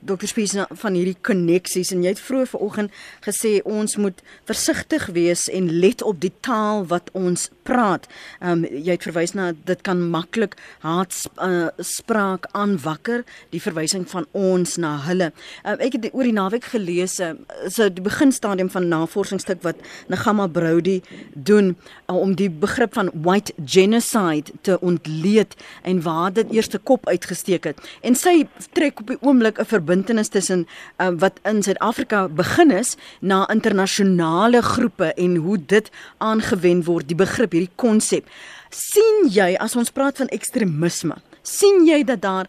Dr. 0.05 0.29
Spies 0.29 0.53
van 0.55 0.97
hierdie 0.97 1.17
koneksies 1.25 1.93
en 1.95 2.03
jy 2.05 2.13
het 2.13 2.21
vroeër 2.21 2.51
vanoggend 2.53 2.97
gesê 3.25 3.57
ons 3.65 3.97
moet 3.97 4.21
versigtig 4.49 5.07
wees 5.17 5.47
en 5.49 5.71
let 5.81 6.03
op 6.05 6.21
die 6.21 6.33
taal 6.45 6.85
wat 6.91 7.09
ons 7.17 7.49
praat. 7.65 8.09
Ehm 8.41 8.65
um, 8.65 8.67
jy 8.85 8.97
het 8.97 9.07
verwys 9.07 9.33
na 9.37 9.53
dit 9.65 9.81
kan 9.87 10.01
maklik 10.13 10.57
haat 10.85 11.15
uh, 11.43 11.69
spraak 11.79 12.49
aanwakker, 12.53 13.25
die 13.55 13.63
verwysing 13.63 14.05
van 14.11 14.27
ons 14.37 14.77
na 14.77 14.97
hulle. 15.07 15.31
Um, 15.65 15.81
ek 15.81 15.97
het 15.97 16.11
oor 16.13 16.29
die 16.29 16.37
naweek 16.37 16.69
gelees 16.75 17.17
uh, 17.25 17.33
so 17.69 17.89
die 17.89 18.05
beginstadium 18.05 18.71
van 18.71 18.89
navorsingsstuk 18.93 19.63
wat 19.65 19.81
Nagama 20.13 20.47
Brody 20.47 21.01
doen 21.35 21.73
uh, 21.73 22.17
om 22.17 22.37
die 22.37 22.51
begrip 22.51 22.95
van 22.99 23.11
white 23.25 23.55
genocide 23.65 24.53
te 24.61 24.79
ontleed 24.81 25.57
en 25.83 26.03
waar 26.05 26.33
dit 26.33 26.53
eerste 26.53 26.79
kop 26.79 27.09
uitgesteek 27.09 27.71
het. 27.73 27.81
En 28.03 28.17
sy 28.19 28.45
trek 28.77 29.01
op 29.01 29.15
die 29.15 29.21
oomblik 29.23 29.59
'n 29.59 29.71
verbintenis 29.95 30.29
tussen 30.29 30.67
uh, 30.99 31.09
wat 31.19 31.39
in 31.45 31.63
Suid-Afrika 31.63 32.29
begin 32.29 32.71
is 32.71 32.97
na 33.21 33.47
internasionale 33.49 34.63
groepe 34.63 35.15
en 35.15 35.37
hoe 35.37 35.59
dit 35.67 35.91
aangewend 36.19 36.87
word 36.87 37.09
die 37.09 37.17
begrip 37.17 37.53
hierdie 37.53 37.75
konsep. 37.77 38.27
sien 38.75 39.29
jy 39.31 39.55
as 39.63 39.77
ons 39.77 39.93
praat 39.95 40.19
van 40.19 40.29
ekstremisme 40.35 41.15
sien 41.43 41.85
jy 41.87 42.03
dat 42.05 42.23
daar 42.23 42.49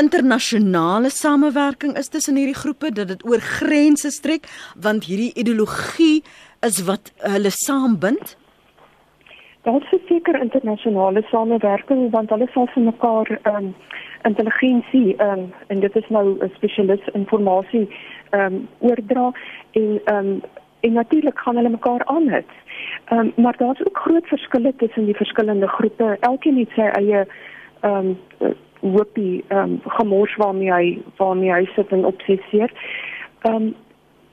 internasionale 0.00 1.10
samewerking 1.10 1.96
is 1.96 2.08
tussen 2.08 2.36
hierdie 2.36 2.58
groepe 2.58 2.90
dat 2.90 3.08
dit 3.08 3.24
oor 3.24 3.38
grense 3.38 4.10
strek 4.10 4.48
want 4.74 5.06
hierdie 5.06 5.32
ideologie 5.34 6.24
is 6.66 6.82
wat 6.84 7.12
hulle 7.22 7.50
saambind? 7.54 8.36
Daar 9.62 9.80
is 9.92 10.02
seker 10.08 10.40
internasionale 10.40 11.22
samewerking 11.30 12.10
want 12.10 12.30
hulle 12.30 12.48
sal 12.54 12.66
vir 12.74 12.82
mekaar 12.90 13.30
ehm 13.42 13.70
um, 13.70 13.74
intelligensie 14.22 15.16
ehm 15.16 15.38
um, 15.38 15.52
en 15.66 15.80
dit 15.80 15.96
is 15.96 16.08
nou 16.08 16.36
'n 16.38 16.50
spesialis 16.54 17.08
informasie 17.12 17.88
ehm 18.30 18.54
um, 18.54 18.68
oordra 18.78 19.32
en 19.70 20.00
ehm 20.04 20.26
um, 20.26 20.40
en 20.80 20.92
natuurlik 20.92 21.38
gaan 21.38 21.56
hulle 21.56 21.68
mekaar 21.68 22.04
aanhit. 22.04 22.52
Ehm 23.04 23.18
um, 23.18 23.32
maar 23.36 23.56
daar's 23.56 23.86
ook 23.86 23.98
groot 23.98 24.26
verskille 24.26 24.74
tussen 24.76 25.04
die 25.04 25.16
verskillende 25.16 25.68
groepe. 25.68 26.16
Elkeen 26.20 26.58
het 26.58 26.70
sy 26.74 26.80
eie 26.80 27.26
ehm 27.80 27.94
um, 28.06 28.18
hoopie 28.80 29.44
ehm 29.48 29.62
um, 29.62 29.80
gemors 29.84 30.36
waarmee 30.36 30.72
hy 30.72 30.98
waarmee 31.16 31.52
hy 31.52 31.68
sit 31.74 31.88
en 31.88 32.04
obsesseer. 32.04 32.72
Ehm 33.40 33.54
um, 33.54 33.74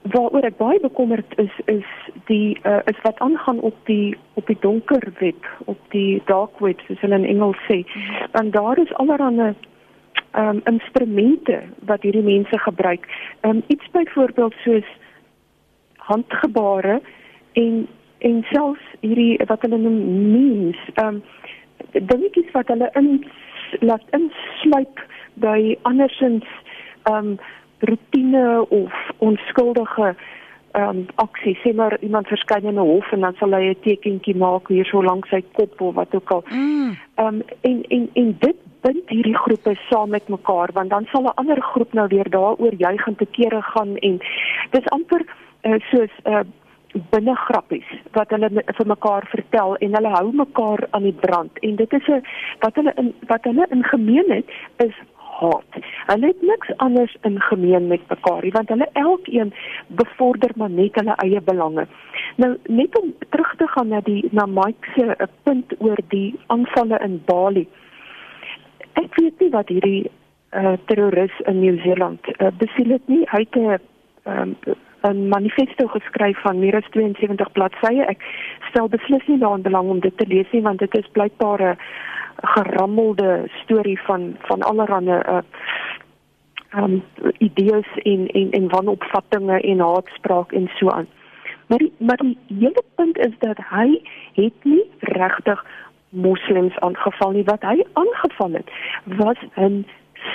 waaroor 0.02 0.46
ek 0.48 0.58
baie 0.58 0.80
bekommerd 0.80 1.38
is 1.38 1.56
is 1.66 1.88
die 2.26 2.60
uh, 2.64 2.80
is 2.86 3.02
wat 3.04 3.20
aangaan 3.20 3.60
op 3.60 3.76
die 3.84 4.18
op 4.34 4.48
die 4.48 4.58
donker 4.60 5.12
web, 5.20 5.48
op 5.66 5.80
die 5.90 6.22
dark 6.26 6.60
web 6.60 6.80
soos 6.80 7.00
hulle 7.00 7.16
in 7.16 7.26
Engels 7.26 7.60
sê. 7.68 7.84
Want 8.32 8.54
daar 8.54 8.78
is 8.78 8.94
allerlei 8.94 9.48
ehm 9.48 9.76
um, 10.36 10.62
instrumente 10.66 11.62
wat 11.86 12.02
hierdie 12.02 12.24
mense 12.24 12.60
gebruik. 12.60 13.08
Um, 13.42 13.64
iets 13.68 13.88
byvoorbeeld 13.92 14.54
soos 14.64 14.90
handgebare 15.96 17.02
en 17.54 17.88
en 18.18 18.46
selfs 18.50 18.86
hierdie 19.00 19.38
wat 19.46 19.62
hulle 19.62 19.78
noem 19.78 20.00
memes 20.32 20.80
ehm 20.94 21.20
um, 21.20 21.22
dingetjies 21.92 22.50
wat 22.52 22.68
hulle 22.74 22.90
in 23.00 23.12
laat 23.80 24.04
insluip 24.18 25.04
by 25.34 25.78
andersins 25.82 26.48
ehm 27.04 27.16
um, 27.16 27.38
rutine 27.80 28.66
of 28.70 28.94
onskuldige 29.18 30.16
ehm 30.72 30.90
um, 30.90 31.06
aksie 31.16 31.58
sê 31.64 31.74
maar 31.74 31.98
iemand 32.00 32.28
verskyn 32.28 32.66
in 32.72 32.80
'n 32.80 32.90
hof 32.92 33.12
en 33.12 33.20
dan 33.20 33.36
sal 33.40 33.54
hy 33.54 33.70
'n 33.70 33.82
tekentjie 33.82 34.36
maak 34.36 34.68
hier 34.68 34.86
so 34.86 35.02
lank 35.02 35.26
sy 35.26 35.42
kop 35.52 35.82
of 35.82 35.96
wat 35.96 36.16
ook 36.16 36.32
al. 36.32 36.44
Ehm 36.50 36.58
mm. 36.58 36.98
um, 37.26 37.42
en 37.62 37.84
en 37.88 38.10
en 38.14 38.36
dit 38.40 38.58
bind 38.88 39.10
hierdie 39.16 39.38
groepe 39.38 39.76
saam 39.90 40.14
met 40.16 40.30
mekaar 40.32 40.72
want 40.78 40.90
dan 40.96 41.08
sal 41.12 41.28
'n 41.28 41.38
ander 41.42 41.62
groep 41.72 41.94
nou 41.94 42.08
weer 42.08 42.30
daaroor 42.30 42.76
juigend 42.88 43.18
te 43.18 43.28
kere 43.38 43.62
gaan 43.62 43.98
en 43.98 44.20
dis 44.76 44.88
amper 44.98 45.26
uh, 45.64 45.80
soos 45.92 46.14
'n 46.24 46.32
uh, 46.32 46.46
binne 47.12 47.36
grappies 47.36 47.90
wat 48.18 48.32
hulle 48.34 48.50
vir 48.78 48.88
mekaar 48.94 49.28
vertel 49.34 49.76
en 49.76 50.00
hulle 50.00 50.14
hou 50.16 50.32
mekaar 50.44 50.88
aan 50.90 51.06
die 51.10 51.20
brand 51.26 51.60
en 51.70 51.76
dit 51.76 51.94
is 52.00 52.08
'n 52.08 52.24
wat 52.64 52.76
hulle 52.76 52.94
in 53.04 53.14
wat 53.28 53.44
hulle 53.44 53.66
in 53.70 53.84
gemeen 53.84 54.32
het 54.38 54.50
is 54.88 54.98
haat. 55.40 55.72
Hulle 56.06 56.28
het 56.28 56.42
niks 56.42 56.72
anders 56.78 57.16
in 57.22 57.42
gemeen 57.42 57.88
met 57.88 58.02
mekaar 58.10 58.44
nie 58.44 58.52
want 58.52 58.70
hulle 58.70 58.90
elkeen 58.94 59.54
bevorder 59.88 60.52
maar 60.56 60.70
net 60.70 60.96
hulle 61.00 61.16
eie 61.26 61.42
belange. 61.42 61.88
Nou 62.36 62.58
net 62.68 63.00
om 63.02 63.14
terug 63.30 63.56
te 63.56 63.68
gaan 63.68 63.88
na 63.88 64.02
die 64.02 64.30
na 64.32 64.46
Mike 64.46 64.94
se 64.96 65.06
eh, 65.16 65.28
punt 65.44 65.74
oor 65.78 66.00
die 66.08 66.40
aanvalle 66.48 67.00
in 67.00 67.22
Bali. 67.26 67.68
Ek 68.98 69.16
weet 69.22 69.40
nie 69.40 69.50
wat 69.54 69.70
hierdie 69.70 70.10
uh, 70.58 70.74
terroris 70.90 71.34
in 71.46 71.60
Nieu-Seeland 71.62 72.28
uh, 72.38 72.52
besiel 72.58 72.96
het 72.98 73.08
nie. 73.08 73.24
Hy 73.30 73.46
het 73.46 73.56
'n 73.56 73.80
um, 74.26 74.56
'n 75.06 75.28
manifesto 75.30 75.88
geskryf 75.88 76.42
van 76.42 76.60
meer 76.60 76.76
as 76.76 76.90
72 76.92 77.52
bladsye. 77.52 78.06
Ek 78.06 78.24
stel 78.70 78.90
beslis 78.90 79.28
nie 79.28 79.40
daaraan 79.40 79.62
belang 79.62 79.90
om 79.90 80.00
dit 80.00 80.18
te 80.18 80.28
lees 80.28 80.52
nie 80.52 80.62
want 80.62 80.80
dit 80.80 80.98
is 80.98 81.12
blykbaar 81.12 81.62
'n 81.62 81.78
gerammelde 82.56 83.50
storie 83.64 84.00
van 84.02 84.36
van 84.40 84.62
allerlei 84.62 85.20
uh 85.20 85.42
um 86.76 87.04
idees 87.38 87.88
en 88.04 88.28
en 88.28 88.52
en 88.52 88.70
wanopvattinge 88.70 89.62
en 89.62 89.80
haatspraak 89.80 90.52
en 90.52 90.70
so 90.76 90.90
aan. 90.90 91.08
Maar 91.68 91.78
die, 91.78 91.94
maar 91.98 92.18
die 92.18 92.38
hele 92.48 92.84
punt 92.96 93.18
is 93.18 93.34
dat 93.40 93.58
hy 93.70 94.02
het 94.34 94.54
nie 94.64 94.84
regtig 95.00 95.66
moslems 96.10 96.80
aangeval 96.80 97.32
nie 97.32 97.44
wat 97.44 97.62
hy 97.62 97.86
aangeval 97.94 98.52
het 98.52 98.70
was 99.06 99.38
'n 99.56 99.86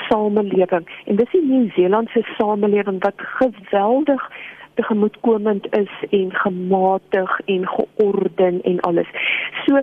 samelewing 0.09 0.87
en 1.05 1.17
dis 1.17 1.31
die 1.31 1.45
Nieu-Seelandse 1.45 2.25
samelewing 2.39 3.03
wat 3.03 3.15
geweldig 3.17 4.31
tegemoetkomend 4.75 5.67
is 5.77 5.91
en 6.11 6.33
gematig 6.33 7.41
en 7.45 7.69
georden 7.69 8.63
en 8.63 8.81
alles. 8.81 9.07
So 9.65 9.81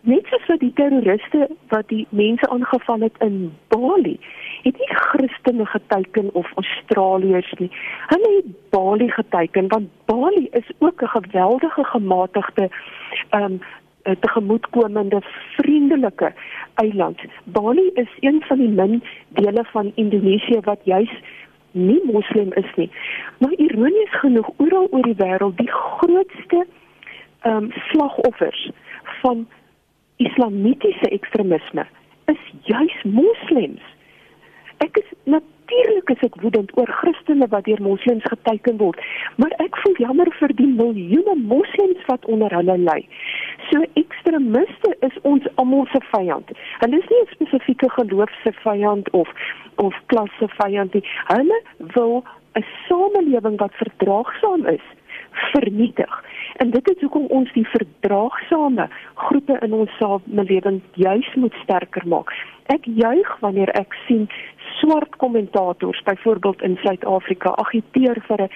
net 0.00 0.26
soos 0.26 0.46
wat 0.46 0.60
die 0.60 0.72
terroriste 0.72 1.48
wat 1.68 1.88
die 1.88 2.06
mense 2.10 2.48
aangeval 2.48 3.00
het 3.00 3.14
in 3.18 3.52
Bali, 3.68 4.18
het 4.62 4.78
nie 4.78 4.94
Christene 4.94 5.66
geteken 5.66 6.30
of 6.32 6.50
Australiërs 6.54 7.52
nie. 7.58 7.70
Hulle 8.06 8.30
het 8.36 8.70
Bali 8.70 9.10
geteken 9.10 9.68
want 9.68 9.88
Bali 10.04 10.48
is 10.50 10.70
ook 10.78 11.02
'n 11.02 11.06
geweldige 11.06 11.84
gematigde 11.84 12.70
ehm 13.30 13.42
um, 13.42 13.60
tegemoetkomende 14.20 15.20
vriendelike 15.56 16.32
eiland. 16.74 17.20
Bali 17.44 17.90
is 17.94 18.08
een 18.20 18.42
van 18.46 18.58
die 18.58 18.68
min 18.68 19.02
dele 19.28 19.64
van 19.64 19.92
Indonesië 19.94 20.60
wat 20.64 20.80
juis 20.84 21.20
nie 21.70 22.00
moslim 22.12 22.52
is 22.52 22.74
nie. 22.76 22.90
Maar 23.38 23.52
ironies 23.52 24.18
genoeg 24.20 24.50
oral 24.56 24.88
oor 24.90 25.02
die 25.02 25.18
wêreld 25.18 25.56
die 25.56 25.70
grootste 25.70 26.66
ehm 27.40 27.56
um, 27.56 27.72
slagoffers 27.90 28.70
van 29.20 29.46
islamitiese 30.16 31.08
ekstremisme 31.10 31.86
is 32.26 32.52
juis 32.62 33.02
moslems. 33.02 33.82
Ek 34.84 34.96
is 34.96 35.12
natuurlik 35.68 36.10
is 36.10 36.22
ek 36.24 36.40
woedend 36.40 36.70
oor 36.78 36.88
Christene 37.00 37.46
wat 37.52 37.64
deur 37.64 37.80
moslems 37.82 38.24
geteken 38.24 38.78
word, 38.80 39.00
maar 39.36 39.52
ek 39.64 39.76
voel 39.82 39.96
jammer 40.00 40.30
vir 40.40 40.54
die 40.56 40.68
miljoene 40.68 41.34
moslems 41.42 42.04
wat 42.08 42.24
onder 42.24 42.52
hulle 42.56 42.76
ly. 42.78 43.00
So 43.68 43.84
ekstremiste 44.00 44.94
is 45.04 45.16
ons 45.28 45.44
almal 45.60 45.84
se 45.92 46.00
vyand. 46.12 46.52
Hulle 46.80 46.98
is 46.98 47.08
nie 47.12 47.20
'n 47.20 47.32
spesifieke 47.34 47.90
geloofse 47.98 48.52
vyand 48.64 49.10
of 49.10 49.28
of 49.76 49.94
klasse 50.06 50.48
vyand 50.56 50.94
nie. 50.94 51.04
Hulle 51.28 51.60
wil 51.94 52.24
'n 52.56 52.64
samelewing 52.88 53.58
wat 53.58 53.74
verdraagsaam 53.82 54.66
is 54.66 54.86
vernietig. 55.52 56.24
En 56.56 56.70
dit 56.70 56.90
is 56.90 57.00
hoekom 57.00 57.26
ons 57.26 57.52
die 57.52 57.66
verdraagsame 57.68 58.88
groepe 59.14 59.58
in 59.62 59.72
ons 59.72 59.96
samelewing 59.98 60.80
juis 60.94 61.34
moet 61.34 61.54
sterker 61.62 62.06
maak. 62.06 62.32
Ek 62.74 62.84
juig 62.84 63.28
wanneer 63.40 63.70
ek 63.80 63.94
sien 64.06 64.26
swart 64.78 65.16
kommentators 65.16 66.02
byvoorbeeld 66.04 66.62
in 66.62 66.76
Suid-Afrika 66.82 67.54
agiteer 67.64 68.20
vir 68.28 68.42
'n 68.42 68.50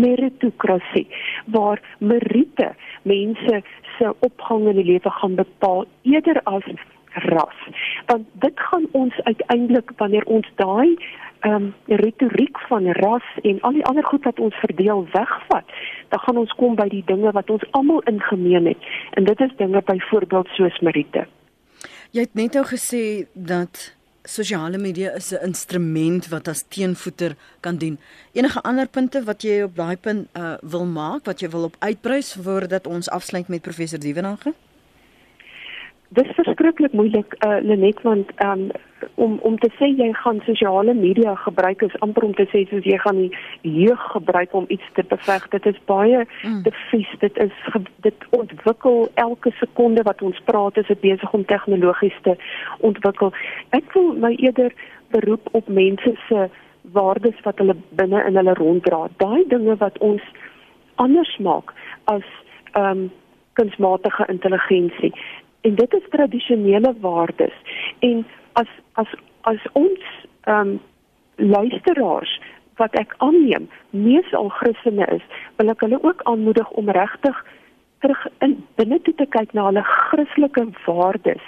meritokrasie 0.00 1.08
waar 1.46 1.80
meriete 1.98 2.74
mense 3.02 3.62
se 3.98 4.14
opgang 4.20 4.68
in 4.68 4.76
die 4.76 4.84
lewe 4.92 5.10
gaan 5.10 5.34
bepaal 5.34 5.84
eerder 6.02 6.40
as 6.44 6.64
ras. 7.16 7.58
Want 8.06 8.26
dit 8.32 8.60
gaan 8.60 8.86
ons 8.92 9.14
uiteindelik 9.22 9.90
wanneer 9.96 10.24
ons 10.24 10.48
daai 10.54 10.96
ehm 11.40 11.54
um, 11.54 11.74
retoriek 11.86 12.58
van 12.68 12.86
ras 12.92 13.26
en 13.42 13.60
al 13.60 13.72
die 13.72 13.84
ander 13.84 14.04
goed 14.04 14.24
wat 14.24 14.40
ons 14.40 14.54
verdeel 14.54 15.06
wegvat, 15.12 15.64
dan 16.08 16.20
gaan 16.20 16.36
ons 16.36 16.52
kom 16.52 16.74
by 16.74 16.88
die 16.88 17.02
dinge 17.06 17.32
wat 17.32 17.50
ons 17.50 17.66
almal 17.70 18.00
in 18.00 18.20
gemeen 18.20 18.66
het. 18.66 18.78
En 19.10 19.24
dit 19.24 19.40
is 19.40 19.56
dinge 19.56 19.82
byvoorbeeld 19.82 20.48
soos 20.48 20.78
meriete. 20.80 21.26
Jy 22.10 22.20
het 22.20 22.34
net 22.34 22.54
nou 22.54 22.64
gesê 22.64 23.26
dat 23.34 23.96
sosiale 24.26 24.78
media 24.78 25.10
is 25.14 25.32
'n 25.32 25.44
instrument 25.44 26.28
wat 26.28 26.48
as 26.48 26.64
teenvoeter 26.68 27.36
kan 27.60 27.76
dien. 27.76 27.98
Enige 28.32 28.62
ander 28.62 28.88
punte 28.88 29.24
wat 29.24 29.42
jy 29.42 29.62
op 29.62 29.76
daai 29.76 29.96
punt 29.96 30.28
uh, 30.36 30.54
wil 30.60 30.84
maak, 30.84 31.24
wat 31.24 31.40
jy 31.40 31.48
wil 31.48 31.64
op 31.64 31.76
uitbrys 31.78 32.36
voordat 32.42 32.86
ons 32.86 33.10
afsluit 33.10 33.48
met 33.48 33.62
professor 33.62 33.98
Dievenage? 33.98 34.54
Dis 36.08 36.28
verskriklik 36.34 36.92
moeilik 36.92 37.34
uh, 37.46 37.56
Lenet 37.62 38.02
want 38.02 38.30
um, 38.44 38.70
om 39.14 39.38
om 39.42 39.58
te 39.58 39.68
sê 39.78 39.88
jy 39.98 40.12
gaan 40.12 40.38
sosiale 40.46 40.94
media 40.94 41.34
gebruik 41.34 41.82
is 41.82 41.96
amper 42.00 42.24
om 42.24 42.34
te 42.34 42.46
sê 42.52 42.62
soos 42.70 42.84
jy 42.86 42.98
gaan 43.02 43.18
die 43.18 43.32
jeug 43.62 44.04
gebruik 44.12 44.54
om 44.54 44.68
iets 44.68 44.86
te 44.94 45.02
beveg. 45.02 45.48
Dit 45.50 45.66
is 45.66 45.80
baie 45.90 46.22
mm. 46.42 46.62
te 46.62 46.72
vies. 46.90 47.10
Dit 47.24 47.38
is 47.42 47.56
dit 48.06 48.28
ontwikkel 48.38 49.08
elke 49.14 49.50
sekonde 49.58 50.04
wat 50.06 50.22
ons 50.22 50.38
praat 50.44 50.78
is 50.78 50.86
dit 50.86 51.00
besig 51.00 51.32
om 51.32 51.44
tegnologies 51.44 52.18
te 52.22 52.36
ontwikkel. 52.86 53.34
Ek 53.74 53.90
wil 53.98 54.14
my 54.14 54.36
eerder 54.38 54.74
beroep 55.10 55.48
op 55.58 55.68
mense 55.68 56.14
se 56.28 56.48
waardes 56.94 57.42
wat 57.42 57.58
hulle 57.58 57.74
binne 57.98 58.22
in 58.28 58.38
hulle 58.38 58.54
ronddra. 58.54 59.08
Daai 59.18 59.42
dinge 59.50 59.74
wat 59.82 59.98
ons 59.98 60.22
anders 61.02 61.36
maak 61.38 61.74
as 62.04 62.26
ehm 62.72 63.06
um, 63.06 63.06
kunsmatige 63.56 64.26
intelligensie. 64.28 65.12
En 65.66 65.74
dit 65.74 65.94
is 65.94 66.08
tradisionele 66.10 66.94
waardes. 67.00 67.54
En 67.98 68.26
as 68.52 68.68
as 68.92 69.14
as 69.40 69.62
ons 69.72 70.02
ehm 70.40 70.68
um, 70.68 70.80
luisteraars 71.36 72.40
wat 72.80 72.94
ek 72.94 73.14
aanneem 73.18 73.68
mees 73.90 74.34
al 74.34 74.48
Christene 74.48 75.06
is, 75.16 75.24
wil 75.56 75.72
ek 75.72 75.82
hulle 75.84 75.98
ook 76.02 76.22
aanmoedig 76.22 76.70
om 76.70 76.90
regtig 76.90 77.42
terug 77.98 78.22
in 78.46 78.54
binne 78.78 79.00
toe 79.02 79.14
te 79.18 79.26
kyk 79.36 79.52
na 79.52 79.66
hulle 79.68 79.82
Christelike 79.82 80.64
waardes. 80.84 81.42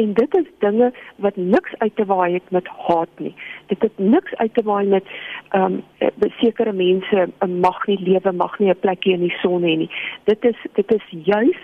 En 0.00 0.14
dit 0.14 0.38
is 0.38 0.48
dinge 0.64 0.92
wat 1.16 1.36
niks 1.36 1.74
uit 1.78 1.96
te 1.96 2.06
waai 2.06 2.32
het 2.38 2.50
met 2.54 2.70
haat 2.86 3.24
nie. 3.24 3.34
Dit 3.66 3.82
het 3.82 3.98
niks 3.98 4.34
uit 4.34 4.54
te 4.54 4.62
waai 4.70 4.86
met 4.86 5.10
ehm 5.50 5.80
um, 5.80 6.30
sekere 6.38 6.72
mense 6.72 7.26
mag 7.66 7.86
nie 7.90 7.98
lewe, 8.06 8.32
mag 8.32 8.58
nie 8.58 8.70
'n 8.70 8.80
plekjie 8.86 9.18
in 9.18 9.26
die 9.26 9.36
son 9.42 9.62
hê 9.62 9.76
nie. 9.82 9.90
Dit 10.30 10.44
is 10.44 10.66
dit 10.78 10.94
is 10.94 11.06
juis 11.10 11.60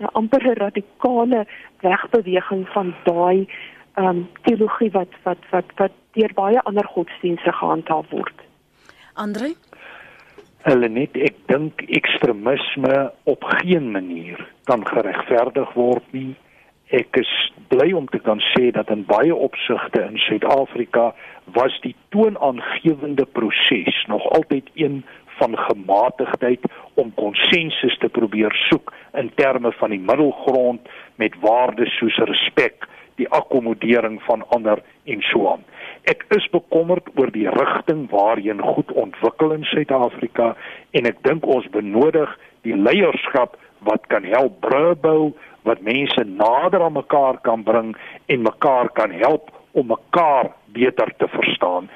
'n 0.00 0.12
amper 0.12 0.54
radikale 0.58 1.46
wegbeweging 1.80 2.68
van 2.68 2.94
daai 3.04 3.46
um 3.96 4.28
teologie 4.42 4.90
wat 4.90 5.12
wat 5.22 5.42
wat 5.50 5.68
wat 5.76 5.92
deur 6.12 6.32
baie 6.34 6.60
ander 6.60 6.86
godsdienste 6.86 7.52
gehandhaaf 7.52 8.10
word. 8.10 8.38
Andre 9.14 9.54
Hulle 10.60 10.88
net 10.92 11.16
ek 11.16 11.38
dink 11.48 11.80
ekstremisme 11.88 12.96
op 13.24 13.44
geen 13.62 13.90
manier 13.94 14.40
kan 14.68 14.84
geregverdig 14.86 15.72
word 15.72 16.04
nie. 16.12 16.34
Ek 16.92 17.16
is 17.16 17.30
bly 17.72 17.92
om 17.96 18.08
te 18.12 18.18
kan 18.18 18.42
sê 18.50 18.68
dat 18.76 18.90
in 18.92 19.06
baie 19.08 19.32
opsigte 19.32 20.02
in 20.04 20.18
Suid-Afrika 20.20 21.14
was 21.56 21.78
die 21.80 21.94
toonaangewende 22.12 23.24
proses 23.24 24.04
nog 24.12 24.26
altyd 24.36 24.68
een 24.74 25.00
van 25.40 25.56
gematigdheid 25.56 26.64
om 27.00 27.12
konsensus 27.16 27.96
te 27.98 28.08
probeer 28.12 28.54
soek 28.68 28.92
in 29.18 29.32
terme 29.40 29.72
van 29.80 29.94
die 29.94 30.00
middelgrond 30.00 30.88
met 31.20 31.36
waardes 31.44 31.96
soos 31.98 32.18
respek, 32.30 32.86
die 33.20 33.28
akkommodering 33.28 34.20
van 34.28 34.44
ander 34.56 34.82
en 35.04 35.24
so 35.32 35.48
aan. 35.52 35.64
Ek 36.08 36.24
is 36.36 36.46
bekommerd 36.52 37.10
oor 37.20 37.32
die 37.34 37.48
rigting 37.52 38.06
waarheen 38.12 38.62
goed 38.64 38.92
ontwikkel 38.92 39.52
in 39.56 39.66
Suid-Afrika 39.68 40.54
en 40.96 41.08
ek 41.10 41.20
dink 41.26 41.44
ons 41.44 41.68
benodig 41.74 42.32
die 42.64 42.76
leierskap 42.76 43.58
wat 43.88 44.06
kan 44.12 44.24
help 44.28 44.60
brûe 44.64 44.94
bou, 45.00 45.32
wat 45.68 45.84
mense 45.84 46.24
nader 46.24 46.84
aan 46.84 46.96
mekaar 46.96 47.40
kan 47.44 47.64
bring 47.64 47.92
en 48.32 48.46
mekaar 48.48 48.88
kan 48.96 49.12
help 49.12 49.50
om 49.72 49.92
mekaar 49.92 50.52
beter 50.72 51.12
te 51.18 51.28
verstaan. 51.28 51.88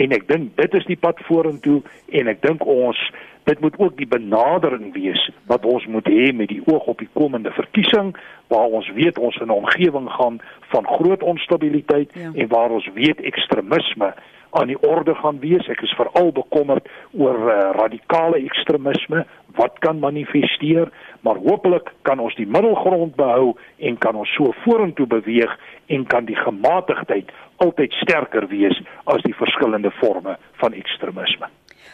En 0.00 0.14
ek 0.16 0.28
dink 0.28 0.56
dit 0.56 0.74
is 0.74 0.86
die 0.88 0.96
pad 0.96 1.20
vorentoe 1.28 1.80
en 2.08 2.30
ek 2.32 2.42
dink 2.44 2.64
ons 2.66 3.00
dit 3.44 3.60
moet 3.60 3.78
ook 3.78 3.96
die 3.96 4.06
benadering 4.06 4.92
wees 4.92 5.30
wat 5.46 5.64
ons 5.64 5.86
moet 5.86 6.06
hê 6.06 6.32
met 6.34 6.48
die 6.48 6.62
oog 6.64 6.86
op 6.86 6.98
die 6.98 7.10
komende 7.12 7.50
verkiesing 7.50 8.16
waar 8.52 8.70
ons 8.78 8.90
weet 8.94 9.18
ons 9.18 9.36
in 9.36 9.46
'n 9.46 9.60
omgewing 9.62 10.10
gaan 10.10 10.40
van 10.72 10.86
groot 10.86 11.22
onstabiliteit 11.22 12.12
ja. 12.14 12.30
en 12.34 12.48
waar 12.48 12.70
ons 12.70 12.88
weet 12.94 13.20
ekstremisme 13.20 14.14
aan 14.52 14.66
die 14.66 14.82
orde 14.82 15.14
gaan 15.14 15.38
wees. 15.40 15.68
Ek 15.72 15.80
is 15.80 15.94
veral 15.96 16.32
bekommerd 16.32 16.88
oor 17.16 17.38
uh, 17.48 17.70
radikale 17.78 18.42
ekstremisme 18.44 19.24
wat 19.56 19.78
kan 19.84 19.98
manifesteer, 19.98 20.92
maar 21.20 21.40
hopelik 21.40 21.92
kan 22.02 22.20
ons 22.20 22.36
die 22.36 22.46
middelgrond 22.46 23.16
behou 23.16 23.54
en 23.78 23.98
kan 23.98 24.16
ons 24.16 24.34
so 24.36 24.52
vorentoe 24.64 25.06
beweeg 25.06 25.56
en 25.86 26.06
kan 26.06 26.28
die 26.28 26.36
gematigdheid 26.36 27.32
altyd 27.64 27.92
sterker 27.92 28.48
wees 28.52 28.80
as 29.04 29.22
die 29.22 29.36
verskillende 29.36 29.90
forme 30.00 30.36
van 30.60 30.72
ekstremisme. 30.72 31.48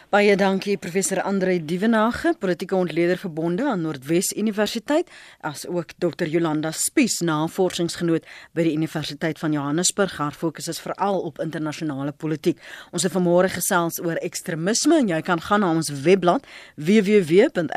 Baie 0.09 0.33
dankie 0.33 0.73
professor 0.81 1.19
Andre 1.21 1.59
Dievenage, 1.61 2.31
politieke 2.41 2.73
ontleder 2.75 3.17
verbonde 3.21 3.67
aan 3.69 3.81
Noordwes 3.85 4.31
Universiteit, 4.33 5.05
as 5.45 5.67
ook 5.69 5.91
Dr 6.01 6.25
Jolanda 6.25 6.71
Spies, 6.73 7.19
navorsingsgenoot 7.21 8.25
by 8.57 8.63
die 8.65 8.73
Universiteit 8.73 9.37
van 9.37 9.53
Johannesburg. 9.53 10.17
Haar 10.17 10.33
fokus 10.33 10.65
is 10.73 10.81
veral 10.81 11.21
op 11.27 11.37
internasionale 11.45 12.09
politiek. 12.09 12.57
Ons 12.89 13.05
het 13.05 13.13
vanmôre 13.13 13.53
gesels 13.53 14.01
oor 14.01 14.17
ekstremisme 14.25 14.97
en 14.97 15.13
jy 15.13 15.21
kan 15.27 15.37
gaan 15.45 15.61
na 15.61 15.69
ons 15.77 15.93
webblad 16.01 16.41
www.rsg.co.za 16.73 17.69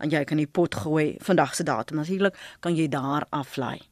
en 0.00 0.08
jy 0.16 0.24
kan 0.24 0.40
die 0.40 0.48
pot 0.48 0.72
gooi 0.86 1.20
vandag 1.20 1.52
se 1.52 1.68
datum. 1.68 2.00
Natuurlik 2.00 2.32
kan 2.64 2.72
jy 2.72 2.88
daar 2.88 3.28
aflaai. 3.28 3.84